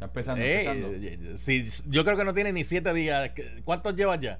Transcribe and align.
Está 0.00 0.06
empezando. 0.06 0.42
Eh, 0.42 0.64
empezando. 0.66 1.32
eh, 1.32 1.36
si- 1.36 1.82
yo 1.90 2.04
creo 2.04 2.16
que 2.16 2.24
no 2.24 2.32
tiene 2.32 2.52
ni 2.52 2.64
siete 2.64 2.92
días. 2.94 3.30
¿Cuántos 3.64 3.94
llevas 3.94 4.18
ya? 4.20 4.38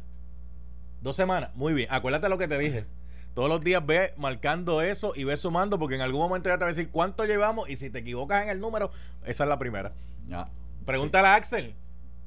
¿Dos 1.02 1.16
semanas? 1.16 1.50
Muy 1.54 1.74
bien. 1.74 1.88
Acuérdate 1.90 2.28
lo 2.28 2.38
que 2.38 2.48
te 2.48 2.58
dije. 2.58 2.86
Todos 3.34 3.48
los 3.48 3.60
días 3.60 3.84
ve 3.84 4.12
marcando 4.16 4.82
eso 4.82 5.12
y 5.14 5.24
ve 5.24 5.36
sumando 5.36 5.78
porque 5.78 5.94
en 5.94 6.00
algún 6.00 6.20
momento 6.20 6.48
ya 6.48 6.54
te 6.56 6.60
va 6.64 6.70
a 6.70 6.74
decir 6.74 6.90
cuánto 6.90 7.24
llevamos 7.26 7.68
y 7.70 7.76
si 7.76 7.88
te 7.90 7.98
equivocas 8.00 8.42
en 8.42 8.48
el 8.50 8.58
número, 8.60 8.90
esa 9.24 9.44
es 9.44 9.48
la 9.48 9.58
primera. 9.58 9.92
Ya. 10.26 10.48
Pregúntale 10.84 11.28
a 11.28 11.34
Axel. 11.36 11.74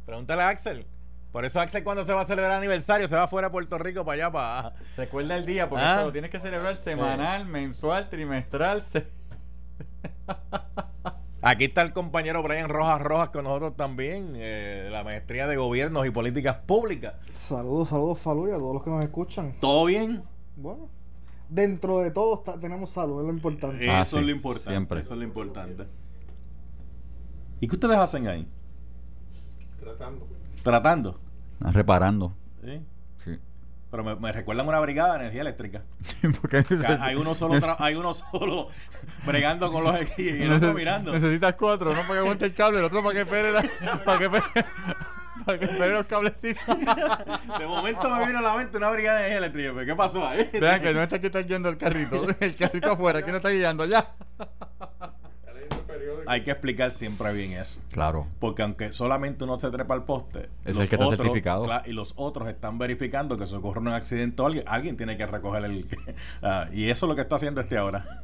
Pregúntale 0.06 0.44
a 0.44 0.50
Axel. 0.50 0.86
Por 1.32 1.44
eso 1.46 1.60
Axel 1.60 1.84
cuando 1.84 2.04
se 2.04 2.14
va 2.14 2.22
a 2.22 2.26
celebrar 2.26 2.52
el 2.52 2.58
aniversario 2.60 3.08
se 3.08 3.16
va 3.16 3.28
fuera 3.28 3.48
a 3.48 3.52
Puerto 3.52 3.78
Rico 3.80 4.06
para 4.06 4.14
allá 4.28 4.32
para... 4.32 4.76
Recuerda 4.96 5.36
el 5.36 5.46
día, 5.46 5.68
porque 5.68 5.84
Ah. 5.84 5.94
esto 5.94 6.06
lo 6.06 6.12
tienes 6.12 6.30
que 6.32 6.40
celebrar 6.40 6.78
semanal, 6.78 7.46
mensual, 7.48 8.10
trimestral. 8.10 8.84
se- 8.84 9.08
Aquí 11.46 11.66
está 11.66 11.82
el 11.82 11.92
compañero 11.92 12.42
Brian 12.42 12.70
Rojas 12.70 13.02
Rojas 13.02 13.30
con 13.32 13.44
nosotros 13.44 13.76
también, 13.76 14.34
eh, 14.38 14.84
de 14.86 14.90
la 14.90 15.04
maestría 15.04 15.46
de 15.46 15.58
gobiernos 15.58 16.06
y 16.08 16.10
políticas 16.10 16.56
públicas. 16.66 17.16
Saludos, 17.34 17.90
saludos, 17.90 18.20
Falú, 18.20 18.48
y 18.48 18.52
a 18.52 18.56
todos 18.56 18.74
los 18.74 18.84
que 18.84 18.90
nos 18.90 19.04
escuchan. 19.04 19.54
¿Todo 19.60 19.84
bien? 19.86 20.24
Bueno, 20.56 20.88
dentro 21.50 22.00
de 22.00 22.12
todo 22.12 22.36
está- 22.36 22.58
tenemos 22.60 22.92
salud, 22.92 23.20
es 23.22 23.28
lo 23.28 23.34
importante. 23.34 23.90
Ah, 23.90 24.02
eso 24.04 24.18
es 24.18 24.22
sí, 24.22 24.26
lo 24.30 24.32
importante. 24.32 24.72
siempre. 24.72 25.00
Eso 25.02 25.14
es 25.16 25.20
lo 25.20 25.26
importante. 25.26 25.86
¿Y 27.60 27.68
qué 27.68 27.76
ustedes 27.76 27.98
hacen 27.98 28.28
ahí? 28.28 28.48
Tratando. 29.82 30.28
Tratando. 30.64 31.20
Estás 31.60 31.74
reparando. 31.76 32.34
¿sí? 32.64 32.82
Pero 33.94 34.04
me, 34.04 34.16
me 34.16 34.32
recuerdan 34.32 34.68
una 34.68 34.80
brigada 34.80 35.14
de 35.14 35.20
energía 35.20 35.42
eléctrica. 35.42 35.84
Porque 36.42 36.64
Que 36.64 36.84
hay 37.00 37.14
uno 37.14 37.36
solo 37.36 37.60
hay 37.78 37.94
uno 37.94 38.12
solo 38.16 38.70
bregando 39.24 39.72
con 39.72 39.84
los 39.84 39.96
equipos 40.02 40.20
y 40.40 40.42
el 40.42 40.52
otro 40.52 40.74
mirando. 40.74 41.12
Necesitas 41.12 41.54
cuatro, 41.54 41.92
uno 41.92 42.02
para 42.02 42.14
que 42.14 42.20
aguante 42.20 42.46
el 42.46 42.56
cable, 42.56 42.80
el 42.80 42.86
otro 42.86 43.04
para 43.04 43.14
que 43.14 43.22
espere 43.22 43.52
la- 43.52 43.62
para 44.04 44.18
que 44.18 44.26
espere, 44.26 44.66
para 45.46 45.60
que 45.60 45.66
espere 45.66 45.94
los 45.94 46.06
cablecitos. 46.08 46.66
De 47.60 47.68
momento 47.68 48.10
me 48.10 48.26
vino 48.26 48.40
a 48.40 48.42
la 48.42 48.56
mente 48.56 48.78
una 48.78 48.90
brigada 48.90 49.20
de 49.20 49.26
energía 49.28 49.38
eléctrica. 49.38 49.72
pero 49.76 49.86
¿Qué 49.86 49.96
pasó 49.96 50.28
ahí? 50.28 50.50
Vean 50.60 50.82
que 50.82 50.92
no 50.92 51.04
está 51.04 51.20
que 51.22 51.28
está 51.28 51.44
guiando 51.44 51.70
el 51.70 51.78
carrito, 51.78 52.26
el 52.40 52.56
carrito 52.56 52.94
afuera, 52.94 53.22
que 53.24 53.30
no 53.30 53.38
está 53.38 53.50
guiando 53.50 53.86
ya. 53.86 54.12
Está 54.40 55.54
leyendo 55.54 55.76
el 55.76 55.82
periódico. 55.82 56.13
Hay 56.28 56.44
que 56.44 56.52
explicar 56.52 56.92
siempre 56.92 57.32
bien 57.34 57.54
eso. 57.54 57.80
Claro. 57.92 58.28
Porque 58.40 58.62
aunque 58.62 58.94
solamente 58.94 59.44
uno 59.44 59.58
se 59.60 59.70
trepa 59.72 59.94
al 59.94 60.06
poste, 60.06 60.50
Es 60.66 60.78
el 60.78 60.88
que 60.90 60.96
está 60.96 61.06
otros- 61.06 61.18
certificado. 61.22 61.66
y 61.86 61.92
los 61.92 62.14
otros 62.16 62.48
están 62.48 62.78
verificando 62.78 63.38
que 63.38 63.48
se 63.48 63.56
ocurre 63.56 63.80
un 63.80 63.88
accidente 63.90 64.42
o 64.42 64.46
alguien, 64.46 64.64
alguien 64.68 64.98
tiene 64.98 65.18
que 65.18 65.26
recoger 65.26 65.64
el... 65.66 65.86
Ah, 66.42 66.68
y 66.72 66.90
eso 66.90 67.06
es 67.06 67.10
lo 67.10 67.16
que 67.16 67.22
está 67.22 67.36
haciendo 67.38 67.62
este 67.62 67.78
ahora. 67.78 68.22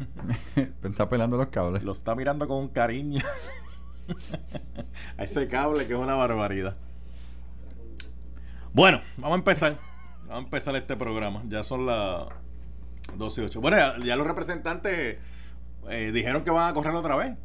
está 0.84 1.08
pelando 1.10 1.38
los 1.38 1.48
cables. 1.48 1.84
Lo 1.84 1.92
está 1.92 2.16
mirando 2.16 2.48
con 2.48 2.58
un 2.58 2.68
cariño. 2.70 3.22
a 5.18 5.24
ese 5.24 5.48
cable 5.48 5.88
que 5.88 5.94
es 5.94 6.00
una 6.00 6.16
barbaridad. 6.16 6.76
Bueno, 8.74 9.02
vamos 9.18 9.36
a 9.36 9.40
empezar. 9.40 9.78
Vamos 10.28 10.36
a 10.44 10.46
empezar 10.46 10.76
este 10.76 10.96
programa. 10.96 11.44
Ya 11.48 11.64
son 11.64 11.86
las 11.86 12.28
12 13.16 13.42
y 13.42 13.46
8. 13.46 13.62
Bueno, 13.62 13.78
ya, 13.78 13.96
ya 14.04 14.16
los 14.16 14.28
representantes 14.28 15.18
eh, 15.90 16.12
dijeron 16.14 16.44
que 16.44 16.52
van 16.52 16.70
a 16.70 16.74
correr 16.74 16.94
otra 16.94 17.16
vez. 17.16 17.36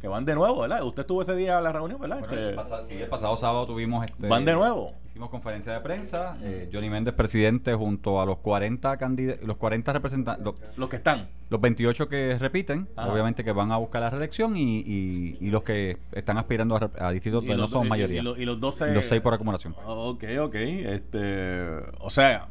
Que 0.00 0.06
van 0.06 0.24
de 0.24 0.34
nuevo, 0.36 0.60
¿verdad? 0.60 0.84
Usted 0.84 1.00
estuvo 1.00 1.22
ese 1.22 1.34
día 1.34 1.58
a 1.58 1.60
la 1.60 1.72
reunión, 1.72 2.00
¿verdad? 2.00 2.20
Bueno, 2.20 2.32
Este, 2.34 2.48
el, 2.50 2.54
pasado, 2.54 2.86
sí, 2.86 2.94
el 2.94 3.08
pasado 3.08 3.36
sábado 3.36 3.66
tuvimos 3.66 4.04
este, 4.04 4.28
¿Van 4.28 4.44
de 4.44 4.54
nuevo? 4.54 4.94
Hicimos 5.04 5.28
conferencia 5.28 5.72
de 5.72 5.80
prensa, 5.80 6.36
eh, 6.42 6.70
Johnny 6.72 6.88
Méndez 6.88 7.14
presidente 7.14 7.74
junto 7.74 8.20
a 8.20 8.24
los 8.26 8.36
40 8.38 8.96
candid- 8.96 9.40
los 9.42 9.56
40 9.56 9.92
representantes, 9.92 10.44
los, 10.44 10.54
Los 10.76 10.88
que 10.88 10.96
están. 10.96 11.28
los 11.50 11.60
28 11.60 12.08
que 12.08 12.38
repiten, 12.38 12.88
Ajá. 12.94 13.12
obviamente 13.12 13.42
que 13.42 13.50
van 13.50 13.72
a 13.72 13.76
buscar 13.78 14.02
la 14.02 14.10
reelección 14.10 14.56
y, 14.56 14.78
y- 14.86 15.36
y 15.40 15.50
los 15.50 15.64
que 15.64 15.98
están 16.12 16.38
aspirando 16.38 16.76
a, 16.76 17.06
a 17.06 17.10
distritos 17.10 17.42
donde 17.44 17.56
no 17.60 17.66
son 17.66 17.88
mayoría. 17.88 18.20
Y, 18.20 18.22
los- 18.24 18.38
y 18.38 18.44
los 18.44 18.60
12. 18.60 18.90
Y 18.90 18.94
los 18.94 19.04
seis 19.04 19.20
por 19.20 19.34
acumulación. 19.34 19.74
Ok, 19.84 20.22
ok. 20.42 20.54
Este, 20.54 21.70
o 21.98 22.10
sea, 22.10 22.46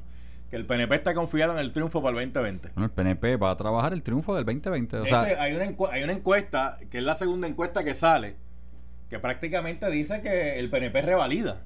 que 0.49 0.55
el 0.55 0.65
PNP 0.65 0.95
está 0.95 1.13
confiado 1.13 1.53
en 1.53 1.59
el 1.59 1.71
triunfo 1.73 2.01
para 2.01 2.19
el 2.21 2.31
2020. 2.31 2.69
Bueno, 2.73 2.85
el 2.85 2.91
PNP 2.91 3.35
va 3.37 3.51
a 3.51 3.57
trabajar 3.57 3.93
el 3.93 4.01
triunfo 4.01 4.35
del 4.35 4.45
2020. 4.45 4.97
O 4.97 5.05
sea, 5.05 5.21
hay, 5.21 5.53
una 5.53 5.65
hay 5.91 6.03
una 6.03 6.13
encuesta, 6.13 6.77
que 6.89 6.99
es 6.99 7.03
la 7.03 7.15
segunda 7.15 7.47
encuesta 7.47 7.83
que 7.83 7.93
sale, 7.93 8.37
que 9.09 9.19
prácticamente 9.19 9.89
dice 9.89 10.21
que 10.21 10.59
el 10.59 10.69
PNP 10.69 11.01
revalida. 11.01 11.63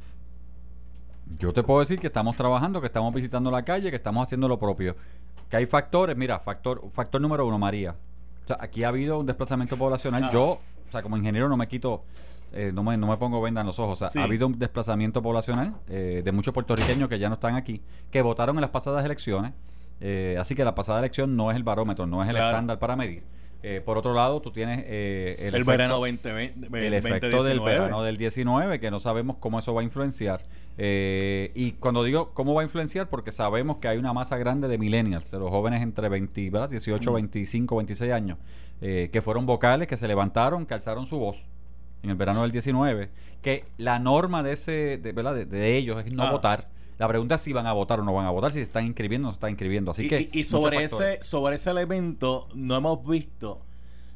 yo 1.37 1.53
te 1.53 1.61
puedo 1.63 1.79
decir 1.81 1.99
que 1.99 2.07
estamos 2.07 2.35
trabajando, 2.35 2.81
que 2.81 2.87
estamos 2.87 3.13
visitando 3.13 3.51
la 3.51 3.63
calle, 3.63 3.89
que 3.91 3.95
estamos 3.95 4.23
haciendo 4.23 4.47
lo 4.47 4.57
propio. 4.57 4.95
Que 5.49 5.57
hay 5.57 5.65
factores, 5.65 6.15
mira, 6.15 6.39
factor, 6.39 6.89
factor 6.89 7.21
número 7.21 7.45
uno, 7.45 7.59
María. 7.59 7.95
O 8.43 8.47
sea, 8.47 8.57
aquí 8.59 8.83
ha 8.83 8.87
habido 8.87 9.19
un 9.19 9.25
desplazamiento 9.27 9.77
poblacional. 9.77 10.23
Ajá. 10.23 10.33
Yo, 10.33 10.43
o 10.43 10.91
sea, 10.91 11.03
como 11.03 11.17
ingeniero 11.17 11.47
no 11.49 11.57
me 11.57 11.67
quito, 11.67 12.03
eh, 12.53 12.71
no, 12.73 12.83
me, 12.83 12.97
no 12.97 13.07
me 13.07 13.17
pongo 13.17 13.41
venda 13.41 13.61
en 13.61 13.67
los 13.67 13.79
ojos. 13.79 13.93
O 13.93 13.95
sea, 13.99 14.09
Sí. 14.09 14.19
ha 14.19 14.23
habido 14.23 14.47
un 14.47 14.57
desplazamiento 14.59 15.21
poblacional 15.21 15.75
eh, 15.89 16.21
de 16.23 16.31
muchos 16.31 16.53
puertorriqueños 16.53 17.07
que 17.09 17.19
ya 17.19 17.27
no 17.29 17.35
están 17.35 17.55
aquí, 17.55 17.81
que 18.09 18.21
votaron 18.21 18.57
en 18.57 18.61
las 18.61 18.69
pasadas 18.71 19.03
elecciones. 19.05 19.53
Eh, 19.99 20.35
así 20.39 20.55
que 20.55 20.63
la 20.65 20.73
pasada 20.75 20.99
elección 20.99 21.35
no 21.35 21.51
es 21.51 21.57
el 21.57 21.63
barómetro, 21.63 22.07
no 22.07 22.23
es 22.23 22.29
el 22.29 22.35
Claro. 22.35 22.49
estándar 22.49 22.79
para 22.79 22.95
medir. 22.95 23.23
Eh, 23.63 23.79
por 23.85 23.95
otro 23.99 24.15
lado, 24.15 24.41
tú 24.41 24.51
tienes 24.51 24.83
eh, 24.87 25.35
El, 25.37 25.49
efecto- 25.53 25.65
verano 25.69 25.93
2020. 25.99 26.87
el 26.87 26.93
efecto 26.95 27.43
del 27.43 27.59
verano 27.59 28.01
del 28.01 28.17
19, 28.17 28.79
que 28.79 28.89
no 28.89 28.99
sabemos 28.99 29.37
cómo 29.39 29.59
eso 29.59 29.73
va 29.75 29.81
a 29.81 29.83
influenciar. 29.83 30.43
Eh, 30.79 31.51
y 31.53 31.73
cuando 31.73 32.03
digo 32.03 32.31
cómo 32.33 32.55
va 32.55 32.61
a 32.61 32.63
influenciar, 32.63 33.07
porque 33.09 33.31
sabemos 33.31 33.77
que 33.77 33.87
hay 33.87 33.99
una 33.99 34.13
masa 34.13 34.37
grande 34.37 34.67
de 34.67 34.79
millennials, 34.79 35.29
de 35.29 35.37
los 35.37 35.51
jóvenes 35.51 35.83
entre 35.83 36.09
20, 36.09 36.49
¿verdad? 36.49 36.69
18, 36.69 37.13
25, 37.13 37.75
26 37.75 38.11
años, 38.11 38.39
eh, 38.81 39.09
que 39.13 39.21
fueron 39.21 39.45
vocales, 39.45 39.87
que 39.87 39.95
se 39.97 40.07
levantaron, 40.07 40.65
que 40.65 40.73
alzaron 40.73 41.05
su 41.05 41.19
voz 41.19 41.45
en 42.03 42.09
el 42.09 42.15
verano 42.15 42.41
del 42.43 42.51
19, 42.51 43.09
que 43.41 43.65
la 43.77 43.99
norma 43.99 44.43
de 44.43 44.53
ese, 44.53 44.97
de, 44.97 45.11
¿verdad? 45.11 45.35
De, 45.35 45.45
de 45.45 45.77
ellos 45.77 46.03
es 46.05 46.11
no 46.13 46.23
Ah. 46.23 46.31
votar. 46.31 46.69
La 46.97 47.07
pregunta 47.07 47.35
es 47.35 47.41
si 47.41 47.51
van 47.53 47.65
a 47.65 47.73
votar 47.73 47.99
o 47.99 48.03
no 48.03 48.13
van 48.13 48.27
a 48.27 48.29
votar, 48.29 48.51
si 48.53 48.59
se 48.59 48.63
están 48.63 48.85
inscribiendo 48.85 49.27
o 49.27 49.29
no 49.29 49.33
se 49.33 49.37
están 49.37 49.49
inscribiendo. 49.51 49.91
Así 49.91 50.05
y, 50.05 50.09
que 50.09 50.29
y- 50.31 50.43
sobre, 50.43 50.83
ese, 50.83 51.21
sobre 51.23 51.55
ese 51.55 51.71
elemento, 51.71 52.47
no 52.53 52.75
hemos 52.75 53.03
visto 53.07 53.61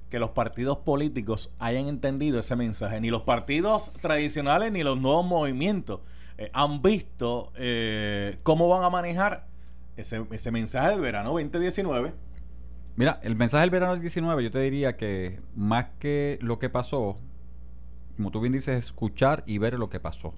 que 0.10 0.20
los 0.20 0.30
partidos 0.32 0.78
políticos 0.80 1.52
hayan 1.58 1.88
entendido 1.88 2.38
ese 2.40 2.56
mensaje. 2.56 3.02
Ni 3.02 3.10
los 3.10 3.24
partidos 3.24 3.92
tradicionales 4.02 4.72
ni 4.72 4.84
los 4.84 5.00
nuevos 5.02 5.26
movimientos 5.26 6.02
eh, 6.38 6.52
han 6.54 6.84
visto 6.84 7.52
eh, 7.56 8.38
cómo 8.44 8.68
van 8.70 8.84
a 8.84 8.92
manejar 8.92 9.48
ese, 9.98 10.24
ese 10.32 10.52
mensaje 10.52 10.90
del 10.90 11.02
verano 11.02 11.32
2019. 11.32 12.14
Mira, 12.98 13.20
el 13.24 13.36
mensaje 13.36 13.62
del 13.62 13.72
verano 13.72 13.94
del 13.94 14.02
19, 14.02 14.44
yo 14.44 14.52
te 14.52 14.60
diría 14.60 14.96
que 14.96 15.40
más 15.56 15.88
que 15.98 16.38
lo 16.42 16.60
que 16.60 16.70
pasó, 16.70 17.18
como 18.16 18.32
tú 18.32 18.42
bien 18.42 18.54
dices, 18.54 18.76
escuchar 18.78 19.44
y 19.46 19.58
ver 19.58 19.78
lo 19.78 19.90
que 19.90 20.00
pasó. 20.00 20.34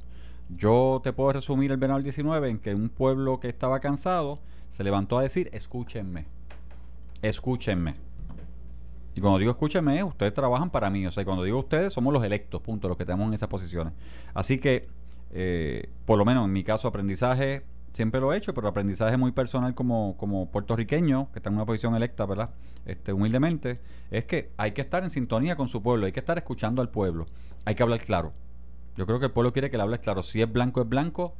Yo 0.50 1.02
te 1.04 1.14
puedo 1.14 1.34
resumir 1.34 1.72
el 1.72 1.78
verano 1.78 1.98
del 1.98 2.04
19 2.04 2.50
en 2.50 2.60
que 2.60 2.74
un 2.74 2.90
pueblo 2.90 3.40
que 3.40 3.50
estaba 3.50 3.80
cansado 3.80 4.40
se 4.70 4.84
levantó 4.84 5.18
a 5.18 5.24
decir, 5.24 5.50
escúchenme, 5.52 6.26
escúchenme. 7.22 7.96
Y 9.16 9.22
cuando 9.22 9.40
digo 9.40 9.52
escúchenme, 9.52 10.04
ustedes 10.04 10.34
trabajan 10.34 10.70
para 10.70 10.90
mí. 10.90 11.06
O 11.08 11.12
sea, 11.12 11.26
cuando 11.26 11.44
digo 11.44 11.60
ustedes, 11.60 11.92
somos 11.92 12.14
los 12.14 12.24
electos, 12.24 12.62
punto, 12.62 12.88
los 12.88 12.98
que 12.98 13.06
tenemos 13.06 13.28
en 13.28 13.34
esas 13.34 13.50
posiciones. 13.50 13.94
Así 14.34 14.59
que, 14.59 14.88
eh, 15.32 15.90
por 16.06 16.20
lo 16.20 16.26
menos 16.26 16.46
en 16.46 16.54
mi 16.54 16.64
caso, 16.64 16.88
aprendizaje 16.88 17.64
siempre 17.97 18.22
lo 18.22 18.31
he 18.31 18.38
hecho, 18.38 18.53
pero 18.53 18.68
aprendizaje 18.68 19.18
muy 19.18 19.31
personal 19.31 19.74
como, 19.74 20.16
como 20.18 20.50
puertorriqueño, 20.52 21.31
que 21.34 21.40
está 21.40 21.50
en 21.50 21.56
una 21.56 21.66
posición 21.66 21.96
electa, 21.96 22.25
¿verdad? 22.25 22.52
Este, 22.85 23.12
humildemente, 23.12 23.80
es 24.12 24.25
que 24.25 24.52
hay 24.56 24.72
que 24.72 24.81
estar 24.81 25.03
en 25.03 25.09
sintonía 25.09 25.56
con 25.56 25.68
su 25.68 25.81
pueblo, 25.81 26.06
hay 26.06 26.12
que 26.12 26.19
estar 26.19 26.38
escuchando 26.38 26.81
al 26.81 26.90
pueblo, 26.90 27.25
hay 27.66 27.75
que 27.75 27.84
hablar 27.84 28.00
claro. 28.00 28.34
Yo 28.96 29.06
creo 29.06 29.19
que 29.19 29.25
el 29.25 29.31
pueblo 29.31 29.52
quiere 29.52 29.69
que 29.69 29.78
le 29.78 29.84
hables 29.84 30.00
claro. 30.00 30.24
Si 30.24 30.41
es 30.41 30.52
blanco, 30.52 30.81
es 30.81 30.90
blanco. 30.90 31.35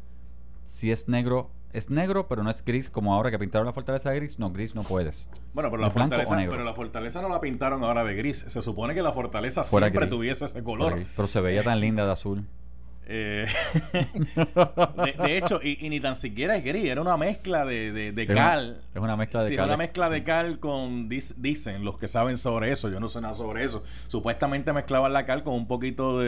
Si 0.66 0.92
es 0.92 1.08
negro, 1.08 1.50
es 1.74 1.90
negro, 1.90 2.28
pero 2.28 2.44
no 2.44 2.50
es 2.50 2.64
gris, 2.64 2.90
como 2.90 3.14
ahora 3.14 3.32
que 3.32 3.40
pintaron 3.40 3.66
la 3.66 3.74
fortaleza 3.74 4.12
de 4.12 4.18
gris. 4.18 4.38
No, 4.38 4.52
gris 4.52 4.76
no 4.76 4.84
puedes. 4.84 5.28
Bueno, 5.54 5.72
pero 5.72 5.82
la, 5.82 5.88
¿Es 5.88 5.94
blanco 5.94 6.16
o 6.16 6.20
fortaleza, 6.20 6.50
pero 6.52 6.64
la 6.64 6.74
fortaleza 6.74 7.22
no 7.22 7.30
la 7.30 7.40
pintaron 7.40 7.84
ahora 7.84 8.04
de 8.04 8.16
gris. 8.16 8.46
Se 8.48 8.62
supone 8.62 8.94
que 8.94 9.02
la 9.02 9.12
fortaleza 9.12 9.64
Fuera 9.64 9.88
siempre 9.88 10.08
gris. 10.08 10.16
tuviese 10.16 10.46
ese 10.46 10.64
color. 10.64 11.04
Pero 11.16 11.28
se 11.28 11.40
veía 11.40 11.64
tan 11.64 11.80
linda 11.80 12.06
de 12.06 12.12
azul. 12.12 12.46
Eh, 13.10 13.48
de, 14.36 15.14
de 15.24 15.38
hecho, 15.38 15.60
y, 15.64 15.78
y 15.86 15.90
ni 15.90 16.00
tan 16.00 16.16
siquiera 16.16 16.58
es 16.58 16.64
gris, 16.64 16.86
era 16.90 17.02
una 17.02 17.16
mezcla 17.18 17.64
de, 17.66 17.92
de, 17.94 18.12
de 18.12 18.24
Es 18.24 18.30
una- 18.30 18.36
cal. 18.38 18.82
es 18.94 19.02
una 19.02 19.16
mezcla 19.16 19.44
de 19.44 19.48
Sí, 19.50 19.54
es 19.54 19.58
cal. 19.60 19.68
una 19.70 19.78
mezcla 19.78 20.10
de 20.10 20.24
cal 20.24 20.60
con, 20.60 21.10
dis- 21.10 21.34
dicen 21.38 21.86
los 21.86 21.98
que 21.98 22.08
saben 22.08 22.38
sobre 22.38 22.72
eso, 22.72 22.90
yo 22.90 23.00
no 23.00 23.08
sé 23.08 23.22
nada 23.22 23.34
sobre 23.36 23.64
eso. 23.64 23.82
Supuestamente 24.08 24.74
mezclaban 24.74 25.14
la 25.14 25.26
cal 25.26 25.44
con 25.44 25.54
un 25.54 25.68
poquito 25.68 26.20
de 26.20 26.28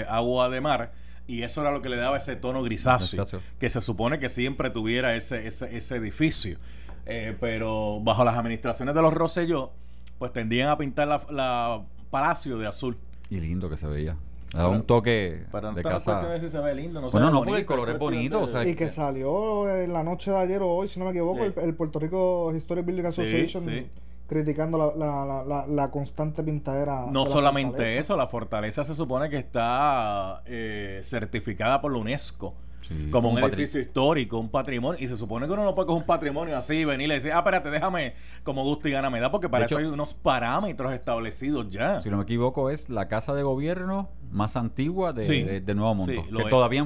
eh, 0.00 0.06
agua 0.08 0.48
de 0.50 0.60
mar 0.60 0.92
y 1.28 1.42
eso 1.42 1.60
era 1.60 1.70
lo 1.70 1.80
que 1.80 1.88
le 1.88 1.96
daba 1.96 2.16
ese 2.16 2.34
tono 2.34 2.62
grisáceo, 2.64 3.18
Grisáceo. 3.24 3.40
que 3.60 3.70
se 3.70 3.80
supone 3.80 4.18
que 4.18 4.28
siempre 4.28 4.70
tuviera 4.70 5.14
ese, 5.14 5.46
ese, 5.46 5.76
ese 5.76 5.94
edificio. 5.96 6.58
Eh, 7.06 7.36
pero 7.40 8.00
bajo 8.02 8.24
las 8.24 8.36
administraciones 8.36 8.94
de 8.96 9.02
los 9.02 9.14
Rosselló, 9.14 9.70
pues 10.18 10.32
tendían 10.32 10.68
a 10.70 10.76
pintar 10.76 11.06
la, 11.08 11.20
la 11.30 11.82
palacio 12.10 12.58
de 12.58 12.66
azul. 12.66 12.96
Y 13.30 13.38
lindo 13.38 13.70
que 13.70 13.76
se 13.76 13.86
veía. 13.86 14.16
Pero- 14.52 14.70
un 14.70 14.82
toque 14.82 15.44
de 15.52 15.82
casa. 15.82 16.12
cuestión 16.12 16.32
de 16.32 16.40
si 16.40 16.48
se 16.48 16.58
ve 16.58 16.74
lindo, 16.74 17.00
no 17.00 17.08
se 17.08 17.16
Bueno, 17.16 17.28
ve 17.28 17.32
no, 17.32 17.38
porque 17.38 17.50
el 17.50 17.54
bonito, 17.56 17.72
color 17.72 17.90
es 17.90 17.98
bonito, 17.98 18.38
de- 18.38 18.44
o 18.44 18.48
sea, 18.48 18.66
Y 18.66 18.74
que 18.74 18.90
salió 18.90 19.68
en 19.74 19.92
la 19.92 20.02
noche 20.02 20.30
de 20.30 20.36
ayer 20.38 20.60
o 20.62 20.68
hoy, 20.68 20.88
si 20.88 20.98
no 20.98 21.04
me 21.06 21.12
equivoco, 21.12 21.44
Sí. 21.44 21.52
el, 21.56 21.64
el 21.64 21.74
Puerto 21.74 21.98
Rico 22.00 22.52
Historic 22.54 22.84
Building 22.84 23.04
Association 23.06 23.62
sí. 23.64 23.86
criticando 24.26 24.76
la, 24.78 24.94
la, 24.96 25.24
la, 25.24 25.44
la, 25.44 25.66
la 25.66 25.90
constante 25.90 26.42
pintadera. 26.42 27.06
de 27.06 27.12
No 27.12 27.24
la 27.24 27.30
solamente 27.30 27.76
fortaleza. 27.76 28.00
eso, 28.00 28.16
la 28.16 28.26
fortaleza 28.26 28.84
se 28.84 28.94
supone 28.94 29.28
que 29.30 29.38
está 29.38 30.42
eh, 30.46 31.00
certificada 31.04 31.80
por 31.80 31.92
la 31.92 31.98
UNESCO 31.98 32.54
Sí, 32.82 33.08
como 33.10 33.28
un, 33.30 33.36
un 33.36 33.44
edificio 33.44 33.80
histórico, 33.80 34.38
un 34.38 34.48
patrimonio, 34.48 34.98
y 35.02 35.06
se 35.06 35.14
supone 35.16 35.46
que 35.46 35.52
uno 35.52 35.64
no 35.64 35.74
puede 35.74 35.86
coger 35.86 36.00
un 36.00 36.06
patrimonio 36.06 36.56
así 36.56 36.76
y 36.76 36.84
venir 36.84 37.10
y 37.10 37.14
decir, 37.14 37.30
ah, 37.32 37.38
espérate, 37.38 37.70
déjame 37.70 38.14
como 38.42 38.64
gusto 38.64 38.88
y 38.88 38.92
gana 38.92 39.10
me 39.10 39.20
da, 39.20 39.30
porque 39.30 39.48
para 39.48 39.62
De 39.62 39.66
eso 39.66 39.78
hecho- 39.78 39.86
hay 39.88 39.92
unos 39.92 40.14
parámetros 40.14 40.92
establecidos 40.92 41.68
ya. 41.70 42.00
Si 42.00 42.08
no 42.08 42.16
me 42.16 42.22
equivoco, 42.22 42.70
es 42.70 42.88
la 42.88 43.06
casa 43.08 43.34
de 43.34 43.42
gobierno 43.42 44.08
más 44.30 44.56
antigua 44.56 45.12
de, 45.12 45.24
Sí. 45.24 45.42
de- 45.42 45.60
de 45.60 45.74
Nuevo 45.74 45.94
Mundo. 45.94 46.12
Sí, 46.12 46.30
lo 46.30 46.38
que 46.38 46.44
es. 46.44 46.50
todavía 46.50 46.80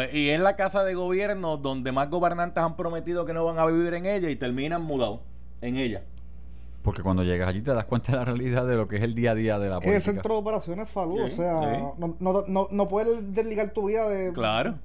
es- 0.00 0.14
y 0.14 0.30
es 0.30 0.40
la 0.40 0.56
casa 0.56 0.82
de 0.84 0.94
gobierno 0.94 1.56
donde 1.58 1.92
más 1.92 2.08
gobernantes 2.08 2.62
han 2.62 2.76
prometido 2.76 3.24
que 3.26 3.34
no 3.34 3.44
van 3.44 3.58
a 3.58 3.66
vivir 3.66 3.94
en 3.94 4.06
ella 4.06 4.30
y 4.30 4.36
terminan 4.36 4.82
mudados 4.82 5.20
en 5.60 5.76
ella. 5.76 6.02
Porque 6.82 7.02
cuando 7.02 7.22
llegas 7.22 7.48
allí 7.48 7.60
te 7.60 7.74
das 7.74 7.84
cuenta 7.84 8.12
de 8.12 8.18
la 8.18 8.24
realidad 8.24 8.66
de 8.66 8.76
lo 8.76 8.88
que 8.88 8.96
es 8.96 9.02
el 9.02 9.14
día 9.14 9.32
a 9.32 9.34
día 9.34 9.58
de 9.58 9.68
la 9.68 9.80
Que 9.80 9.88
el 9.88 9.92
política. 9.94 10.12
centro 10.12 10.34
de 10.34 10.40
operaciones 10.40 10.88
Falú, 10.88 11.16
Sí, 11.16 11.22
o 11.24 11.28
sea, 11.28 11.74
sí. 11.74 11.82
no, 11.98 12.16
no, 12.18 12.44
no, 12.46 12.68
no 12.70 12.88
puedes 12.88 13.34
desligar 13.34 13.72
tu 13.72 13.88
vida 13.88 14.08
de, 14.08 14.32
Claro. 14.32 14.76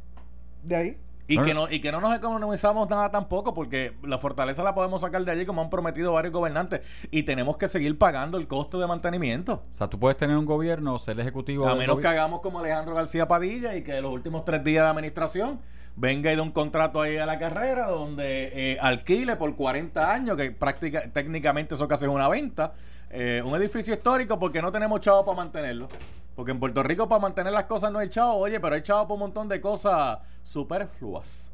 De 0.64 0.76
ahí. 0.76 0.98
Y 1.26 1.38
que, 1.42 1.54
no, 1.54 1.72
y 1.72 1.80
que 1.80 1.92
no 1.92 2.02
nos 2.02 2.14
economizamos 2.16 2.90
nada 2.90 3.10
tampoco, 3.10 3.54
porque 3.54 3.94
la 4.04 4.18
fortaleza 4.18 4.62
la 4.62 4.76
podemos 4.76 5.02
sacar 5.02 5.24
de 5.24 5.32
allí 5.32 5.46
como 5.46 5.62
han 5.62 5.70
prometido 5.70 6.12
varios 6.12 6.34
gobernantes. 6.34 6.82
Y 7.12 7.24
tenemos 7.24 7.56
que 7.56 7.70
seguir 7.70 7.98
pagando 7.98 8.38
el 8.38 8.48
costo 8.48 8.80
de 8.80 8.88
mantenimiento. 8.88 9.64
O 9.72 9.74
sea, 9.74 9.88
tú 9.88 9.98
puedes 9.98 10.18
tener 10.18 10.36
un 10.36 10.46
gobierno, 10.46 11.00
ser 11.00 11.14
el 11.14 11.22
ejecutivo. 11.22 11.68
A 11.68 11.76
menos 11.76 12.00
que 12.00 12.08
hagamos 12.08 12.42
como 12.42 12.60
Alejandro 12.60 12.94
García 12.94 13.28
Padilla 13.28 13.76
y 13.76 13.84
que 13.84 14.02
los 14.02 14.12
últimos 14.12 14.44
tres 14.44 14.64
días 14.66 14.84
de 14.84 14.90
administración 14.90 15.62
venga 15.96 16.32
y 16.32 16.36
dé 16.36 16.42
un 16.42 16.52
contrato 16.52 17.02
ahí 17.02 17.18
a 17.18 17.26
la 17.26 17.40
carrera 17.40 17.88
donde 17.88 18.74
eh, 18.74 18.78
alquile 18.82 19.36
por 19.36 19.56
40 19.56 20.12
años, 20.12 20.36
que 20.36 20.52
práctica, 20.52 21.04
técnicamente 21.12 21.76
eso 21.76 21.88
casi 21.88 22.06
es 22.06 22.12
una 22.12 22.28
venta, 22.28 22.74
eh, 23.10 23.42
un 23.46 23.56
edificio 23.56 23.94
histórico 23.94 24.40
porque 24.40 24.62
no 24.62 24.72
tenemos 24.72 25.00
chavo 25.02 25.24
para 25.24 25.38
mantenerlo. 25.38 25.88
Porque 26.36 26.52
en 26.52 26.60
Puerto 26.60 26.82
Rico 26.84 27.08
para 27.08 27.22
mantener 27.22 27.54
las 27.54 27.66
cosas 27.66 27.92
no 27.92 28.00
hay 28.00 28.10
chavo, 28.10 28.36
oye, 28.36 28.60
pero 28.60 28.76
hay 28.76 28.82
chavo 28.82 29.04
para 29.04 29.14
un 29.14 29.20
montón 29.20 29.48
de 29.48 29.62
cosas 29.62 30.20
superfluas. 30.42 31.52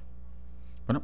Bueno, 0.86 1.04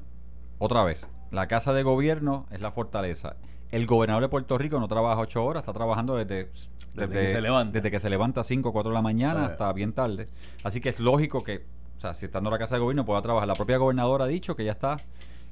otra 0.59 0.83
vez. 0.83 1.07
La 1.31 1.47
casa 1.47 1.73
de 1.73 1.83
gobierno 1.83 2.45
es 2.51 2.61
la 2.61 2.71
fortaleza. 2.71 3.35
El 3.71 3.85
gobernador 3.87 4.23
de 4.23 4.29
Puerto 4.29 4.57
Rico 4.57 4.79
no 4.79 4.87
trabaja 4.87 5.19
ocho 5.19 5.43
horas, 5.43 5.61
está 5.61 5.73
trabajando 5.73 6.15
desde, 6.15 6.49
Desde 6.93 7.19
que 7.19 7.29
se 7.29 7.41
levanta. 7.41 7.71
Desde 7.73 7.91
que 7.91 7.99
se 7.99 8.09
levanta 8.09 8.41
a 8.41 8.43
5 8.43 8.69
o 8.69 8.71
4 8.71 8.91
de 8.91 8.93
la 8.93 9.01
mañana 9.01 9.45
hasta 9.45 9.73
bien 9.73 9.91
tarde. 9.91 10.27
Así 10.63 10.79
que 10.79 10.89
es 10.89 10.99
lógico 10.99 11.43
que, 11.43 11.65
o 11.97 11.99
sea, 11.99 12.13
si 12.13 12.27
estando 12.27 12.49
en 12.49 12.53
la 12.53 12.59
casa 12.59 12.75
de 12.75 12.81
gobierno 12.81 13.05
pueda 13.05 13.21
trabajar. 13.21 13.47
La 13.47 13.55
propia 13.55 13.77
gobernadora 13.77 14.25
ha 14.25 14.27
dicho 14.27 14.55
que 14.55 14.63
ya 14.63 14.71
está. 14.71 14.97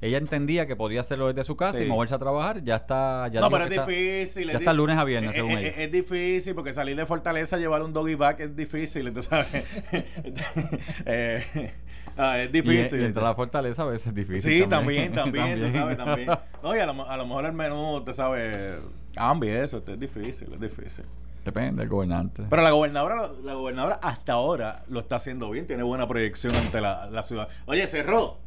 Ella 0.04 0.18
entendía 0.18 0.66
que 0.66 0.76
podía 0.76 1.00
hacerlo 1.00 1.28
desde 1.28 1.44
su 1.44 1.56
casa 1.56 1.78
Sí. 1.78 1.84
y 1.84 1.86
moverse 1.86 2.14
a 2.14 2.18
trabajar. 2.18 2.62
Ya 2.62 2.76
está. 2.76 3.28
Ya 3.28 3.40
no, 3.40 3.48
pero 3.50 3.64
es 3.64 3.68
que 3.70 3.74
está- 3.76 3.86
difícil. 3.86 4.46
ya 4.48 4.52
es 4.52 4.58
está 4.58 4.72
di- 4.72 4.76
lunes 4.76 4.98
a 4.98 5.04
viernes, 5.04 5.30
es, 5.30 5.36
según 5.36 5.52
es- 5.52 5.58
ella. 5.74 5.84
es 5.84 5.92
difícil 5.92 6.54
porque 6.54 6.72
salir 6.72 6.94
de 6.96 7.06
Fortaleza, 7.06 7.56
llevar 7.56 7.82
un 7.82 7.92
doggy 7.92 8.14
bag 8.14 8.40
es 8.42 8.54
difícil, 8.54 9.06
entonces, 9.06 9.30
¿sabes? 9.30 9.64
Eh, 11.06 11.72
ah, 12.16 12.38
es 12.40 12.52
difícil. 12.52 13.00
y 13.00 13.04
entrar 13.04 13.26
a 13.26 13.28
la 13.30 13.34
fortaleza 13.34 13.82
a 13.82 13.86
veces 13.86 14.08
es 14.08 14.14
difícil. 14.14 14.62
Sí, 14.62 14.68
también, 14.68 15.12
también, 15.12 15.60
tú 15.72 15.72
sabes, 15.78 15.96
también. 15.96 16.28
No, 16.62 16.76
y 16.76 16.78
a 16.80 16.86
lo, 16.86 17.08
a 17.08 17.16
lo 17.16 17.26
mejor 17.26 17.46
el 17.46 17.52
menú, 17.52 17.96
usted 17.96 18.12
sabe, 18.12 18.78
cambia 19.14 19.62
eso, 19.64 19.82
es 19.86 19.98
difícil, 20.00 20.52
es 20.52 20.60
difícil. 20.60 21.04
Depende 21.44 21.82
del 21.82 21.88
gobernante. 21.90 22.44
Pero 22.48 22.62
la 22.62 22.70
gobernadora, 22.70 23.30
la 23.42 23.52
gobernadora 23.54 24.00
hasta 24.02 24.32
ahora 24.32 24.82
lo 24.88 25.00
está 25.00 25.16
haciendo 25.16 25.50
bien, 25.50 25.66
tiene 25.66 25.82
buena 25.82 26.08
proyección 26.08 26.54
ante 26.56 26.80
la, 26.80 27.10
la 27.10 27.22
ciudad. 27.22 27.48
Oye, 27.66 27.86
cerró. 27.86 28.38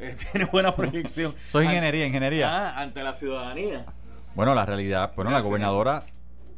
Eh, 0.00 0.16
tiene 0.32 0.46
buena 0.46 0.74
proyección. 0.74 1.34
Soy 1.48 1.66
ingeniería, 1.66 2.06
ingeniería. 2.06 2.48
Ah, 2.50 2.80
ante 2.80 3.02
la 3.02 3.12
ciudadanía. 3.12 3.84
Bueno, 4.34 4.54
la 4.54 4.64
realidad, 4.64 5.12
bueno, 5.14 5.30
la 5.30 5.40
gobernadora, 5.40 6.04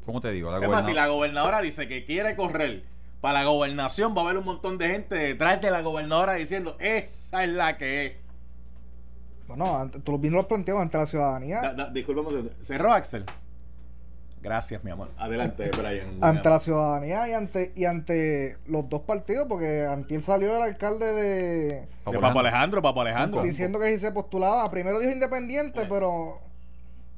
¿cómo 0.06 0.20
te 0.20 0.30
digo? 0.30 0.50
La 0.50 0.64
Es 0.64 0.68
más, 0.70 0.84
si 0.86 0.92
la 0.92 1.08
gobernadora 1.08 1.60
dice 1.60 1.88
que 1.88 2.04
quiere 2.04 2.36
correr 2.36 2.84
para 3.20 3.40
la 3.40 3.44
gobernación, 3.48 4.14
va 4.16 4.20
a 4.20 4.24
haber 4.24 4.36
un 4.38 4.44
montón 4.44 4.78
de 4.78 4.88
gente 4.88 5.14
detrás 5.16 5.60
de 5.60 5.70
la 5.70 5.80
gobernadora 5.80 6.34
diciendo, 6.34 6.76
esa 6.78 7.44
es 7.44 7.50
la 7.50 7.76
que 7.78 8.06
es. 8.06 8.12
Bueno, 9.48 9.90
tú 10.04 10.18
bien 10.18 10.32
lo 10.34 10.40
has 10.40 10.46
planteado 10.46 10.80
ante 10.80 10.96
la 10.98 11.06
ciudadanía. 11.06 11.60
Da- 11.60 11.74
da- 11.74 11.92
segundo. 11.94 12.50
Cerró 12.60 12.92
Axel. 12.92 13.24
Gracias, 14.42 14.82
mi 14.82 14.90
amor. 14.90 15.08
Adelante, 15.18 15.70
Brian. 15.78 16.18
ante 16.20 16.48
la 16.50 16.58
ciudadanía 16.60 17.28
y 17.28 17.32
ante 17.32 17.72
y 17.76 17.84
ante 17.84 18.58
los 18.66 18.88
dos 18.88 19.02
partidos, 19.02 19.46
porque 19.48 19.86
antier 19.86 20.22
salió 20.22 20.56
el 20.56 20.62
alcalde 20.62 21.12
de 21.12 21.86
De 22.10 22.18
Papo 22.20 22.40
Alejandro, 22.40 22.82
Papo 22.82 23.00
Alejandro. 23.00 23.42
diciendo 23.42 23.78
que 23.78 23.88
si 23.90 23.98
se 23.98 24.10
postulaba, 24.12 24.68
primero 24.70 24.98
dijo 24.98 25.12
independiente, 25.12 25.86
pero 25.88 26.40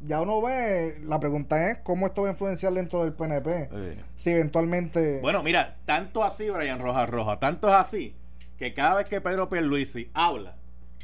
ya 0.00 0.20
uno 0.20 0.42
ve, 0.42 0.98
la 1.04 1.18
pregunta 1.18 1.70
es 1.70 1.78
cómo 1.78 2.06
esto 2.06 2.22
va 2.22 2.28
a 2.28 2.32
influenciar 2.32 2.74
dentro 2.74 3.02
del 3.02 3.14
PNP. 3.14 3.68
Sí. 3.70 4.00
Si 4.16 4.30
eventualmente 4.30 5.20
Bueno, 5.22 5.42
mira, 5.42 5.76
tanto 5.86 6.22
así, 6.22 6.50
Brian 6.50 6.78
Rojas 6.78 7.08
Roja, 7.08 7.38
tanto 7.38 7.68
es 7.68 7.74
así, 7.74 8.14
que 8.58 8.74
cada 8.74 8.96
vez 8.96 9.08
que 9.08 9.22
Pedro 9.22 9.48
Pierluisi 9.48 10.10
habla 10.12 10.56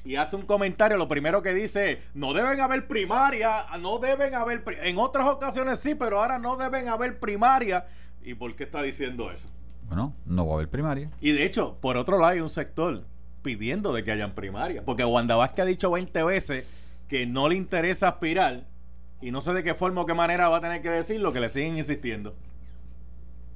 y 0.04 0.16
hace 0.16 0.36
un 0.36 0.42
comentario, 0.42 0.96
lo 0.96 1.08
primero 1.08 1.42
que 1.42 1.52
dice 1.52 1.92
es, 1.92 1.98
no 2.14 2.32
deben 2.32 2.60
haber 2.60 2.86
primaria, 2.86 3.66
no 3.80 3.98
deben 3.98 4.34
haber... 4.34 4.64
pri-". 4.64 4.78
En 4.82 4.98
otras 4.98 5.28
ocasiones 5.28 5.78
sí, 5.78 5.94
pero 5.94 6.20
ahora 6.20 6.38
no 6.38 6.56
deben 6.56 6.88
haber 6.88 7.18
primaria. 7.18 7.86
¿Y 8.22 8.34
por 8.34 8.54
qué 8.54 8.64
está 8.64 8.82
diciendo 8.82 9.30
eso? 9.30 9.48
Bueno, 9.88 10.14
no 10.24 10.46
va 10.46 10.52
a 10.52 10.54
haber 10.56 10.68
primaria. 10.68 11.10
Y 11.20 11.32
de 11.32 11.44
hecho, 11.44 11.76
por 11.80 11.96
otro 11.96 12.18
lado 12.18 12.32
hay 12.32 12.40
un 12.40 12.50
sector 12.50 13.04
pidiendo 13.42 13.92
de 13.92 14.04
que 14.04 14.12
hayan 14.12 14.34
primarias. 14.34 14.84
Porque 14.84 15.04
Wanda 15.04 15.36
Vázquez 15.36 15.62
ha 15.62 15.66
dicho 15.66 15.90
20 15.90 16.22
veces 16.22 16.66
que 17.08 17.26
no 17.26 17.48
le 17.48 17.56
interesa 17.56 18.08
aspirar 18.08 18.64
y 19.20 19.30
no 19.30 19.40
sé 19.40 19.52
de 19.52 19.62
qué 19.62 19.74
forma 19.74 20.02
o 20.02 20.06
qué 20.06 20.14
manera 20.14 20.48
va 20.48 20.58
a 20.58 20.60
tener 20.60 20.80
que 20.80 20.90
decirlo, 20.90 21.32
que 21.32 21.40
le 21.40 21.48
siguen 21.48 21.76
insistiendo. 21.76 22.34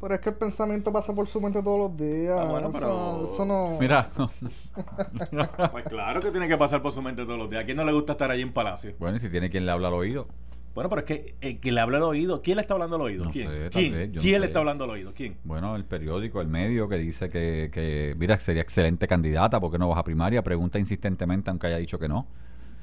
Pero 0.00 0.14
es 0.14 0.20
que 0.20 0.28
el 0.30 0.36
pensamiento 0.36 0.92
pasa 0.92 1.14
por 1.14 1.26
su 1.28 1.40
mente 1.40 1.62
todos 1.62 1.78
los 1.78 1.96
días. 1.96 2.38
Ah, 2.38 2.44
bueno, 2.50 2.68
eso, 2.68 2.78
pero- 2.78 3.28
eso 3.32 3.44
no 3.44 3.76
Mira, 3.80 4.10
Pues 5.72 5.84
claro 5.84 6.20
que 6.20 6.30
tiene 6.30 6.48
que 6.48 6.56
pasar 6.56 6.82
por 6.82 6.92
su 6.92 7.00
mente 7.02 7.24
todos 7.24 7.38
los 7.38 7.50
días. 7.50 7.62
¿A 7.62 7.64
quién 7.64 7.76
no 7.76 7.84
le 7.84 7.92
gusta 7.92 8.12
estar 8.12 8.30
allí 8.30 8.42
en 8.42 8.52
Palacio? 8.52 8.94
bueno, 8.98 9.16
y 9.16 9.20
si 9.20 9.30
tiene 9.30 9.50
quien 9.50 9.66
le 9.66 9.72
habla 9.72 9.88
al 9.88 9.94
oído. 9.94 10.26
Bueno, 10.74 10.90
pero 10.90 11.00
es 11.02 11.06
que 11.06 11.34
el 11.40 11.60
que 11.60 11.70
le 11.70 11.80
habla 11.80 11.98
al 11.98 12.02
oído, 12.02 12.42
¿quién 12.42 12.56
le 12.56 12.62
está 12.62 12.74
hablando 12.74 12.96
al 12.96 13.02
oído? 13.02 13.24
No 13.24 13.30
¿Quién? 13.30 13.48
sé, 13.48 13.70
¿Quién, 13.70 13.92
vez, 13.92 14.08
yo 14.10 14.16
no 14.16 14.22
¿Quién 14.22 14.40
le 14.40 14.46
está 14.48 14.58
hablando 14.58 14.82
al 14.84 14.90
oído? 14.90 15.12
¿Quién? 15.14 15.36
Bueno, 15.44 15.76
el 15.76 15.84
periódico, 15.84 16.40
el 16.40 16.48
medio 16.48 16.88
que 16.88 16.96
dice 16.96 17.30
que, 17.30 17.70
que 17.72 18.14
mira, 18.18 18.38
sería 18.40 18.60
excelente 18.62 19.06
candidata, 19.06 19.60
¿por 19.60 19.70
qué 19.70 19.78
no 19.78 19.88
vas 19.88 19.98
a 19.98 20.02
primaria? 20.02 20.42
Pregunta 20.42 20.80
insistentemente, 20.80 21.48
aunque 21.50 21.68
haya 21.68 21.76
dicho 21.78 21.96
que 22.00 22.08
no. 22.08 22.26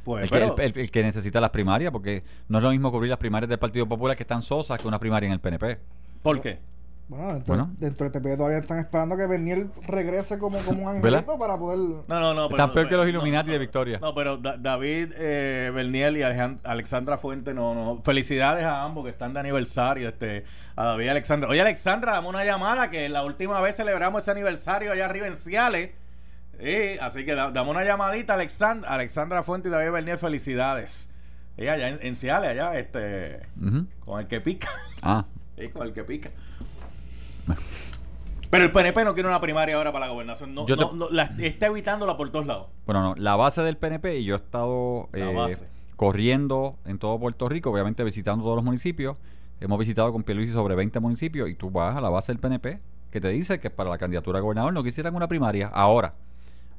Pues, 0.05 0.23
el, 0.23 0.29
que, 0.29 0.33
pero- 0.39 0.55
el- 0.57 0.63
el- 0.71 0.79
el 0.79 0.89
que 0.89 1.03
necesita 1.03 1.41
las 1.41 1.49
primarias, 1.49 1.91
porque 1.91 2.23
no 2.47 2.59
es 2.59 2.63
lo 2.63 2.71
mismo 2.71 2.91
cubrir 2.93 3.09
las 3.09 3.19
primarias 3.19 3.49
del 3.49 3.59
Partido 3.59 3.85
Popular 3.85 4.15
que 4.15 4.23
están 4.23 4.41
sosas 4.41 4.81
que 4.81 4.87
una 4.87 4.97
primaria 4.97 5.27
en 5.27 5.33
el 5.33 5.41
PNP. 5.41 5.77
¿Por 6.23 6.39
qué? 6.39 6.59
Bueno, 7.11 7.33
dentro, 7.33 7.45
Bueno. 7.55 7.71
dentro 7.77 8.09
del 8.09 8.11
PP 8.21 8.37
todavía 8.37 8.59
están 8.59 8.79
esperando 8.79 9.17
que 9.17 9.27
Bernier 9.27 9.67
regrese 9.85 10.39
como, 10.39 10.59
como 10.59 10.83
un 10.83 10.95
angelito 10.95 11.37
para 11.37 11.57
poder 11.57 11.77
No, 12.07 12.19
no, 12.21 12.33
no. 12.33 12.43
Están 12.45 12.69
pero- 12.69 12.73
peor 12.73 12.87
que 12.87 12.95
los 12.95 13.07
Illuminati 13.09 13.47
no, 13.47 13.51
de 13.53 13.59
Victoria. 13.59 13.99
No, 13.99 14.15
pero 14.15 14.37
Da- 14.37 14.55
David 14.55 15.11
eh, 15.17 15.71
Berniel 15.75 16.15
y 16.15 16.23
Alexandra 16.23 17.17
Fuente, 17.17 17.53
no, 17.53 17.75
no. 17.75 18.01
Felicidades 18.05 18.63
a 18.63 18.83
ambos 18.83 19.03
que 19.03 19.09
están 19.09 19.33
de 19.33 19.41
aniversario. 19.41 20.07
Este, 20.07 20.45
a 20.77 20.85
David 20.85 21.03
y 21.05 21.09
Alexandra. 21.09 21.49
Oye, 21.49 21.59
Alexandra, 21.59 22.13
dame 22.13 22.29
una 22.29 22.45
llamada 22.45 22.89
que 22.89 23.09
la 23.09 23.25
última 23.25 23.59
vez 23.59 23.75
celebramos 23.75 24.21
ese 24.21 24.31
aniversario 24.31 24.93
allá 24.93 25.03
arriba 25.03 25.27
en 25.27 25.35
Ciales. 25.35 25.89
Eh, 26.59 26.97
así 27.01 27.25
que 27.25 27.35
da- 27.35 27.51
dame 27.51 27.71
una 27.71 27.83
llamadita, 27.83 28.35
Alexandra, 28.35 28.89
Alexandra 28.89 29.43
Fuente 29.43 29.67
y 29.67 29.71
David 29.71 29.91
Berniel, 29.91 30.17
felicidades. 30.17 31.11
Ella 31.57 31.73
allá 31.73 31.89
en, 31.89 31.99
en 32.03 32.15
Ciales, 32.15 32.51
allá, 32.51 32.79
este, 32.79 33.41
con 34.05 34.21
el 34.21 34.27
que 34.27 34.39
pica. 34.39 34.69
Ah, 35.01 35.25
Sí, 35.57 35.67
con 35.67 35.85
el 35.85 35.91
que 35.93 36.03
pica. 36.05 36.29
Pero 38.49 38.65
el 38.65 38.71
PNP 38.71 39.05
no 39.05 39.13
quiere 39.13 39.29
una 39.29 39.39
primaria 39.39 39.77
ahora 39.77 39.93
para 39.93 40.07
la 40.07 40.11
gobernación. 40.11 40.53
No, 40.53 40.67
Yo 40.67 40.75
te- 40.75 40.83
no, 40.83 40.91
no, 40.93 41.09
la- 41.09 41.31
está 41.39 41.67
evitándola 41.67 42.17
por 42.17 42.29
todos 42.31 42.45
lados. 42.45 42.67
bueno, 42.85 43.01
no, 43.01 43.15
la 43.15 43.35
base 43.37 43.61
del 43.61 43.77
PNP, 43.77 44.17
y 44.19 44.25
yo 44.25 44.35
he 44.35 44.37
estado 44.37 45.07
La 45.13 45.31
eh, 45.31 45.33
base. 45.33 45.69
corriendo 45.95 46.77
en 46.85 46.99
todo 46.99 47.17
Puerto 47.17 47.47
Rico, 47.47 47.71
obviamente 47.71 48.03
visitando 48.03 48.43
todos 48.43 48.57
los 48.57 48.65
municipios. 48.65 49.15
Hemos 49.61 49.79
visitado 49.79 50.11
con 50.11 50.23
Pierluisi 50.23 50.51
sobre 50.51 50.75
20 50.75 50.99
municipios 50.99 51.49
y 51.49 51.55
tú 51.55 51.69
vas 51.71 51.95
a 51.95 52.01
la 52.01 52.09
base 52.09 52.31
del 52.33 52.39
PNP 52.39 52.79
que 53.11 53.21
te 53.21 53.29
dice 53.29 53.59
que 53.59 53.69
para 53.69 53.89
la 53.89 53.97
candidatura 53.97 54.39
a 54.39 54.41
gobernador 54.41 54.73
no 54.73 54.83
quisieran 54.83 55.15
una 55.15 55.27
primaria. 55.27 55.67
Ahora, 55.67 56.15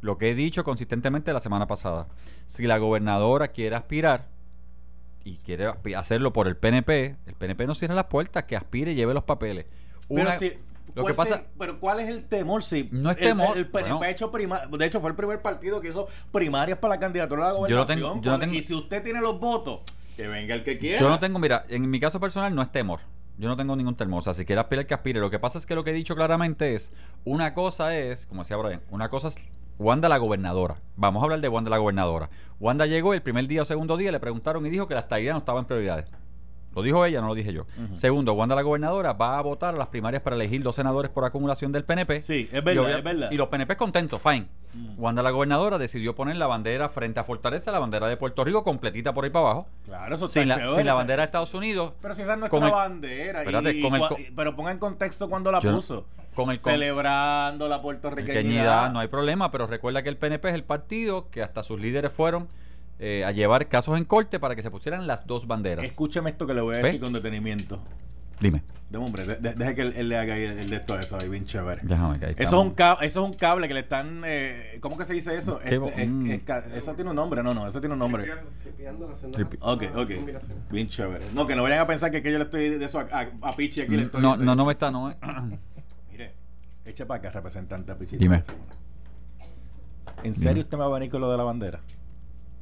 lo 0.03 0.19
que 0.19 0.31
he 0.31 0.35
dicho 0.35 0.65
consistentemente 0.65 1.33
la 1.33 1.41
semana 1.41 1.67
pasada, 1.67 2.09
si 2.47 2.67
la 2.67 2.77
gobernadora 2.79 3.49
quiere 3.49 3.77
aspirar 3.77 4.27
y 5.25 5.37
quiere 5.37 5.69
aspi- 5.71 5.97
hacerlo 5.97 6.33
por 6.33 6.49
el 6.49 6.57
PNP, 6.57 7.17
el 7.27 7.35
PNP 7.35 7.67
no 7.67 7.75
cierra 7.75 7.95
las 7.95 8.07
puertas, 8.07 8.43
que 8.45 8.57
aspire 8.57 8.93
y 8.93 8.95
lleve 8.97 9.15
los 9.15 9.23
papeles. 9.25 9.67
Pero 10.09 10.33
si- 10.33 10.53
lo 10.95 11.03
¿cuál 11.03 11.13
que 11.13 11.17
pasa, 11.17 11.37
se- 11.37 11.45
pero 11.59 11.81
¿cuál 11.81 12.01
es 12.01 12.09
el 12.09 12.25
temor? 12.25 12.63
Si 12.63 12.89
No 12.93 13.11
es 13.11 13.17
el- 13.19 13.25
temor, 13.29 13.57
El, 13.57 13.65
bueno. 13.67 14.01
prima- 14.33 14.67
de 14.67 14.87
hecho 14.87 15.01
fue 15.01 15.11
el 15.11 15.17
primer 15.17 15.41
partido 15.41 15.81
que 15.81 15.89
hizo 15.89 16.07
primarias 16.33 16.79
para 16.79 16.95
la 16.95 17.01
candidatura 17.01 17.43
a 17.43 17.47
la 17.47 17.53
Yo 17.53 17.61
no 17.61 17.61
gobernación. 17.61 17.97
tengo- 17.99 18.09
yo 18.09 18.15
no 18.17 18.23
¿Cuál- 18.37 18.41
tengo- 18.41 18.55
Y 18.55 18.63
si 18.63 18.75
usted 18.75 19.03
tiene 19.03 19.21
los 19.21 19.41
votos, 19.41 19.81
que 20.17 20.29
venga 20.29 20.55
el 20.55 20.63
que 20.63 20.77
quiera. 20.79 21.01
Yo 21.01 21.09
no 21.09 21.19
tengo, 21.19 21.39
mira, 21.39 21.65
en 21.69 21.89
mi 21.89 21.99
caso 21.99 22.21
personal 22.21 22.55
no 22.55 22.61
es 22.63 22.71
temor. 22.71 23.01
Yo 23.39 23.49
no 23.49 23.57
tengo 23.57 23.75
ningún 23.75 23.97
temor. 23.97 24.19
O 24.19 24.23
sea, 24.23 24.35
si 24.35 24.45
quiere 24.45 24.61
aspirar, 24.61 24.87
que 24.87 24.93
aspire. 24.93 25.19
Lo 25.19 25.31
que 25.31 25.39
pasa 25.39 25.57
es 25.57 25.65
que 25.65 25.75
lo 25.75 25.83
que 25.85 25.91
he 25.91 25.95
dicho 25.95 26.15
claramente 26.15 26.75
es, 26.75 26.93
una 27.25 27.55
cosa 27.55 27.97
es, 27.97 28.27
como 28.27 28.43
decía 28.43 28.59
Brian, 28.59 28.83
una 28.91 29.09
cosa 29.09 29.29
es 29.29 29.37
Wanda 29.79 30.09
la 30.11 30.19
gobernadora. 30.19 30.77
Vamos 30.97 31.23
a 31.23 31.25
hablar 31.25 31.41
de 31.41 31.49
Wanda 31.49 31.71
la 31.71 31.79
gobernadora. 31.79 32.29
Wanda 32.61 32.85
llegó 32.85 33.15
el 33.15 33.23
primer 33.23 33.49
día 33.49 33.63
o 33.63 33.65
segundo 33.65 33.97
día, 33.97 34.13
le 34.13 34.21
preguntaron 34.21 34.65
y 34.67 34.71
dijo 34.71 34.87
que 34.87 34.95
la 34.95 35.01
estadía 35.01 35.33
no 35.33 35.39
estaba 35.39 35.59
en 35.61 35.65
prioridades. 35.65 36.11
Lo 36.75 36.83
dijo 36.83 37.05
ella, 37.05 37.21
no 37.21 37.27
lo 37.29 37.35
dije 37.35 37.53
yo. 37.53 37.67
Segundo, 37.93 38.33
Wanda 38.33 38.55
la 38.55 38.63
gobernadora 38.63 39.13
va 39.13 39.39
a 39.39 39.43
votar 39.43 39.75
a 39.75 39.79
las 39.79 39.89
primarias 39.89 40.23
para 40.23 40.37
elegir 40.37 40.63
dos 40.63 40.75
senadores 40.75 41.11
por 41.11 41.25
acumulación 41.25 41.71
del 41.73 41.85
PNP. 41.85 42.21
Sí, 42.23 42.49
es 42.51 42.59
Y 42.59 42.65
verdad, 42.65 42.85
obvia- 42.85 42.99
es 42.99 43.05
verdad. 43.05 43.31
Y 43.31 43.37
los 43.37 43.49
PNP 43.49 43.77
contentos, 43.77 44.21
fine. 44.23 44.47
Mm. 44.75 44.95
Wanda 44.99 45.23
la 45.23 45.31
gobernadora 45.31 45.77
decidió 45.77 46.15
poner 46.15 46.37
la 46.37 46.47
bandera 46.47 46.89
frente 46.89 47.21
a 47.21 47.25
Fortaleza, 47.25 47.71
la 47.73 47.79
bandera 47.79 48.09
de 48.09 48.17
Puerto 48.17 48.43
Rico 48.43 48.65
completita 48.65 49.13
por 49.13 49.25
ahí 49.25 49.31
para 49.31 49.45
abajo. 49.47 49.67
Claro, 49.85 50.15
eso 50.15 50.25
está 50.25 50.41
Sin 50.41 50.49
la, 50.49 50.55
chévere, 50.57 50.75
sin 50.77 50.87
la 50.87 50.95
bandera 50.95 51.23
de 51.23 51.27
Estados 51.27 51.53
Unidos. 51.53 51.93
Pero 52.01 52.15
si 52.15 52.23
esa 52.23 52.33
es 52.35 52.39
nuestra 52.39 52.59
el- 52.67 52.73
bandera. 52.73 53.39
y- 53.41 53.47
Espérate, 53.47 53.73
y 53.77 53.83
con 53.83 53.95
el 53.95 54.01
cua- 54.01 54.09
co- 54.09 54.17
y- 54.19 54.31
pero 54.35 54.57
ponga 54.57 54.71
en 54.71 54.79
contexto 54.79 55.29
cuando 55.29 55.53
la 55.53 55.61
Yo 55.61 55.73
puso. 55.75 56.07
con 56.35 56.51
el 56.51 56.59
con- 56.61 56.73
Celebrando 56.73 57.69
la 57.69 57.83
puertorriqueñidad. 57.83 58.91
No 58.93 59.01
hay 59.01 59.09
problema, 59.09 59.51
pero 59.51 59.67
recuerda 59.67 60.03
que 60.03 60.09
el 60.09 60.17
PNP 60.17 60.49
es 60.49 60.55
el 60.55 60.65
partido 60.65 61.29
que 61.31 61.43
hasta 61.43 61.63
sus 61.63 61.79
líderes 61.79 62.13
fueron 62.13 62.49
eh, 63.05 63.25
a 63.25 63.33
llevar 63.33 63.69
casos 63.69 63.99
en 63.99 64.05
corte 64.05 64.39
para 64.39 64.55
que 64.55 64.63
se 64.63 64.71
pusieran 64.71 65.07
las 65.07 65.27
dos 65.27 65.47
banderas. 65.47 65.85
Escúcheme 65.85 66.31
esto 66.31 66.47
que 66.47 66.55
le 66.55 66.61
voy 66.61 66.77
a 66.77 66.79
¿Ve? 66.79 66.85
decir 66.85 67.01
con 67.01 67.13
detenimiento. 67.13 67.81
Dime. 68.41 68.63
De 68.91 68.99
hombre, 68.99 69.25
de- 69.27 69.37
de- 69.37 69.55
deje 69.55 69.75
que 69.75 69.83
él, 69.83 69.95
él 69.97 70.09
le 70.09 70.17
haga 70.19 70.35
ahí 70.35 70.43
el, 70.43 70.59
el 70.59 70.69
de 70.69 70.77
esto 70.77 70.99
eso 70.99 71.17
ahí, 71.21 71.29
bien 71.29 71.47
chévere. 71.47 71.81
Déjame 71.85 72.19
que 72.19 72.27
ahí 72.27 72.35
Eso 72.37 72.61
es, 72.61 72.67
un 72.67 72.75
ca- 72.75 72.99
eso 73.01 73.21
es 73.23 73.27
un 73.27 73.33
cable 73.33 73.67
que 73.69 73.75
le 73.75 73.81
están. 73.81 74.23
Eh, 74.27 74.79
¿Cómo 74.81 74.99
que 74.99 75.05
se 75.05 75.15
dice 75.15 75.37
eso? 75.37 75.61
Este, 75.63 75.77
es- 76.03 76.09
Mm. 76.09 76.31
es 76.31 76.43
eso 76.75 76.95
tiene 76.95 77.11
un 77.11 77.17
nombre, 77.17 77.43
no, 77.43 77.55
no, 77.55 77.67
eso 77.67 77.81
tiene 77.81 77.95
un 77.95 77.99
nombre. 78.01 78.31
Tripi- 79.33 79.59
Ok, 79.61 79.85
ok. 79.97 80.11
Bien 80.71 80.89
chévere. 80.89 81.25
No, 81.35 81.47
que 81.47 81.57
no 81.57 81.63
vayan 81.63 81.79
a 81.79 81.87
pensar 81.87 82.11
que, 82.11 82.21
que 82.23 82.31
yo 82.31 82.39
le 82.39 82.45
estoy 82.45 82.69
de 82.71 82.85
eso 82.85 82.99
a, 82.99 83.03
a, 83.11 83.29
a 83.43 83.57
Pichi 83.57 83.81
aquí. 83.83 83.97
le 83.97 84.03
estoy 84.05 84.21
No, 84.21 84.37
no, 84.37 84.55
no 84.55 84.65
me 84.67 84.73
está, 84.73 84.91
no. 84.91 85.11
eh. 85.11 85.17
Mire, 86.11 86.35
eche 86.85 87.07
para 87.07 87.19
acá, 87.19 87.31
representante 87.31 87.93
a 87.93 87.97
Pichi. 87.97 88.17
Dime. 88.17 88.43
¿En 90.25 90.35
serio 90.35 90.51
Dime. 90.51 90.61
usted 90.63 90.77
me 90.79 90.85
va 90.85 90.91
a 90.91 90.99
venir 90.99 91.11
con 91.11 91.21
lo 91.21 91.31
de 91.31 91.37
la 91.39 91.45
bandera? 91.45 91.81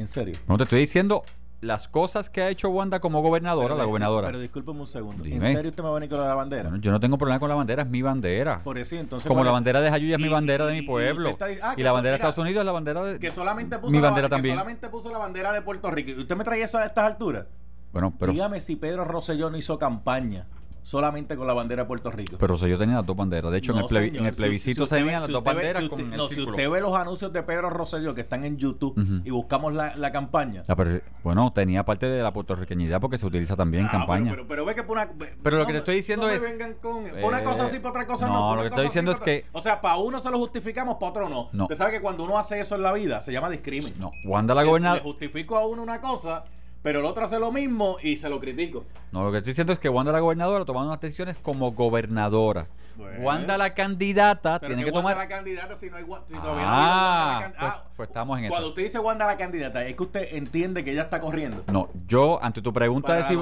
¿En 0.01 0.09
serio? 0.09 0.35
No 0.49 0.57
te 0.57 0.65
estoy 0.65 0.81
diciendo 0.81 1.23
las 1.61 1.89
cosas 1.89 2.31
que 2.31 2.41
ha 2.41 2.49
hecho 2.49 2.71
Wanda 2.71 3.01
como 3.01 3.21
gobernadora, 3.21 3.67
Pero 3.69 3.77
la 3.79 3.85
gobernadora. 3.85 4.29
Pero 4.29 4.41
discúlpeme 4.41 4.81
un 4.81 4.87
segundo. 4.87 5.25
¿En 5.27 5.43
serio 5.43 5.69
usted 5.69 5.83
me 5.83 5.91
va 5.91 5.97
a 5.97 5.99
venir 6.01 6.09
con 6.09 6.19
la 6.19 6.35
bandera? 6.35 6.71
Bueno, 6.71 6.83
yo 6.83 6.91
no 6.91 6.99
tengo 7.01 7.19
problema 7.19 7.39
con 7.39 7.51
la 7.51 7.55
bandera, 7.55 7.83
es 7.83 7.89
mi 7.89 8.01
bandera. 8.01 8.63
Por 8.65 8.79
eso, 8.79 8.97
entonces. 8.97 9.29
Como 9.29 9.41
¿cuál 9.41 9.47
la 9.49 9.53
bandera 9.53 9.83
de 9.83 9.91
Jayuya 9.91 10.15
es 10.17 10.21
mi 10.23 10.29
Y- 10.29 10.31
bandera 10.31 10.65
de 10.67 10.73
mi 10.73 10.83
pueblo. 10.83 11.29
está 11.29 11.47
ah, 11.63 11.73
Y 11.75 11.77
que 11.77 11.83
la 11.83 11.93
bandera 11.93 12.13
de 12.13 12.17
Estados 12.17 12.39
Unidos 12.39 12.61
es 12.61 12.67
la 12.67 12.73
bandera 12.73 13.03
de. 13.05 13.19
Que 13.19 13.31
solamente 13.31 13.79
puso 13.79 13.93
Mi 13.93 13.99
la 14.01 14.09
bandera 14.09 14.29
que 14.29 14.35
también. 14.37 14.55
solamente 14.55 14.89
puso 14.89 15.11
la 15.13 15.19
bandera 15.19 15.53
de 15.53 15.61
Puerto 15.61 15.91
Rico. 15.91 16.13
¿Y 16.13 16.21
usted 16.21 16.35
me 16.37 16.45
trae 16.45 16.63
eso 16.63 16.79
a 16.79 16.87
estas 16.87 17.05
alturas? 17.05 17.45
Bueno, 17.93 18.15
pero. 18.19 18.33
Dígame 18.33 18.59
si 18.61 18.77
Pedro 18.77 19.05
Rosselló 19.05 19.51
no 19.51 19.59
hizo 19.59 19.79
campaña 19.79 20.47
solamente 20.83 21.37
con 21.37 21.47
la 21.47 21.53
bandera 21.53 21.83
de 21.83 21.87
Puerto 21.89 22.11
Rico. 22.11 22.37
Pero 22.39 22.57
si 22.57 22.69
yo 22.69 22.79
tenía 22.79 22.97
las 22.97 23.07
dos 23.07 23.17
banderas. 23.17 23.51
De 23.53 23.59
hecho, 23.59 23.73
en, 23.73 23.79
el 23.79 23.89
señor. 23.89 24.17
en 24.17 24.27
el 24.27 24.35
plebiscito 24.35 24.85
si 24.85 24.89
se 24.89 24.95
ve- 24.97 25.01
tenían 25.03 25.21
las 25.21 25.27
si 25.27 25.33
dos 25.33 25.41
usted 25.41 25.55
banderas 25.55 25.83
si 25.83 25.89
con 25.89 26.01
usted- 26.01 26.13
el 26.13 26.19
no, 26.19 26.27
si 26.29 26.35
círculo. 26.37 26.57
usted 26.57 26.71
ve 26.71 26.81
los 26.81 26.95
anuncios 26.97 27.33
de 27.33 27.43
Pedro 27.43 27.71
Rosselló 27.71 28.15
que 28.15 28.23
están 28.23 28.45
en 28.45 28.57
YouTube 28.57 28.95
y 29.25 29.31
buscamos 29.31 29.73
la, 29.75 29.95
la 29.97 30.11
campaña. 30.13 30.63
Ah, 30.69 30.77
pero, 30.77 31.01
bueno, 31.23 31.53
tenía 31.53 31.85
parte 31.85 32.07
de 32.09 32.23
la 32.23 32.33
puertorriqueñidad 32.33 33.01
porque 33.01 33.19
se 33.19 33.27
utiliza 33.27 33.57
también 33.57 33.83
en 33.85 33.89
Ah, 33.89 33.93
campaña. 33.93 34.31
Pero, 34.31 34.43
pero, 34.47 34.49
pero 34.49 34.65
ve 34.65 34.75
que 34.75 34.83
por 34.83 34.97
una. 34.97 35.11
Pero 35.43 35.59
lo 35.59 35.67
que 35.67 35.73
te 35.73 35.79
estoy 35.79 35.97
diciendo 35.97 36.29
es- 36.31 36.43
vengan 36.43 36.75
con, 36.75 37.05
por 37.05 37.25
una 37.25 37.41
Eh, 37.41 37.45
cosa 37.45 37.69
sí, 37.69 37.79
por 37.79 37.91
otra 37.91 38.07
cosa 38.07 38.27
no. 38.29 38.55
lo 38.57 38.63
que 38.63 38.69
estoy 38.69 38.85
diciendo 38.85 39.13
es 39.13 39.21
que- 39.21 39.45
O 39.53 39.61
sea, 39.61 39.81
para 39.81 39.97
uno 39.97 40.19
se 40.19 40.31
lo 40.31 40.39
justificamos, 40.39 40.97
para 40.97 41.11
otro 41.11 41.29
no. 41.29 41.49
No. 41.53 41.65
Usted 41.65 41.77
sabe 41.77 41.93
que 41.93 42.01
cuando 42.01 42.25
uno 42.25 42.39
hace 42.39 42.59
eso 42.61 42.75
en 42.77 42.83
la 42.83 42.93
vida 42.93 43.21
se 43.21 43.33
llama 43.33 43.51
discrimen. 43.51 43.95
No, 43.99 44.13
Wanda 44.25 44.55
la 44.55 44.65
gobernadora. 44.65 45.01
Le 45.03 45.05
justifico 45.09 45.57
a 45.57 45.67
uno 45.67 45.83
una 45.83 46.01
cosa, 46.01 46.45
pero 46.83 47.01
el 47.01 47.05
otro 47.05 47.25
hace 47.25 47.39
lo 47.39 47.53
mismo 47.53 47.97
y 48.03 48.17
se 48.17 48.29
lo 48.29 48.41
critico. 48.41 48.85
No, 49.13 49.25
lo 49.25 49.31
que 49.33 49.39
estoy 49.39 49.51
diciendo 49.53 49.73
es 49.73 49.79
que 49.79 49.89
Wanda 49.89 50.13
la 50.13 50.21
gobernadora 50.21 50.65
tomando 50.65 50.89
unas 50.91 51.01
decisiones 51.01 51.37
como 51.43 51.73
gobernadora. 51.73 52.67
Bueno. 52.97 53.21
Wanda 53.25 53.57
la 53.57 53.73
candidata 53.73 54.59
Pero 54.59 54.75
tiene 54.75 54.83
que 54.85 54.91
que 54.91 54.97
Wanda 54.97 55.13
tomar. 55.15 55.29
la 55.29 55.35
candidata 55.35 55.75
si 55.75 55.89
no 55.89 55.97
hay 55.97 56.05
si 56.05 56.35
Ah, 56.37 56.41
todavía 56.43 56.63
no 56.65 56.69
ha 56.71 56.75
habido 56.75 56.91
Wanda 56.91 57.35
la 57.35 57.41
can- 57.41 57.53
pues- 57.53 57.73
Ah, 57.73 57.85
pues 57.97 58.09
estamos 58.11 58.39
en 58.39 58.45
eso. 58.45 58.53
Cuando 58.53 58.69
usted 58.69 58.83
dice 58.83 58.99
Wanda 58.99 59.27
la 59.27 59.37
candidata, 59.39 59.87
es 59.87 59.95
que 59.95 60.03
usted 60.03 60.29
entiende 60.35 60.85
que 60.85 60.93
ella 60.93 61.03
está 61.03 61.19
corriendo. 61.21 61.65
No, 61.73 61.89
yo 62.07 62.43
ante 62.43 62.61
tu 62.61 62.73
pregunta 62.75 63.07
Para 63.09 63.19
de 63.21 63.25
si 63.25 63.39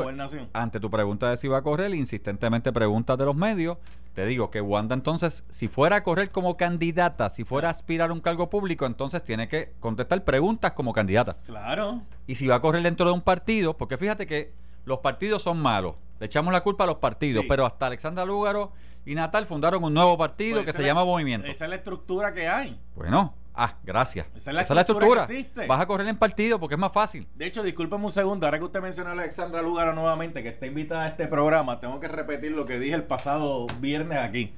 ante 0.52 0.78
tu 0.78 0.90
pregunta 0.90 1.30
de 1.30 1.36
si 1.38 1.48
va 1.48 1.58
a 1.58 1.62
correr, 1.62 1.92
insistentemente 1.94 2.72
preguntas 2.72 3.18
de 3.18 3.24
los 3.24 3.34
medios, 3.34 3.78
te 4.18 4.26
digo 4.26 4.50
que 4.50 4.60
Wanda 4.60 4.96
entonces, 4.96 5.44
si 5.48 5.68
fuera 5.68 5.94
a 5.94 6.02
correr 6.02 6.32
como 6.32 6.56
candidata, 6.56 7.28
si 7.30 7.44
fuera 7.44 7.68
a 7.68 7.70
aspirar 7.70 8.10
a 8.10 8.12
un 8.12 8.18
cargo 8.20 8.50
público, 8.50 8.84
entonces 8.84 9.22
tiene 9.22 9.46
que 9.46 9.74
contestar 9.78 10.24
preguntas 10.24 10.72
como 10.72 10.92
candidata. 10.92 11.36
Claro. 11.46 12.02
Y 12.26 12.34
si 12.34 12.48
va 12.48 12.56
a 12.56 12.60
correr 12.60 12.82
dentro 12.82 13.06
de 13.06 13.12
un 13.12 13.20
partido, 13.20 13.76
porque 13.76 13.96
fíjate 13.96 14.26
que 14.26 14.52
los 14.84 14.98
partidos 14.98 15.42
son 15.44 15.60
malos. 15.60 15.94
Le 16.18 16.26
echamos 16.26 16.52
la 16.52 16.64
culpa 16.64 16.82
a 16.82 16.88
los 16.88 16.96
partidos, 16.96 17.42
Sí. 17.42 17.48
pero 17.48 17.64
hasta 17.64 17.86
Alexandra 17.86 18.24
Lúgaro 18.24 18.72
y 19.06 19.14
Natal 19.14 19.46
fundaron 19.46 19.84
un 19.84 19.94
nuevo 19.94 20.18
partido 20.18 20.56
Pues 20.56 20.66
que 20.66 20.72
se 20.72 20.82
la- 20.82 20.88
llama 20.88 21.04
Movimiento. 21.04 21.46
Esa 21.46 21.66
es 21.66 21.70
la 21.70 21.76
estructura 21.76 22.34
que 22.34 22.48
hay. 22.48 22.76
Bueno, 22.96 23.34
ah, 23.58 23.76
gracias. 23.82 24.26
Esa 24.34 24.50
es 24.50 24.70
la 24.70 24.80
estructura 24.80 25.26
que 25.26 25.38
existe. 25.38 25.66
Vas 25.66 25.80
a 25.80 25.86
correr 25.86 26.06
en 26.08 26.16
partido 26.16 26.58
porque 26.58 26.76
es 26.76 26.78
más 26.78 26.92
fácil. 26.92 27.26
De 27.34 27.46
hecho, 27.46 27.62
discúlpeme 27.62 28.04
un 28.04 28.12
segundo, 28.12 28.46
ahora 28.46 28.58
que 28.58 28.64
usted 28.64 28.80
mencionó 28.80 29.10
a 29.10 29.12
Alexandra 29.12 29.60
Lugaro 29.60 29.92
nuevamente, 29.94 30.42
que 30.42 30.48
está 30.48 30.66
invitada 30.66 31.04
a 31.04 31.08
este 31.08 31.26
programa, 31.26 31.80
tengo 31.80 32.00
que 32.00 32.08
repetir 32.08 32.52
lo 32.52 32.64
que 32.64 32.78
dije 32.78 32.94
el 32.94 33.04
pasado 33.04 33.66
viernes 33.80 34.18
aquí. 34.18 34.54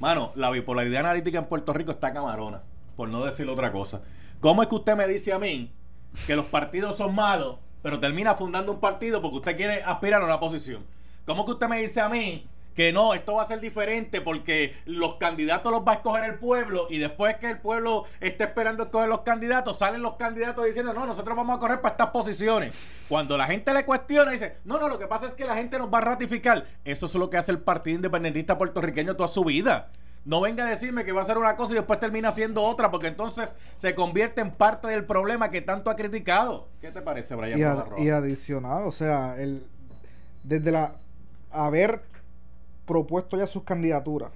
Mano, 0.00 0.32
la 0.34 0.50
bipolaridad 0.50 1.00
analítica 1.00 1.38
en 1.38 1.44
Puerto 1.44 1.72
Rico 1.72 1.92
está 1.92 2.12
camarona, 2.12 2.62
por 2.96 3.08
no 3.08 3.24
decir 3.24 3.48
otra 3.48 3.70
cosa. 3.70 4.02
¿Cómo 4.40 4.62
es 4.62 4.68
que 4.68 4.74
usted 4.74 4.96
me 4.96 5.06
dice 5.06 5.32
a 5.32 5.38
mí 5.38 5.72
que 6.26 6.34
los 6.34 6.46
partidos 6.46 6.96
son 6.96 7.14
malos, 7.14 7.58
pero 7.82 8.00
termina 8.00 8.34
fundando 8.34 8.72
un 8.72 8.80
partido 8.80 9.22
porque 9.22 9.36
usted 9.36 9.56
quiere 9.56 9.82
aspirar 9.82 10.22
a 10.22 10.24
una 10.24 10.40
posición? 10.40 10.84
¿Cómo 11.24 11.42
es 11.42 11.46
que 11.46 11.52
usted 11.52 11.68
me 11.68 11.80
dice 11.80 12.00
a 12.00 12.08
mí 12.08 12.46
que 12.74 12.92
no, 12.92 13.14
esto 13.14 13.34
va 13.34 13.42
a 13.42 13.44
ser 13.44 13.60
diferente 13.60 14.20
porque 14.20 14.74
los 14.84 15.16
candidatos 15.16 15.72
los 15.72 15.82
va 15.82 15.92
a 15.92 15.94
escoger 15.96 16.24
el 16.24 16.38
pueblo 16.38 16.86
y 16.90 16.98
después 16.98 17.36
que 17.36 17.50
el 17.50 17.58
pueblo 17.58 18.04
esté 18.20 18.44
esperando 18.44 18.84
escoger 18.84 19.08
los 19.08 19.20
candidatos, 19.20 19.78
salen 19.78 20.02
los 20.02 20.14
candidatos 20.14 20.64
diciendo, 20.64 20.92
no, 20.92 21.06
nosotros 21.06 21.36
vamos 21.36 21.56
a 21.56 21.60
correr 21.60 21.80
para 21.80 21.92
estas 21.92 22.08
posiciones. 22.08 22.74
Cuando 23.08 23.36
la 23.36 23.46
gente 23.46 23.72
le 23.72 23.84
cuestiona, 23.84 24.30
dice, 24.30 24.56
no, 24.64 24.78
no, 24.78 24.88
lo 24.88 24.98
que 24.98 25.06
pasa 25.06 25.26
es 25.26 25.34
que 25.34 25.44
la 25.44 25.56
gente 25.56 25.78
nos 25.78 25.92
va 25.92 25.98
a 25.98 26.02
ratificar. 26.02 26.66
Eso 26.84 27.06
es 27.06 27.14
lo 27.14 27.30
que 27.30 27.36
hace 27.36 27.52
el 27.52 27.60
Partido 27.60 27.96
Independentista 27.96 28.58
Puertorriqueño 28.58 29.16
toda 29.16 29.28
su 29.28 29.44
vida. 29.44 29.90
No 30.24 30.40
venga 30.40 30.64
a 30.64 30.68
decirme 30.68 31.04
que 31.04 31.12
va 31.12 31.20
a 31.20 31.22
hacer 31.24 31.36
una 31.36 31.54
cosa 31.54 31.74
y 31.74 31.76
después 31.76 31.98
termina 31.98 32.28
haciendo 32.28 32.62
otra, 32.62 32.90
porque 32.90 33.08
entonces 33.08 33.54
se 33.74 33.94
convierte 33.94 34.40
en 34.40 34.52
parte 34.52 34.88
del 34.88 35.04
problema 35.04 35.50
que 35.50 35.60
tanto 35.60 35.90
ha 35.90 35.96
criticado. 35.96 36.68
¿Qué 36.80 36.90
te 36.90 37.02
parece, 37.02 37.34
Brian? 37.34 37.58
Y, 37.98 38.04
y 38.04 38.08
adicional, 38.08 38.84
o 38.86 38.92
sea, 38.92 39.36
el 39.36 39.68
desde 40.42 40.70
la 40.70 40.98
haber 41.50 42.02
propuesto 42.86 43.36
ya 43.36 43.46
sus 43.46 43.64
candidaturas, 43.64 44.30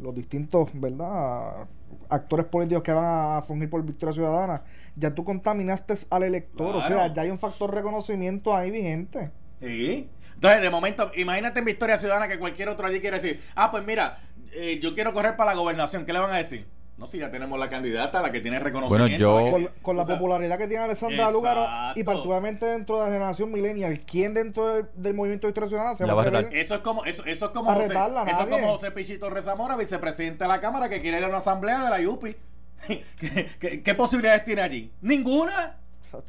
los 0.00 0.14
distintos, 0.14 0.68
¿verdad? 0.74 1.66
Actores 2.08 2.46
políticos 2.46 2.82
que 2.82 2.92
van 2.92 3.38
a 3.38 3.42
fungir 3.42 3.70
por 3.70 3.84
Victoria 3.84 4.12
Ciudadana, 4.12 4.62
ya 4.96 5.14
tú 5.14 5.24
contaminaste 5.24 5.94
al 6.10 6.22
elector, 6.22 6.76
o 6.76 6.82
sea, 6.82 7.12
ya 7.12 7.22
hay 7.22 7.30
un 7.30 7.38
factor 7.38 7.72
reconocimiento 7.72 8.54
ahí 8.54 8.70
vigente. 8.70 9.30
Sí. 9.60 10.08
Entonces, 10.34 10.60
de 10.60 10.70
momento, 10.70 11.10
imagínate 11.16 11.60
en 11.60 11.64
Victoria 11.64 11.96
Ciudadana 11.96 12.28
que 12.28 12.38
cualquier 12.38 12.68
otro 12.68 12.86
allí 12.86 13.00
quiere 13.00 13.20
decir, 13.20 13.40
ah, 13.54 13.70
pues 13.70 13.84
mira, 13.84 14.20
eh, 14.52 14.78
yo 14.82 14.94
quiero 14.94 15.12
correr 15.12 15.36
para 15.36 15.52
la 15.52 15.60
gobernación. 15.60 16.04
¿Qué 16.04 16.12
le 16.12 16.18
van 16.18 16.32
a 16.32 16.36
decir? 16.36 16.66
No, 16.96 17.08
si 17.08 17.18
ya 17.18 17.28
tenemos 17.30 17.58
la 17.58 17.68
candidata, 17.68 18.22
la 18.22 18.30
que 18.30 18.40
tiene 18.40 18.60
reconocimiento. 18.60 19.16
yo- 19.18 19.38
la 19.38 19.44
que- 19.44 19.50
Con, 19.50 19.68
con 19.82 19.96
la 19.96 20.02
o 20.04 20.06
sea, 20.06 20.16
popularidad 20.16 20.58
que 20.58 20.68
tiene 20.68 20.84
Alessandra. 20.84 21.30
Lugaro 21.32 21.66
y 21.96 22.04
particularmente 22.04 22.66
dentro 22.66 22.98
de 23.00 23.06
la 23.06 23.12
generación 23.12 23.50
millennial, 23.50 23.98
¿quién 24.00 24.32
dentro 24.32 24.68
del, 24.68 24.86
del 24.94 25.14
movimiento 25.14 25.48
Ciudadana 25.68 25.96
se 25.96 26.06
La 26.06 26.14
va 26.14 26.22
a 26.22 26.26
atrever? 26.26 26.54
Eso 26.54 26.76
es 26.76 26.80
como, 26.82 27.04
eso, 27.04 27.24
eso 27.24 27.46
es 27.46 27.50
como 27.50 27.70
A 27.70 27.74
José, 27.74 27.96
a 27.96 28.24
eso 28.30 28.40
es 28.42 28.46
como 28.46 28.68
José 28.68 28.90
Pichito 28.92 29.28
Rezamora, 29.28 29.76
vicepresidente 29.76 30.44
de 30.44 30.48
la 30.48 30.60
Cámara, 30.60 30.88
que 30.88 31.00
quiere 31.00 31.18
ir 31.18 31.24
a 31.24 31.28
una 31.28 31.38
asamblea 31.38 31.82
de 31.84 31.90
la 31.90 32.00
IUPI. 32.00 32.36
¿Qué, 32.86 33.48
qué, 33.58 33.82
qué 33.82 33.94
posibilidades 33.94 34.44
tiene 34.44 34.62
allí? 34.62 34.92
Ninguna. 35.00 35.78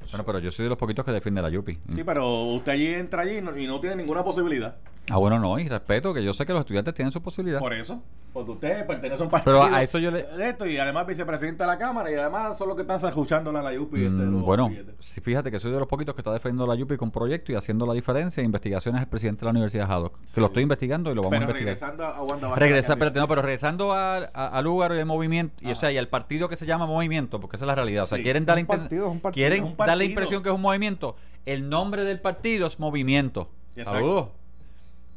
Bueno, 0.10 0.25
pero 0.25 0.39
yo 0.39 0.51
soy 0.51 0.63
de 0.63 0.69
los 0.69 0.77
poquitos 0.79 1.05
que 1.05 1.12
defiende 1.12 1.43
la 1.43 1.50
Yupi. 1.50 1.77
Sí, 1.93 2.03
pero 2.03 2.41
usted 2.45 2.72
allí 2.72 2.91
entra 2.91 3.22
allí 3.22 3.38
y 3.38 3.41
no, 3.41 3.55
y 3.55 3.67
no 3.67 3.79
tiene 3.79 3.95
ninguna 3.98 4.24
posibilidad. 4.24 4.77
Ah, 5.09 5.17
bueno, 5.17 5.39
no, 5.39 5.59
y 5.59 5.67
respeto 5.67 6.13
que 6.13 6.24
yo 6.24 6.33
sé 6.33 6.45
que 6.45 6.53
los 6.53 6.62
estudiantes 6.62 6.93
tienen 6.93 7.12
su 7.12 7.21
posibilidad. 7.21 7.59
Por 7.59 7.74
eso. 7.74 8.01
Porque 8.33 8.51
usted 8.51 8.85
pertenece 8.85 9.21
a 9.21 9.25
un 9.25 9.31
partido. 9.31 9.62
Pero 9.63 9.74
a 9.75 9.81
eso 9.81 9.97
yo 9.97 10.12
le- 10.12 10.24
de 10.24 10.50
esto, 10.50 10.65
y 10.65 10.77
además 10.77 11.07
vicepresidente 11.07 11.63
de 11.63 11.67
la 11.67 11.77
Cámara, 11.77 12.12
y 12.12 12.15
además 12.15 12.57
son 12.57 12.67
los 12.67 12.75
que 12.75 12.81
están 12.81 12.97
escuchando 12.97 13.50
a 13.51 13.62
la 13.62 13.74
IUPI. 13.74 13.97
este, 13.97 14.09
Mm, 14.09 14.33
los 14.33 14.41
bueno, 14.41 14.69
sí, 15.00 15.21
fíjate 15.21 15.51
que 15.51 15.59
soy 15.59 15.71
de 15.71 15.79
los 15.79 15.88
poquitos 15.88 16.15
que 16.15 16.21
está 16.21 16.33
defendiendo 16.33 16.67
la 16.67 16.75
Yupi 16.75 16.97
con 16.97 17.12
proyecto 17.12 17.51
y 17.53 17.55
haciendo 17.55 17.85
la 17.85 17.93
diferencia. 17.93 18.43
Investigaciones 18.43 19.01
el 19.01 19.07
presidente 19.07 19.41
de 19.41 19.45
la 19.45 19.51
Universidad 19.51 19.89
Haddock. 19.89 20.17
Que 20.33 20.41
lo 20.41 20.47
estoy 20.47 20.63
investigando 20.63 21.12
y 21.12 21.15
lo 21.15 21.21
vamos 21.21 21.31
Pero 21.31 21.41
a 21.41 21.45
investigar. 21.59 21.75
regresando 21.75 22.05
a 22.05 22.21
Wanda 22.24 22.47
Vázquez, 22.50 22.67
Regresa, 22.67 22.93
espérate, 22.93 23.19
no, 23.19 23.27
pero 23.29 23.41
regresando 23.41 23.93
a- 23.93 24.17
a- 24.17 24.47
al 24.57 24.63
lugar 24.65 24.91
y 24.95 25.00
al 25.00 25.05
movimiento, 25.05 25.55
y, 25.62 25.67
o 25.67 25.71
Ajá. 25.71 25.79
sea, 25.81 25.91
y 25.93 25.97
al 25.97 26.09
partido 26.09 26.50
que 26.50 26.57
se 26.57 26.65
llama 26.65 26.85
movimiento, 26.88 27.39
porque 27.39 27.55
esa 27.55 27.63
es 27.65 27.67
la 27.67 27.75
realidad. 27.75 28.03
O 28.03 28.07
sea, 28.07 28.17
Sí. 28.17 28.24
quieren 28.24 28.45
dar, 28.45 28.65
partido, 28.65 29.15
quieren 29.31 29.75
dar 29.77 29.95
la 29.97 30.03
impresión 30.03 30.43
que 30.43 30.50
es 30.50 30.55
un 30.55 30.62
movimiento. 30.62 31.15
El 31.45 31.69
nombre 31.69 32.03
del 32.03 32.19
partido 32.19 32.67
es 32.67 32.79
movimiento. 32.79 33.50
Saludos. 33.81 34.29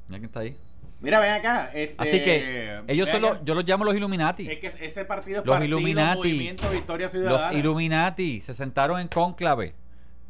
Mira 0.09 0.19
quién 0.19 0.25
está 0.25 0.41
ahí. 0.41 0.57
Mira, 1.01 1.21
ven 1.21 1.31
acá. 1.33 1.71
este, 1.73 1.95
Así 1.97 2.23
que 2.23 2.81
ellos 2.89 3.09
son 3.09 3.23
los, 3.23 3.45
yo 3.45 3.55
los 3.55 3.65
llamo 3.65 3.85
los 3.85 3.95
Illuminati. 3.95 4.51
Es 4.51 4.59
que 4.59 4.67
ese 4.85 5.05
partido 5.05 5.41
es 5.41 5.47
Los 5.47 5.57
partido, 5.57 5.79
Illuminati. 5.79 6.19
Movimiento 6.19 6.69
Victoria 6.71 7.09
Ciudadana. 7.09 7.53
Los 7.53 7.59
Illuminati 7.59 8.41
se 8.41 8.55
sentaron 8.55 8.99
en 8.99 9.09
cónclave. 9.09 9.75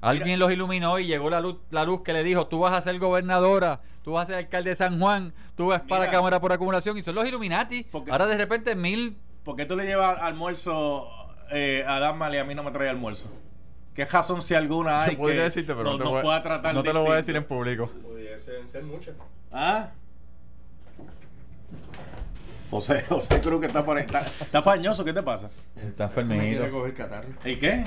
Alguien 0.00 0.38
los 0.38 0.52
iluminó 0.52 0.98
y 0.98 1.06
llegó 1.06 1.30
la 1.30 1.40
luz, 1.40 1.56
la 1.70 1.84
luz 1.84 2.02
que 2.02 2.12
le 2.12 2.22
dijo, 2.22 2.46
tú 2.46 2.60
vas 2.60 2.72
a 2.72 2.80
ser 2.80 2.98
gobernadora, 2.98 3.80
tú 4.02 4.12
vas 4.12 4.24
a 4.24 4.26
ser 4.26 4.38
alcalde 4.38 4.70
de 4.70 4.76
San 4.76 5.00
Juan, 5.00 5.32
tú 5.56 5.68
vas 5.68 5.80
para. 5.82 6.08
Cámara 6.10 6.40
por 6.40 6.52
acumulación 6.52 6.96
y 6.98 7.02
son 7.02 7.14
los 7.14 7.26
Illuminati. 7.26 7.84
Porque- 7.84 8.10
Ahora 8.12 8.26
de 8.26 8.36
repente 8.36 8.76
mil... 8.76 9.16
¿Por 9.44 9.56
qué 9.56 9.64
tú 9.64 9.76
le 9.76 9.86
llevas 9.86 10.20
almuerzo 10.20 11.08
eh, 11.50 11.82
a 11.86 11.98
Dama 11.98 12.32
y 12.34 12.38
a 12.38 12.44
mí 12.44 12.54
no 12.54 12.62
me 12.62 12.70
trae 12.70 12.88
almuerzo? 12.88 13.30
¿Qué 13.94 14.04
razón 14.04 14.42
si 14.42 14.54
alguna 14.54 15.02
hay 15.04 15.12
Yo 15.12 15.18
podría 15.18 15.38
que 15.38 15.42
decirte, 15.44 15.74
pero 15.74 15.84
nos, 15.84 15.98
no 15.98 16.04
te, 16.04 16.10
voy, 16.10 16.22
pueda 16.22 16.42
tratar 16.42 16.74
no 16.74 16.82
te 16.82 16.92
lo 16.92 17.02
voy 17.02 17.12
a 17.12 17.16
decir 17.16 17.34
en 17.34 17.44
público. 17.44 17.90
Pudiese 18.02 18.52
deben 18.52 18.68
ser 18.68 18.84
muchas. 18.84 19.16
¿Ah? 19.52 19.90
José, 22.70 23.02
José 23.08 23.40
Cruz 23.40 23.60
que 23.60 23.66
está 23.66 23.84
por 23.84 23.96
ahí. 23.96 24.04
Está, 24.04 24.20
está 24.20 24.62
pañoso, 24.62 25.04
¿qué 25.04 25.12
te 25.12 25.22
pasa? 25.22 25.50
Está 25.76 26.04
enfermito. 26.04 26.64
catarro. 26.94 27.28
¿El 27.44 27.58
qué? 27.58 27.84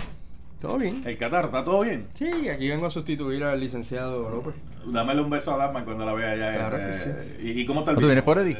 ¿Todo 0.60 0.77
bien? 0.77 1.03
¿El 1.06 1.18
catarro? 1.18 1.48
¿Está 1.48 1.63
todo 1.63 1.82
bien? 1.82 2.08
Sí, 2.13 2.50
aquí 2.50 2.68
vengo 2.70 2.86
a 2.88 2.91
sustituir 2.91 3.44
al 3.44 3.60
licenciado 3.60 4.30
López. 4.30 4.56
Dámele 4.86 5.22
un 5.22 5.30
beso 5.30 5.53
a 5.53 5.58
Dama 5.58 5.84
cuando 5.86 6.06
la 6.06 6.13
vea 6.13 6.32
allá. 6.32 6.53
Claro 6.56 6.77
eh, 6.77 6.86
que 6.88 6.94
sí. 6.94 7.10
¿Y, 7.41 7.62
y 7.62 7.65
cómo 7.65 7.82
está 7.82 7.91
el 7.91 7.98
¿Tú 7.98 8.06
vienes 8.06 8.24
por 8.24 8.38
Eddie? 8.39 8.58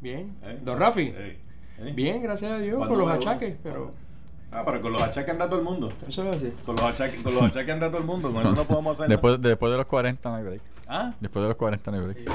Bien. 0.00 0.36
eh, 0.42 0.58
Don 0.62 0.78
Rafi. 0.78 1.12
eh, 1.14 1.38
eh. 1.78 1.92
Bien, 1.94 2.22
gracias 2.22 2.52
a 2.52 2.58
Dios, 2.58 2.76
¿Cuándo 2.76 2.94
con 2.94 3.04
los 3.06 3.16
achaques, 3.16 3.56
pero 3.62 3.92
Ah, 4.52 4.62
pero 4.64 4.80
con 4.80 4.92
los 4.92 5.00
achaques 5.02 5.30
anda 5.30 5.46
todo 5.46 5.58
el 5.58 5.64
mundo. 5.64 5.90
eso 6.06 6.28
es 6.30 6.36
así. 6.36 6.52
Con 6.66 6.76
los 6.76 6.84
achaques, 6.84 7.22
con 7.22 7.34
los 7.34 7.42
achaques 7.44 7.70
anda 7.72 7.88
todo 7.88 7.98
el 7.98 8.04
mundo. 8.06 8.30
Con 8.32 8.42
eso 8.44 8.54
no 8.54 8.64
podemos 8.64 8.96
hacer 8.96 9.08
Después, 9.08 9.40
después 9.40 9.70
de 9.72 9.78
los 9.78 9.86
40 9.86 10.28
no 10.30 10.36
hay 10.36 10.42
break. 10.44 10.60
nada. 10.86 11.04
¿Ah? 11.08 11.14
Después 11.20 11.42
de 11.42 11.48
los 11.48 11.56
40 11.56 11.90
no 11.90 11.96
hay 11.96 12.04
break. 12.04 12.28